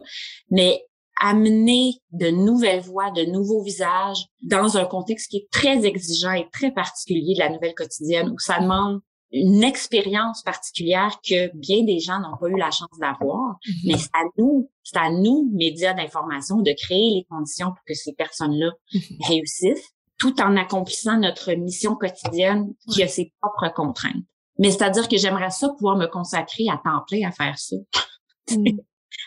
Mais 0.50 0.84
amener 1.22 1.94
de 2.12 2.28
nouvelles 2.28 2.82
voix, 2.82 3.10
de 3.10 3.24
nouveaux 3.24 3.62
visages 3.62 4.26
dans 4.42 4.76
un 4.76 4.84
contexte 4.84 5.30
qui 5.30 5.38
est 5.38 5.48
très 5.50 5.84
exigeant 5.84 6.32
et 6.32 6.48
très 6.52 6.70
particulier 6.70 7.34
de 7.34 7.40
la 7.40 7.50
nouvelle 7.50 7.74
quotidienne, 7.74 8.30
où 8.30 8.38
ça 8.38 8.60
demande 8.60 9.00
une 9.32 9.62
expérience 9.62 10.42
particulière 10.42 11.18
que 11.26 11.54
bien 11.56 11.84
des 11.84 12.00
gens 12.00 12.18
n'ont 12.20 12.36
pas 12.36 12.48
eu 12.48 12.58
la 12.58 12.70
chance 12.70 12.98
d'avoir. 13.00 13.52
Mm-hmm. 13.52 13.86
Mais 13.86 13.98
c'est 13.98 14.14
à 14.14 14.24
nous, 14.36 14.70
c'est 14.82 14.98
à 14.98 15.10
nous, 15.10 15.50
médias 15.54 15.94
d'information, 15.94 16.60
de 16.60 16.72
créer 16.72 17.10
les 17.14 17.26
conditions 17.30 17.68
pour 17.68 17.84
que 17.86 17.94
ces 17.94 18.12
personnes-là 18.12 18.70
Mm-hmm. 18.92 19.26
réussissent 19.28 19.90
tout 20.20 20.40
en 20.40 20.56
accomplissant 20.56 21.18
notre 21.18 21.52
mission 21.54 21.96
quotidienne 21.96 22.72
qui 22.92 23.02
a 23.02 23.08
ses 23.08 23.32
propres 23.40 23.74
contraintes. 23.74 24.22
Mais 24.58 24.70
c'est-à-dire 24.70 25.08
que 25.08 25.16
j'aimerais 25.16 25.50
ça 25.50 25.70
pouvoir 25.70 25.96
me 25.96 26.06
consacrer 26.06 26.66
à 26.70 26.80
temps 26.84 27.02
plein 27.08 27.28
à 27.28 27.32
faire 27.32 27.58
ça. 27.58 27.76
Mm. 28.50 28.80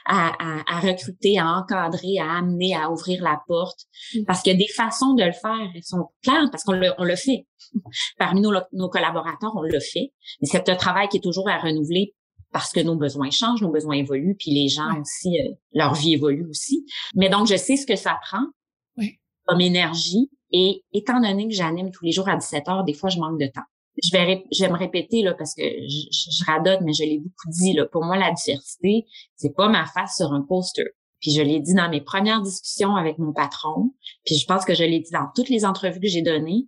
à, 0.06 0.34
à, 0.38 0.76
à, 0.76 0.80
recruter, 0.82 1.40
à 1.40 1.48
encadrer, 1.48 2.20
à 2.20 2.40
amener, 2.40 2.76
à 2.76 2.92
ouvrir 2.92 3.24
la 3.24 3.42
porte. 3.48 3.86
Mm. 4.14 4.26
Parce 4.26 4.42
qu'il 4.42 4.52
y 4.52 4.56
a 4.56 4.58
des 4.58 4.68
façons 4.68 5.14
de 5.14 5.24
le 5.24 5.32
faire. 5.32 5.72
Elles 5.74 5.84
sont 5.84 6.10
claires 6.22 6.50
parce 6.52 6.66
qu'on 6.66 6.74
le, 6.74 6.92
on 6.98 7.06
le 7.06 7.16
fait. 7.16 7.48
Parmi 8.18 8.42
nos, 8.42 8.52
nos 8.74 8.90
collaborateurs, 8.90 9.54
on 9.56 9.62
le 9.62 9.80
fait. 9.80 10.12
Mais 10.42 10.50
c'est 10.52 10.68
un 10.68 10.76
travail 10.76 11.08
qui 11.08 11.18
est 11.18 11.22
toujours 11.22 11.48
à 11.48 11.58
renouveler 11.58 12.14
parce 12.52 12.72
que 12.72 12.82
nos 12.82 12.96
besoins 12.96 13.32
changent, 13.32 13.62
nos 13.62 13.72
besoins 13.72 13.96
évoluent, 13.96 14.36
puis 14.38 14.52
les 14.52 14.68
gens 14.68 15.00
aussi, 15.00 15.40
euh, 15.40 15.54
leur 15.74 15.94
vie 15.94 16.14
évolue 16.14 16.48
aussi. 16.50 16.86
Mais 17.16 17.30
donc, 17.30 17.48
je 17.48 17.56
sais 17.56 17.78
ce 17.78 17.86
que 17.86 17.96
ça 17.96 18.20
prend 18.22 18.46
oui. 18.98 19.20
comme 19.46 19.62
énergie, 19.62 20.30
et 20.54 20.84
étant 20.94 21.20
donné 21.20 21.48
que 21.48 21.54
j'anime 21.54 21.92
tous 21.92 22.06
les 22.06 22.12
jours 22.12 22.30
à 22.30 22.36
17 22.36 22.70
heures, 22.70 22.84
des 22.84 22.94
fois, 22.94 23.10
je 23.10 23.20
manque 23.20 23.40
de 23.40 23.48
temps. 23.48 23.66
Je 24.02 24.12
vais, 24.12 24.44
je 24.52 24.64
vais 24.64 24.72
me 24.72 24.78
répéter, 24.78 25.22
là, 25.22 25.34
parce 25.34 25.54
que 25.54 25.64
je, 25.64 26.08
je, 26.12 26.46
radote, 26.46 26.82
mais 26.82 26.94
je 26.94 27.04
l'ai 27.04 27.20
beaucoup 27.20 27.50
dit, 27.50 27.74
là. 27.74 27.86
Pour 27.92 28.04
moi, 28.04 28.18
la 28.18 28.32
diversité, 28.32 29.06
c'est 29.36 29.56
pas 29.56 29.68
ma 29.68 29.86
face 29.86 30.18
sur 30.18 30.32
un 30.32 30.42
poster. 30.42 30.86
Puis 31.20 31.32
je 31.32 31.42
l'ai 31.42 31.60
dit 31.60 31.74
dans 31.74 31.90
mes 31.90 32.02
premières 32.02 32.42
discussions 32.42 32.96
avec 32.96 33.18
mon 33.18 33.34
patron. 33.34 33.94
Puis 34.26 34.36
je 34.36 34.46
pense 34.46 34.66
que 34.66 34.74
je 34.74 34.84
l'ai 34.84 35.00
dit 35.00 35.12
dans 35.12 35.28
toutes 35.36 35.50
les 35.50 35.66
entrevues 35.66 36.00
que 36.00 36.08
j'ai 36.08 36.22
données. 36.22 36.68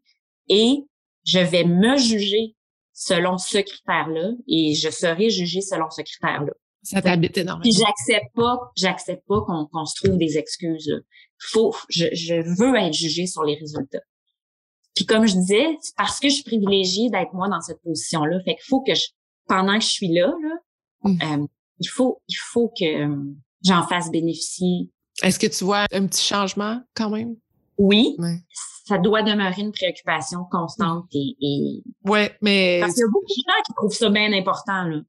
Et 0.50 0.86
je 1.26 1.40
vais 1.40 1.64
me 1.64 1.98
juger 1.98 2.56
selon 2.94 3.38
ce 3.38 3.58
critère-là 3.58 4.32
et 4.48 4.74
je 4.74 4.90
serai 4.90 5.30
jugée 5.30 5.62
selon 5.62 5.90
ce 5.90 6.02
critère-là. 6.02 6.54
Ça 6.84 7.02
t'habite 7.02 7.38
énormément. 7.38 7.64
Puis 7.64 7.74
j'accepte 7.74 8.34
pas, 8.36 8.60
j'accepte 8.78 9.24
pas 9.28 9.42
qu'on 9.42 9.66
qu'on 9.66 9.86
se 9.86 10.02
trouve 10.02 10.18
des 10.18 10.38
excuses. 10.38 10.94
Faut, 11.40 11.76
je, 11.90 12.06
je 12.14 12.36
veux 12.60 12.76
être 12.76 12.94
jugée 12.94 13.28
sur 13.28 13.44
les 13.44 13.56
résultats. 13.56 14.02
Puis 14.96 15.06
comme 15.06 15.28
je 15.28 15.34
disais, 15.36 15.66
c'est 15.82 15.96
parce 15.98 16.20
que 16.20 16.30
je 16.30 16.36
suis 16.36 16.44
privilégiée 16.44 17.10
d'être 17.10 17.34
moi 17.34 17.50
dans 17.50 17.60
cette 17.62 17.82
position-là. 17.84 18.40
Fait 18.46 18.56
qu'il 18.56 18.64
faut 18.66 18.82
que 18.82 18.96
je, 18.96 19.08
pendant 19.48 19.78
que 19.78 19.84
je 19.84 19.90
suis 19.90 20.08
là, 20.14 20.28
là, 20.28 20.56
Mm. 21.04 21.18
euh, 21.22 21.48
il 21.82 21.88
faut, 21.88 22.22
il 22.28 22.36
faut 22.36 22.70
que 22.70 22.86
euh, 22.86 23.16
j'en 23.64 23.86
fasse 23.86 24.10
bénéficier. 24.10 24.90
Est-ce 25.22 25.38
que 25.38 25.46
tu 25.46 25.64
vois 25.66 25.86
un 25.92 26.08
petit 26.08 26.24
changement 26.26 26.82
quand 26.96 27.12
même? 27.12 27.36
Oui, 27.78 28.16
Ouais. 28.18 28.40
ça 28.86 28.98
doit 28.98 29.22
demeurer 29.22 29.62
une 29.62 29.72
préoccupation 29.74 30.46
constante 30.50 31.06
et, 31.14 31.36
et... 31.42 31.84
Ouais, 32.06 32.36
mais 32.42 32.80
parce 32.80 32.94
qu'il 32.94 33.02
y 33.02 33.04
a 33.04 33.12
beaucoup 33.12 33.26
de 33.28 33.52
gens 33.52 33.62
qui 33.68 33.74
trouvent 33.76 33.94
ça 33.94 34.10
bien 34.10 34.32
important 34.34 34.84
là. 34.86 35.02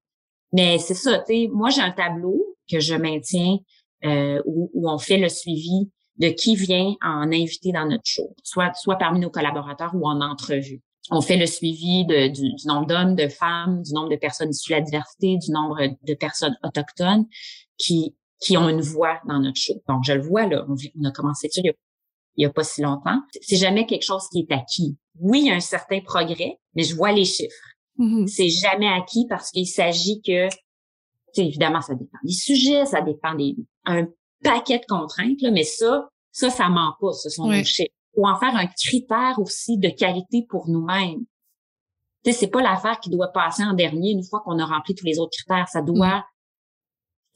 Mais 0.52 0.78
c'est 0.78 0.94
ça, 0.94 1.20
tu 1.20 1.32
sais, 1.32 1.48
moi 1.52 1.70
j'ai 1.70 1.80
un 1.82 1.92
tableau 1.92 2.44
que 2.70 2.78
je 2.80 2.94
maintiens 2.94 3.56
euh, 4.04 4.42
où, 4.44 4.70
où 4.74 4.90
on 4.90 4.98
fait 4.98 5.16
le 5.18 5.28
suivi 5.30 5.90
de 6.18 6.28
qui 6.28 6.56
vient 6.56 6.94
en 7.02 7.30
invité 7.32 7.72
dans 7.72 7.86
notre 7.86 8.04
show, 8.06 8.34
soit 8.42 8.72
soit 8.74 8.96
parmi 8.96 9.20
nos 9.20 9.30
collaborateurs 9.30 9.94
ou 9.94 10.06
en 10.06 10.20
entrevue. 10.20 10.82
On 11.10 11.20
fait 11.20 11.36
le 11.36 11.46
suivi 11.46 12.04
de, 12.04 12.26
du, 12.28 12.52
du, 12.54 12.66
nombre 12.66 12.86
d'hommes, 12.86 13.14
de 13.14 13.28
femmes, 13.28 13.82
du 13.82 13.92
nombre 13.92 14.08
de 14.08 14.16
personnes 14.16 14.50
issues 14.50 14.72
de 14.72 14.78
la 14.78 14.82
diversité, 14.82 15.36
du 15.38 15.52
nombre 15.52 15.78
de 16.02 16.14
personnes 16.14 16.56
autochtones 16.64 17.26
qui 17.78 18.14
qui 18.40 18.56
ont 18.56 18.68
une 18.68 18.82
voix 18.82 19.20
dans 19.26 19.38
notre 19.38 19.58
show. 19.58 19.82
Donc 19.88 20.04
je 20.04 20.12
le 20.12 20.22
vois 20.22 20.46
là, 20.46 20.66
on, 20.68 20.74
on 20.74 21.04
a 21.04 21.12
commencé 21.12 21.48
ça 21.48 21.60
il 21.62 21.66
y 21.66 21.70
a, 21.70 21.72
il 22.36 22.42
y 22.42 22.46
a 22.46 22.50
pas 22.50 22.64
si 22.64 22.82
longtemps. 22.82 23.20
C'est 23.40 23.56
jamais 23.56 23.86
quelque 23.86 24.04
chose 24.04 24.28
qui 24.30 24.40
est 24.40 24.52
acquis. 24.52 24.96
Oui, 25.18 25.40
il 25.40 25.46
y 25.46 25.50
a 25.50 25.54
un 25.54 25.60
certain 25.60 26.00
progrès, 26.00 26.58
mais 26.74 26.82
je 26.82 26.94
vois 26.94 27.12
les 27.12 27.24
chiffres. 27.24 27.54
Mm-hmm. 27.98 28.26
C'est 28.26 28.48
jamais 28.48 28.88
acquis 28.88 29.26
parce 29.28 29.50
qu'il 29.50 29.66
s'agit 29.66 30.20
que, 30.20 30.48
évidemment, 31.36 31.80
ça 31.80 31.94
dépend 31.94 32.18
des 32.24 32.32
sujets, 32.32 32.84
ça 32.86 33.00
dépend 33.00 33.34
des 33.34 33.56
un 33.86 34.06
paquet 34.48 34.78
de 34.78 34.84
contraintes, 34.86 35.40
là, 35.42 35.50
mais 35.50 35.64
ça, 35.64 36.08
ça, 36.32 36.50
ça 36.50 36.68
ment 36.68 36.94
pas, 37.00 37.12
ce 37.12 37.28
sont 37.28 37.48
Ouais. 37.48 37.58
nos 37.58 37.64
chiffres. 37.64 37.92
Faut 38.14 38.26
en 38.26 38.38
faire 38.38 38.54
un 38.56 38.66
critère 38.66 39.38
aussi 39.38 39.76
de 39.78 39.88
qualité 39.90 40.46
pour 40.48 40.68
nous-mêmes. 40.68 41.24
Tu 42.24 42.32
sais, 42.32 42.38
c'est 42.38 42.46
pas 42.48 42.62
l'affaire 42.62 42.98
qui 43.00 43.10
doit 43.10 43.28
passer 43.28 43.62
en 43.62 43.74
dernier 43.74 44.10
une 44.12 44.24
fois 44.24 44.40
qu'on 44.40 44.58
a 44.58 44.64
rempli 44.64 44.94
tous 44.94 45.04
les 45.04 45.18
autres 45.18 45.36
critères. 45.36 45.68
Ça 45.68 45.82
doit, 45.82 46.24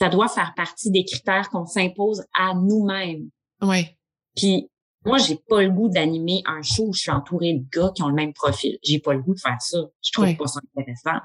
ça 0.00 0.08
doit 0.08 0.28
faire 0.28 0.54
partie 0.56 0.90
des 0.90 1.04
critères 1.04 1.50
qu'on 1.50 1.66
s'impose 1.66 2.24
à 2.34 2.54
nous-mêmes. 2.54 3.28
ouais. 3.62 3.96
Puis 4.36 4.69
moi, 5.06 5.16
j'ai 5.18 5.36
pas 5.48 5.62
le 5.62 5.70
goût 5.70 5.88
d'animer 5.88 6.42
un 6.46 6.60
show 6.62 6.88
où 6.88 6.92
je 6.92 7.00
suis 7.00 7.10
entourée 7.10 7.54
de 7.54 7.64
gars 7.72 7.90
qui 7.94 8.02
ont 8.02 8.08
le 8.08 8.14
même 8.14 8.34
profil. 8.34 8.78
J'ai 8.82 8.98
pas 8.98 9.14
le 9.14 9.22
goût 9.22 9.34
de 9.34 9.40
faire 9.40 9.56
ça. 9.60 9.78
Je 10.02 10.12
trouve 10.12 10.26
Ouais. 10.26 10.36
pas 10.36 10.46
ça 10.46 10.60
intéressant. 10.76 11.20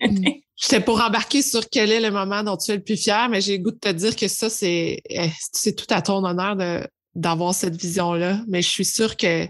Mm. 0.00 0.30
J'étais 0.56 0.80
pour 0.80 1.00
embarquer 1.00 1.40
sur 1.40 1.68
quel 1.70 1.90
est 1.92 2.00
le 2.00 2.10
moment 2.10 2.42
dont 2.42 2.56
tu 2.56 2.72
es 2.72 2.76
le 2.76 2.82
plus 2.82 2.96
fier, 2.96 3.28
mais 3.30 3.40
j'ai 3.40 3.56
le 3.56 3.62
goût 3.62 3.70
de 3.70 3.78
te 3.78 3.88
dire 3.92 4.14
que 4.16 4.28
ça, 4.28 4.50
c'est 4.50 5.00
eh, 5.08 5.30
c'est 5.52 5.74
tout 5.74 5.86
à 5.94 6.02
ton 6.02 6.24
honneur 6.24 6.56
de 6.56 6.86
d'avoir 7.14 7.54
cette 7.54 7.76
vision-là. 7.80 8.42
Mais 8.48 8.62
je 8.62 8.68
suis 8.68 8.84
sûre 8.84 9.16
que, 9.16 9.46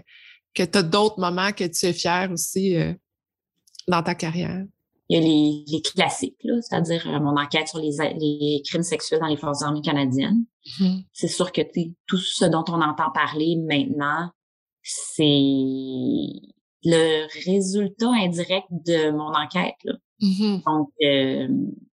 que 0.53 0.63
tu 0.63 0.77
as 0.77 0.83
d'autres 0.83 1.19
moments 1.19 1.51
que 1.51 1.65
tu 1.65 1.85
es 1.85 1.93
fier 1.93 2.29
aussi 2.31 2.75
euh, 2.77 2.93
dans 3.87 4.01
ta 4.03 4.15
carrière. 4.15 4.63
Il 5.11 5.15
y 5.15 5.17
a 5.17 5.19
les, 5.19 5.65
les 5.67 5.81
classiques, 5.81 6.39
là, 6.45 6.61
c'est-à-dire 6.61 7.05
euh, 7.07 7.19
mon 7.19 7.35
enquête 7.37 7.67
sur 7.67 7.79
les, 7.79 7.91
les 8.17 8.61
crimes 8.65 8.81
sexuels 8.81 9.19
dans 9.19 9.27
les 9.27 9.35
forces 9.35 9.61
armées 9.61 9.81
canadiennes. 9.81 10.45
C'est 11.11 11.27
sûr 11.27 11.51
que 11.51 11.61
tout 12.07 12.17
ce 12.17 12.45
dont 12.45 12.63
on 12.69 12.81
entend 12.81 13.11
parler 13.13 13.57
maintenant, 13.57 14.29
c'est 14.83 15.23
le 16.83 17.27
résultat 17.45 18.11
indirect 18.23 18.67
de 18.71 19.11
mon 19.11 19.33
enquête. 19.33 19.75
Là. 19.83 19.93
Mhm. 20.21 20.61
Donc, 20.65 20.89
euh, 21.03 21.47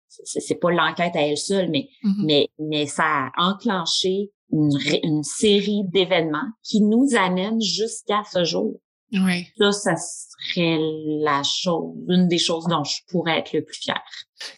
c'est 0.10 0.60
pas 0.60 0.72
l'enquête 0.72 1.16
à 1.16 1.22
elle 1.22 1.38
seule, 1.38 1.70
mais 1.70 1.88
Mhm. 2.04 2.26
mais 2.26 2.50
mais 2.60 2.86
ça 2.86 3.28
a 3.28 3.32
enclenché 3.50 4.32
une, 4.52 5.24
série 5.24 5.84
d'événements 5.86 6.50
qui 6.64 6.82
nous 6.82 7.08
amènent 7.18 7.62
jusqu'à 7.62 8.24
ce 8.32 8.44
jour. 8.44 8.80
Oui. 9.12 9.48
Ça, 9.58 9.72
ça 9.72 9.96
serait 9.96 10.78
la 11.22 11.44
chose, 11.44 11.96
une 12.10 12.28
des 12.28 12.38
choses 12.38 12.66
dont 12.68 12.84
je 12.84 13.02
pourrais 13.08 13.40
être 13.40 13.54
le 13.54 13.64
plus 13.64 13.78
fière. 13.78 14.04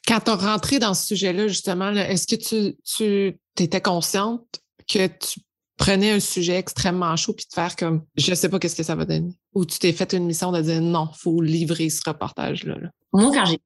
Quand 0.08 0.20
tu 0.22 0.32
as 0.32 0.36
rentré 0.36 0.80
dans 0.80 0.94
ce 0.94 1.08
sujet-là, 1.08 1.48
justement, 1.48 1.92
est-ce 1.92 2.28
que 2.28 2.36
tu, 2.36 2.78
tu 2.84 3.64
étais 3.64 3.82
consciente 3.82 4.62
que 4.88 5.08
tu 5.08 5.42
prenais 5.78 6.12
un 6.12 6.20
sujet 6.20 6.56
extrêmement 6.56 7.16
chaud 7.16 7.34
puis 7.34 7.46
de 7.50 7.54
faire 7.54 7.76
comme 7.76 8.04
je 8.16 8.34
sais 8.34 8.50
pas 8.50 8.60
qu'est-ce 8.60 8.76
que 8.76 8.84
ça 8.84 8.96
va 8.96 9.06
donner? 9.06 9.32
Ou 9.54 9.66
tu 9.66 9.80
t'es 9.80 9.94
fait 9.94 10.12
une 10.14 10.26
mission 10.26 10.52
de 10.52 10.62
dire 10.62 10.82
non, 10.82 11.10
faut 11.14 11.42
livrer 11.42 11.90
ce 11.90 12.02
reportage 12.06 12.66
là? 12.66 12.76
Moi 13.14 13.32
quand 13.32 13.46
j'ai 13.46 13.60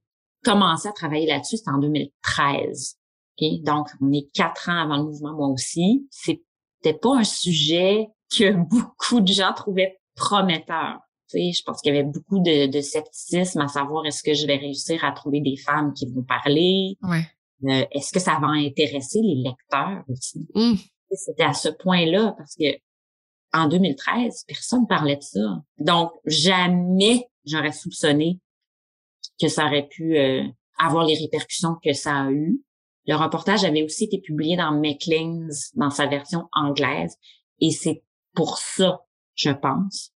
commencé 0.44 0.88
à 0.88 0.92
travailler 0.92 1.28
là-dessus, 1.28 1.58
c'était 1.58 1.72
en 1.72 1.80
2013. 1.80 2.98
Donc 3.64 3.88
on 4.02 4.12
est 4.12 4.30
quatre 4.34 4.70
ans 4.70 4.84
avant 4.84 4.98
le 4.98 5.04
mouvement 5.04 5.34
moi 5.34 5.48
aussi, 5.48 6.08
c'était 6.12 6.94
pas 6.94 7.18
un 7.18 7.24
sujet 7.24 8.08
que 8.30 8.54
beaucoup 8.70 9.22
de 9.22 9.32
gens 9.32 9.54
trouvaient 9.54 10.01
prometteur. 10.22 11.00
Tu 11.30 11.40
je 11.54 11.64
pense 11.64 11.82
qu'il 11.82 11.96
y 11.96 11.98
avait 11.98 12.08
beaucoup 12.08 12.40
de, 12.40 12.68
de, 12.68 12.82
scepticisme 12.82 13.62
à 13.62 13.68
savoir 13.68 14.06
est-ce 14.06 14.22
que 14.22 14.34
je 14.34 14.46
vais 14.46 14.58
réussir 14.58 15.04
à 15.06 15.12
trouver 15.14 15.40
des 15.40 15.56
femmes 15.56 15.94
qui 15.94 16.06
vont 16.12 16.24
parler. 16.24 16.98
Ouais. 17.02 17.26
Euh, 17.64 17.86
est-ce 17.92 18.12
que 18.12 18.20
ça 18.20 18.38
va 18.42 18.48
intéresser 18.48 19.20
les 19.22 19.36
lecteurs 19.36 20.04
aussi? 20.10 20.46
Mmh. 20.54 20.74
C'était 21.12 21.44
à 21.44 21.54
ce 21.54 21.70
point-là 21.70 22.36
parce 22.38 22.56
que 22.56 22.66
en 23.54 23.68
2013, 23.68 24.46
personne 24.48 24.88
parlait 24.88 25.18
de 25.18 25.24
ça. 25.24 25.64
Donc, 25.78 26.12
jamais 26.26 27.28
j'aurais 27.46 27.74
soupçonné 27.74 28.40
que 29.40 29.48
ça 29.48 29.66
aurait 29.66 29.88
pu 29.88 30.18
euh, 30.18 30.44
avoir 30.78 31.06
les 31.06 31.16
répercussions 31.16 31.76
que 31.84 31.94
ça 31.94 32.24
a 32.24 32.32
eu. 32.32 32.62
Le 33.08 33.16
reportage 33.16 33.64
avait 33.64 33.84
aussi 33.84 34.06
été 34.06 34.20
publié 34.20 34.56
dans 34.58 34.72
Maclean's 34.72 35.72
dans 35.76 35.90
sa 35.90 36.08
version 36.08 36.48
anglaise 36.54 37.18
et 37.60 37.72
c'est 37.72 38.04
pour 38.34 38.58
ça, 38.58 39.02
je 39.36 39.52
pense. 39.52 40.12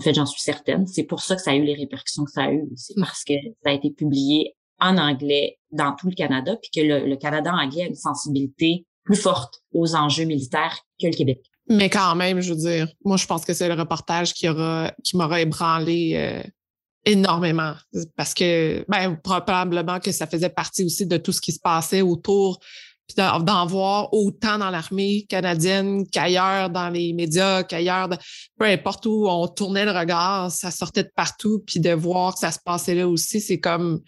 En 0.00 0.04
fait, 0.04 0.14
j'en 0.14 0.26
suis 0.26 0.40
certaine. 0.40 0.86
C'est 0.86 1.04
pour 1.04 1.22
ça 1.22 1.36
que 1.36 1.42
ça 1.42 1.50
a 1.50 1.54
eu 1.54 1.64
les 1.64 1.74
répercussions 1.74 2.24
que 2.24 2.30
ça 2.30 2.44
a 2.44 2.52
eu. 2.52 2.64
C'est 2.76 2.94
parce 2.96 3.24
que 3.24 3.34
ça 3.64 3.70
a 3.70 3.72
été 3.72 3.90
publié 3.90 4.54
en 4.80 4.96
anglais 4.96 5.58
dans 5.72 5.94
tout 5.94 6.08
le 6.08 6.14
Canada, 6.14 6.56
puis 6.56 6.70
que 6.74 6.86
le, 6.86 7.06
le 7.06 7.16
Canada 7.16 7.52
anglais 7.52 7.82
a 7.82 7.86
une 7.86 7.96
sensibilité 7.96 8.86
plus 9.04 9.16
forte 9.16 9.62
aux 9.72 9.96
enjeux 9.96 10.24
militaires 10.24 10.78
que 11.00 11.06
le 11.06 11.14
Québec. 11.14 11.40
Mais 11.68 11.90
quand 11.90 12.14
même, 12.14 12.40
je 12.40 12.52
veux 12.52 12.58
dire, 12.58 12.88
moi, 13.04 13.16
je 13.16 13.26
pense 13.26 13.44
que 13.44 13.52
c'est 13.52 13.68
le 13.68 13.74
reportage 13.74 14.32
qui 14.32 14.48
aura, 14.48 14.92
qui 15.04 15.16
m'aura 15.16 15.40
ébranlé 15.40 16.12
euh, 16.14 16.42
énormément. 17.04 17.74
Parce 18.16 18.34
que, 18.34 18.84
ben, 18.88 19.16
probablement 19.16 20.00
que 20.00 20.12
ça 20.12 20.26
faisait 20.26 20.48
partie 20.48 20.84
aussi 20.84 21.06
de 21.06 21.16
tout 21.16 21.32
ce 21.32 21.40
qui 21.40 21.52
se 21.52 21.60
passait 21.60 22.02
autour. 22.02 22.58
Puis 23.08 23.16
d'en 23.16 23.66
voir 23.66 24.12
autant 24.12 24.58
dans 24.58 24.68
l'armée 24.68 25.24
canadienne 25.28 26.06
qu'ailleurs 26.06 26.68
dans 26.68 26.90
les 26.90 27.14
médias, 27.14 27.62
qu'ailleurs, 27.62 28.10
peu 28.58 28.66
importe 28.66 29.06
où 29.06 29.26
on 29.26 29.48
tournait 29.48 29.86
le 29.86 29.92
regard, 29.92 30.50
ça 30.50 30.70
sortait 30.70 31.04
de 31.04 31.10
partout. 31.16 31.62
Puis 31.66 31.80
de 31.80 31.90
voir 31.90 32.34
que 32.34 32.40
ça 32.40 32.52
se 32.52 32.58
passait 32.62 32.94
là 32.94 33.08
aussi, 33.08 33.40
c'est 33.40 33.60
comme, 33.60 34.02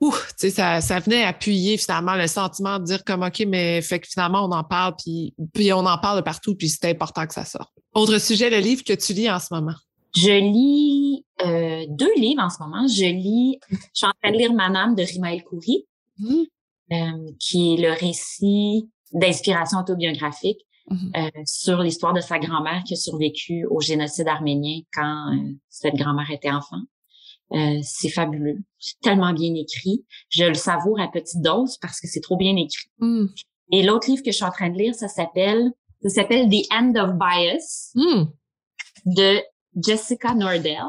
ouh, 0.00 0.12
tu 0.12 0.34
sais, 0.36 0.50
ça, 0.50 0.80
ça 0.80 0.98
venait 0.98 1.24
appuyer 1.24 1.78
finalement 1.78 2.16
le 2.16 2.26
sentiment 2.26 2.78
de 2.78 2.84
dire 2.84 3.04
comme 3.04 3.22
OK, 3.22 3.44
mais 3.46 3.80
fait 3.82 4.00
que 4.00 4.08
finalement 4.08 4.44
on 4.44 4.52
en 4.52 4.64
parle, 4.64 4.94
puis, 4.96 5.34
puis 5.54 5.72
on 5.72 5.86
en 5.86 5.98
parle 5.98 6.18
de 6.18 6.24
partout, 6.24 6.54
puis 6.54 6.68
c'est 6.68 6.90
important 6.90 7.26
que 7.26 7.34
ça 7.34 7.44
sorte. 7.44 7.72
Autre 7.94 8.18
sujet, 8.18 8.50
le 8.50 8.58
livre 8.58 8.84
que 8.84 8.92
tu 8.92 9.12
lis 9.12 9.30
en 9.30 9.38
ce 9.38 9.54
moment? 9.54 9.74
Je 10.14 10.30
lis 10.30 11.24
euh, 11.44 11.84
deux 11.88 12.14
livres 12.16 12.42
en 12.42 12.50
ce 12.50 12.62
moment. 12.62 12.86
Je 12.88 13.04
lis, 13.04 13.58
je 13.70 13.76
suis 13.92 14.06
en 14.06 14.12
train 14.22 14.32
de 14.32 14.38
lire 14.38 14.52
Manam 14.52 14.94
de 14.94 15.02
Rimaël 15.02 15.42
Khoury, 15.44 15.86
mmh. 16.18 16.42
Euh, 16.92 17.30
qui 17.40 17.74
est 17.74 17.76
le 17.82 17.92
récit 17.92 18.88
d'inspiration 19.12 19.78
autobiographique 19.78 20.60
mmh. 20.90 20.96
euh, 21.16 21.30
sur 21.44 21.82
l'histoire 21.82 22.12
de 22.12 22.20
sa 22.20 22.38
grand-mère 22.38 22.82
qui 22.84 22.94
a 22.94 22.96
survécu 22.96 23.66
au 23.70 23.80
génocide 23.80 24.28
arménien 24.28 24.80
quand 24.94 25.32
euh, 25.32 25.52
cette 25.68 25.94
grand-mère 25.94 26.30
était 26.30 26.50
enfant. 26.50 26.80
Euh, 27.52 27.78
c'est 27.82 28.08
fabuleux. 28.08 28.58
C'est 28.78 28.98
tellement 29.00 29.32
bien 29.32 29.54
écrit. 29.54 30.04
Je 30.30 30.44
le 30.44 30.54
savoure 30.54 31.00
à 31.00 31.08
petite 31.08 31.42
dose 31.42 31.78
parce 31.78 32.00
que 32.00 32.08
c'est 32.08 32.20
trop 32.20 32.36
bien 32.36 32.56
écrit. 32.56 32.90
Mm. 32.98 33.26
Et 33.72 33.82
l'autre 33.82 34.10
livre 34.10 34.22
que 34.22 34.30
je 34.30 34.36
suis 34.36 34.44
en 34.44 34.50
train 34.50 34.70
de 34.70 34.78
lire, 34.78 34.94
ça 34.94 35.08
s'appelle, 35.08 35.70
ça 36.02 36.08
s'appelle 36.08 36.48
The 36.48 36.66
End 36.72 36.94
of 36.96 37.14
Bias 37.16 37.92
mm. 37.94 38.24
de 39.06 39.40
Jessica 39.76 40.34
Nordell. 40.34 40.80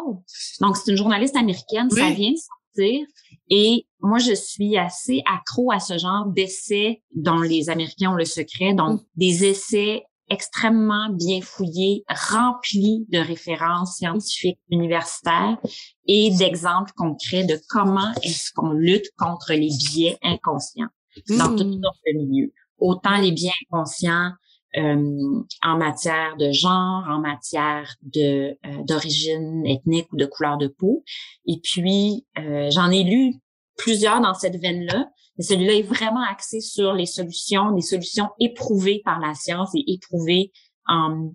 Donc, 0.61 0.77
c'est 0.77 0.91
une 0.91 0.97
journaliste 0.97 1.35
américaine. 1.35 1.89
Ça 1.91 2.09
vient 2.09 2.31
de 2.31 2.37
sortir. 2.37 3.07
Et 3.49 3.85
moi, 4.01 4.19
je 4.19 4.33
suis 4.33 4.77
assez 4.77 5.21
accro 5.25 5.71
à 5.71 5.79
ce 5.79 5.97
genre 5.97 6.25
d'essais 6.27 7.01
dont 7.15 7.41
les 7.41 7.69
Américains 7.69 8.11
ont 8.11 8.15
le 8.15 8.25
secret. 8.25 8.73
Donc, 8.73 9.01
mm. 9.01 9.05
des 9.15 9.45
essais 9.45 10.03
extrêmement 10.29 11.09
bien 11.09 11.41
fouillé, 11.41 12.03
rempli 12.09 13.05
de 13.09 13.19
références 13.19 13.97
scientifiques 13.97 14.59
universitaires 14.69 15.57
et 16.05 16.31
d'exemples 16.31 16.91
concrets 16.95 17.45
de 17.45 17.59
comment 17.69 18.11
est-ce 18.23 18.51
qu'on 18.53 18.71
lutte 18.71 19.09
contre 19.17 19.53
les 19.53 19.69
biais 19.69 20.17
inconscients 20.23 20.89
dans 21.29 21.55
tout 21.55 21.63
hmm. 21.63 21.79
notre 21.79 21.99
milieu. 22.13 22.51
Autant 22.77 23.17
les 23.17 23.31
biais 23.31 23.51
inconscients 23.71 24.31
euh, 24.78 25.43
en 25.63 25.78
matière 25.78 26.38
de 26.38 26.51
genre, 26.51 27.03
en 27.09 27.19
matière 27.19 27.95
de 28.01 28.57
euh, 28.65 28.84
d'origine 28.88 29.65
ethnique 29.65 30.11
ou 30.13 30.17
de 30.17 30.25
couleur 30.25 30.57
de 30.57 30.67
peau. 30.67 31.03
Et 31.45 31.59
puis, 31.63 32.25
euh, 32.38 32.69
j'en 32.71 32.91
ai 32.91 33.03
lu 33.03 33.36
plusieurs 33.75 34.21
dans 34.21 34.34
cette 34.34 34.55
veine-là, 34.55 35.09
mais 35.38 35.43
celui-là 35.43 35.73
est 35.73 35.84
vraiment 35.84 36.23
axé 36.23 36.61
sur 36.61 36.93
les 36.93 37.05
solutions, 37.05 37.71
des 37.71 37.82
solutions 37.82 38.30
éprouvées 38.39 39.01
par 39.03 39.19
la 39.19 39.34
science 39.34 39.69
et 39.75 39.84
éprouvées 39.93 40.51
en, 40.88 41.32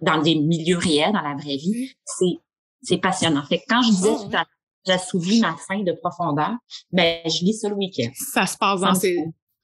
dans 0.00 0.22
des 0.22 0.34
milieux 0.34 0.78
réels, 0.78 1.12
dans 1.12 1.22
la 1.22 1.34
vraie 1.34 1.56
vie. 1.56 1.92
C'est, 2.04 2.38
c'est 2.82 2.98
passionnant. 2.98 3.42
Fait 3.44 3.58
que 3.58 3.64
quand 3.68 3.82
je 3.82 3.90
disais 3.90 4.16
tout 4.16 4.36
à 4.36 4.44
j'assouvis 4.86 5.40
ma 5.40 5.56
faim 5.56 5.82
de 5.82 5.92
profondeur, 5.92 6.52
ben, 6.92 7.20
je 7.26 7.44
lis 7.44 7.54
ça 7.54 7.68
le 7.68 7.74
week-end. 7.76 8.10
Ça 8.14 8.46
se 8.46 8.56
passe 8.56 8.80
dans 8.80 8.94
ces... 8.94 9.16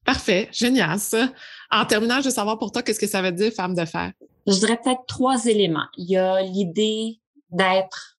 Parfait, 0.07 0.49
génial 0.53 0.99
ça. 0.99 1.33
En 1.71 1.85
terminant, 1.85 2.21
je 2.21 2.27
veux 2.27 2.31
savoir 2.31 2.59
pour 2.59 2.73
toi, 2.73 2.83
qu'est-ce 2.83 3.01
que 3.01 3.07
ça 3.07 3.21
veut 3.21 3.33
dire 3.33 3.53
femme 3.53 3.75
de 3.75 3.85
fer? 3.85 4.13
Je 4.47 4.55
dirais 4.55 4.79
peut-être 4.83 5.05
trois 5.07 5.45
éléments. 5.47 5.87
Il 5.99 6.09
y 6.09 6.17
a 6.17 6.41
l'idée 6.43 7.21
d'être 7.51 8.19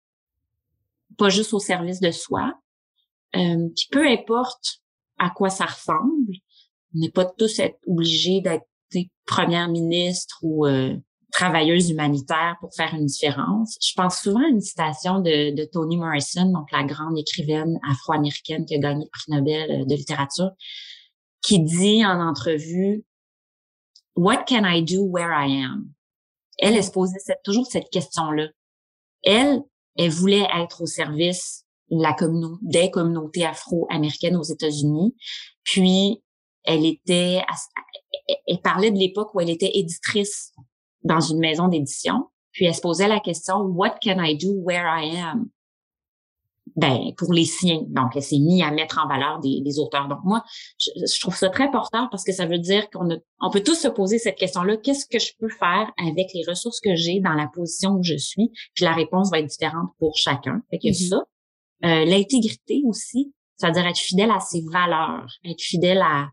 pas 1.18 1.30
juste 1.30 1.54
au 1.54 1.60
service 1.60 2.00
de 2.00 2.12
soi, 2.12 2.54
euh, 3.36 3.70
puis 3.76 3.88
peu 3.90 4.06
importe 4.06 4.82
à 5.18 5.30
quoi 5.30 5.50
ça 5.50 5.66
ressemble. 5.66 6.36
On 6.94 7.00
n'est 7.00 7.10
pas 7.10 7.26
tous 7.26 7.62
obligés 7.88 8.42
d'être 8.42 8.68
première 9.26 9.68
ministre 9.68 10.40
ou 10.42 10.66
euh, 10.66 10.96
travailleuse 11.32 11.92
humanitaire 11.92 12.56
pour 12.62 12.74
faire 12.74 12.96
une 12.96 13.06
différence. 13.06 13.78
Je 13.86 13.94
pense 13.94 14.22
souvent 14.22 14.40
à 14.40 14.48
une 14.48 14.62
citation 14.62 15.20
de, 15.20 15.54
de 15.54 15.66
Toni 15.66 15.98
Morrison, 15.98 16.46
donc 16.52 16.72
la 16.72 16.84
grande 16.84 17.18
écrivaine 17.18 17.78
afro-américaine 17.88 18.66
qui 18.66 18.76
a 18.76 18.80
gagné 18.80 19.06
le 19.06 19.10
prix 19.12 19.32
Nobel 19.32 19.82
euh, 19.82 19.86
de 19.86 19.94
littérature, 19.94 20.52
qui 21.48 21.62
dit 21.62 22.06
en 22.06 22.20
entrevue 22.20 23.06
What 24.18 24.44
can 24.48 24.66
I 24.66 24.84
do 24.84 25.04
where 25.04 25.32
I 25.32 25.64
am? 25.64 25.94
Elle, 26.58 26.76
elle 26.76 26.84
se 26.84 26.92
posait 26.92 27.20
toujours 27.44 27.68
cette 27.68 27.90
question-là. 27.90 28.48
Elle, 29.24 29.62
elle 29.96 30.10
voulait 30.10 30.48
être 30.58 30.82
au 30.82 30.86
service 30.88 31.64
la 31.90 32.14
communauté, 32.14 32.60
des 32.64 32.92
communautés 32.92 33.46
afro-américaines 33.46 34.36
aux 34.36 34.44
États-Unis. 34.44 35.16
Puis, 35.64 36.22
elle 36.64 36.86
était, 36.86 37.42
elle 38.48 38.62
parlait 38.62 38.92
de 38.92 38.98
l'époque 38.98 39.34
où 39.34 39.40
elle 39.40 39.50
était 39.50 39.72
éditrice 39.74 40.52
dans 41.04 41.22
une 41.22 41.40
maison 41.40 41.70
d'édition. 41.70 42.26
Puis, 42.52 42.66
elle 42.66 42.76
se 42.76 42.82
posait 42.82 43.08
la 43.08 43.22
question, 43.22 43.60
What 43.60 44.00
can 44.04 44.22
I 44.22 44.36
do 44.36 44.52
where 44.52 44.86
I 44.86 45.16
am? 45.16 45.50
Ben, 46.78 47.12
pour 47.18 47.34
les 47.34 47.46
siens. 47.46 47.82
Donc, 47.88 48.16
elle 48.16 48.22
s'est 48.22 48.38
mise 48.38 48.62
à 48.62 48.70
mettre 48.70 49.00
en 49.04 49.08
valeur 49.08 49.40
des, 49.40 49.62
des 49.62 49.80
auteurs. 49.80 50.08
Donc, 50.08 50.20
moi, 50.24 50.44
je, 50.78 50.92
je, 51.12 51.20
trouve 51.20 51.36
ça 51.36 51.50
très 51.50 51.72
porteur 51.72 52.08
parce 52.12 52.24
que 52.24 52.32
ça 52.32 52.46
veut 52.46 52.60
dire 52.60 52.88
qu'on 52.92 53.10
on 53.40 53.50
peut 53.50 53.64
tous 53.64 53.74
se 53.74 53.88
poser 53.88 54.20
cette 54.20 54.36
question-là. 54.36 54.78
Qu'est-ce 54.78 55.08
que 55.08 55.18
je 55.18 55.32
peux 55.40 55.50
faire 55.50 55.92
avec 55.98 56.28
les 56.36 56.44
ressources 56.48 56.80
que 56.80 56.94
j'ai 56.94 57.20
dans 57.20 57.34
la 57.34 57.48
position 57.48 57.94
où 57.94 58.04
je 58.04 58.16
suis? 58.16 58.52
Puis 58.76 58.86
la 58.86 58.94
réponse 58.94 59.32
va 59.32 59.40
être 59.40 59.48
différente 59.48 59.90
pour 59.98 60.16
chacun. 60.18 60.62
Fait 60.70 60.78
que 60.78 60.90
mm-hmm. 60.90 61.10
ça, 61.10 61.24
euh, 61.86 62.06
l'intégrité 62.06 62.84
aussi, 62.86 63.34
c'est-à-dire 63.56 63.88
être 63.88 63.98
fidèle 63.98 64.30
à 64.30 64.40
ses 64.40 64.62
valeurs, 64.72 65.26
être 65.46 65.62
fidèle 65.62 66.04
à, 66.04 66.30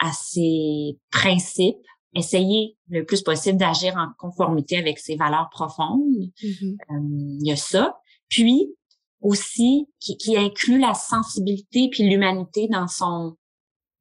à 0.00 0.10
ses 0.12 0.98
principes, 1.12 1.76
essayer 2.12 2.76
le 2.88 3.04
plus 3.04 3.22
possible 3.22 3.56
d'agir 3.56 3.94
en 3.96 4.08
conformité 4.18 4.78
avec 4.78 4.98
ses 4.98 5.14
valeurs 5.14 5.48
profondes. 5.52 6.02
Mm-hmm. 6.42 6.76
Euh, 6.90 7.36
il 7.40 7.46
y 7.46 7.52
a 7.52 7.56
ça. 7.56 8.00
Puis 8.28 8.74
aussi 9.20 9.88
qui, 10.00 10.16
qui 10.16 10.36
inclut 10.36 10.78
la 10.78 10.94
sensibilité 10.94 11.88
puis 11.90 12.08
l'humanité 12.08 12.68
dans 12.70 12.86
son 12.86 13.36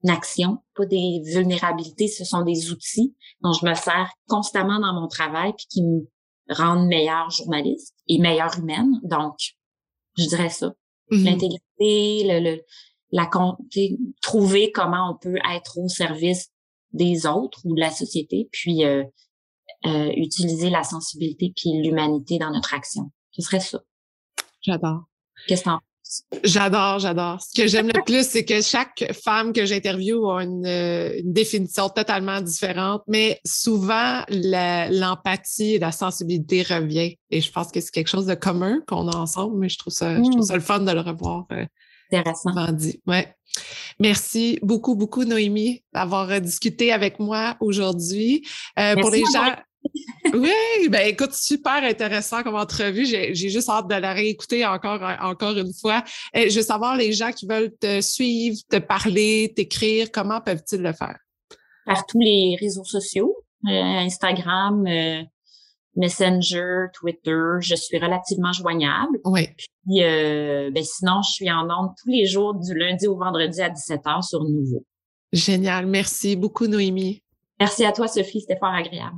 action, 0.08 0.60
pas 0.76 0.86
des 0.86 1.22
vulnérabilités, 1.26 2.08
ce 2.08 2.26
sont 2.26 2.44
des 2.44 2.72
outils 2.72 3.16
dont 3.42 3.54
je 3.54 3.66
me 3.66 3.74
sers 3.74 4.12
constamment 4.28 4.80
dans 4.80 4.94
mon 4.94 5.08
travail 5.08 5.54
puis 5.58 5.66
qui 5.70 5.84
me 5.84 6.08
rendent 6.50 6.88
meilleure 6.88 7.30
journaliste 7.32 7.96
et 8.08 8.20
meilleure 8.20 8.58
humaine. 8.60 9.00
Donc, 9.04 9.36
je 10.18 10.28
dirais 10.28 10.50
ça. 10.50 10.74
Mm-hmm. 11.12 11.24
L'intégrité, 11.24 12.24
le, 12.24 12.40
le, 12.52 12.62
la 13.12 13.30
trouver 14.22 14.72
comment 14.72 15.12
on 15.12 15.18
peut 15.18 15.38
être 15.56 15.78
au 15.78 15.88
service 15.88 16.50
des 16.92 17.26
autres 17.26 17.60
ou 17.66 17.76
de 17.76 17.80
la 17.80 17.92
société, 17.92 18.48
puis 18.52 18.86
euh, 18.86 19.04
euh, 19.86 20.12
utiliser 20.16 20.70
la 20.70 20.84
sensibilité 20.84 21.52
puis 21.56 21.82
l'humanité 21.82 22.38
dans 22.38 22.52
notre 22.52 22.74
action. 22.74 23.12
Ce 23.32 23.42
serait 23.42 23.60
ça. 23.60 23.82
J'adore. 24.66 25.04
Qu'est-ce 25.48 25.64
que 25.64 25.70
t'en 25.70 25.80
J'adore, 26.44 27.00
j'adore. 27.00 27.42
Ce 27.42 27.60
que 27.60 27.68
j'aime 27.68 27.88
le 27.88 28.02
plus, 28.06 28.28
c'est 28.28 28.46
que 28.46 28.62
chaque 28.62 29.12
femme 29.24 29.54
que 29.54 29.66
j'interviewe 29.66 30.30
a 30.30 30.44
une, 30.44 30.66
une, 30.66 31.34
définition 31.34 31.90
totalement 31.90 32.42
différente, 32.42 33.02
mais 33.08 33.40
souvent 33.46 34.24
l'empathie 34.30 35.76
et 35.76 35.80
la 35.80 35.92
sensibilité 35.92 36.62
revient. 36.62 37.18
Et 37.32 37.42
je 37.42 37.52
pense 37.52 37.72
que 37.72 37.82
c'est 37.82 37.92
quelque 37.92 38.08
chose 38.08 38.28
de 38.28 38.36
commun 38.36 38.82
qu'on 38.88 39.08
a 39.08 39.16
ensemble, 39.16 39.58
mais 39.58 39.70
je 39.70 39.80
trouve 39.80 39.94
ça, 39.94 40.16
je 40.16 40.30
trouve 40.30 40.38
mm. 40.38 40.44
ça 40.44 40.56
le 40.56 40.62
fun 40.62 40.80
de 40.80 40.92
le 40.92 41.02
revoir. 41.02 41.46
Euh, 41.52 41.66
Intéressant. 42.12 42.72
Dit. 42.72 43.02
Ouais. 43.08 43.36
Merci 44.00 44.60
beaucoup, 44.62 44.96
beaucoup, 44.96 45.24
Noémie, 45.24 45.84
d'avoir 45.94 46.40
discuté 46.40 46.92
avec 46.92 47.20
moi 47.20 47.58
aujourd'hui. 47.60 48.46
Euh, 48.78 48.96
pour 48.96 49.10
les 49.10 49.24
gens 49.34 49.56
oui, 50.34 50.90
ben 50.90 51.08
écoute, 51.08 51.34
super 51.34 51.84
intéressant 51.84 52.44
comme 52.44 52.56
entrevue. 52.56 53.06
J'ai 53.06 53.34
juste 53.36 53.70
hâte 53.70 53.88
de 53.88 53.96
la 53.96 54.14
réécouter 54.14 54.66
encore, 54.66 55.02
encore 55.22 55.58
une 55.58 55.74
fois. 55.74 56.04
Et 56.34 56.50
je 56.50 56.58
veux 56.58 56.66
savoir, 56.66 56.96
les 56.96 57.14
gens 57.14 57.32
qui 57.32 57.46
veulent 57.48 57.76
te 57.80 58.02
suivre, 58.02 58.58
te 58.70 58.78
parler, 58.78 59.54
t'écrire, 59.56 60.12
comment 60.12 60.42
peuvent-ils 60.42 60.82
le 60.82 60.94
faire? 60.94 61.18
Par 61.86 62.06
tous 62.08 62.20
les 62.20 62.58
réseaux 62.60 62.84
sociaux, 62.84 63.36
euh, 63.68 63.72
Instagram, 63.72 64.86
euh, 64.88 65.22
Messenger, 65.96 66.88
Twitter, 66.94 67.42
je 67.60 67.76
suis 67.76 67.98
relativement 67.98 68.52
joignable. 68.52 69.20
Oui. 69.24 69.48
Puis, 69.86 70.04
euh, 70.04 70.72
ben 70.72 70.84
sinon, 70.84 71.22
je 71.22 71.32
suis 71.32 71.52
en 71.52 71.70
ondes 71.70 71.92
tous 72.02 72.10
les 72.10 72.26
jours 72.26 72.56
du 72.56 72.74
lundi 72.74 73.08
au 73.08 73.18
vendredi 73.18 73.62
à 73.62 73.70
17h 73.70 74.28
sur 74.28 74.44
Nouveau. 74.44 74.84
Génial. 75.32 75.86
Merci 75.86 76.36
beaucoup, 76.36 76.68
Noémie. 76.68 77.22
Merci 77.60 77.86
à 77.86 77.92
toi, 77.92 78.08
Sophie. 78.08 78.42
C'était 78.42 78.58
fort 78.58 78.74
agréable. 78.74 79.18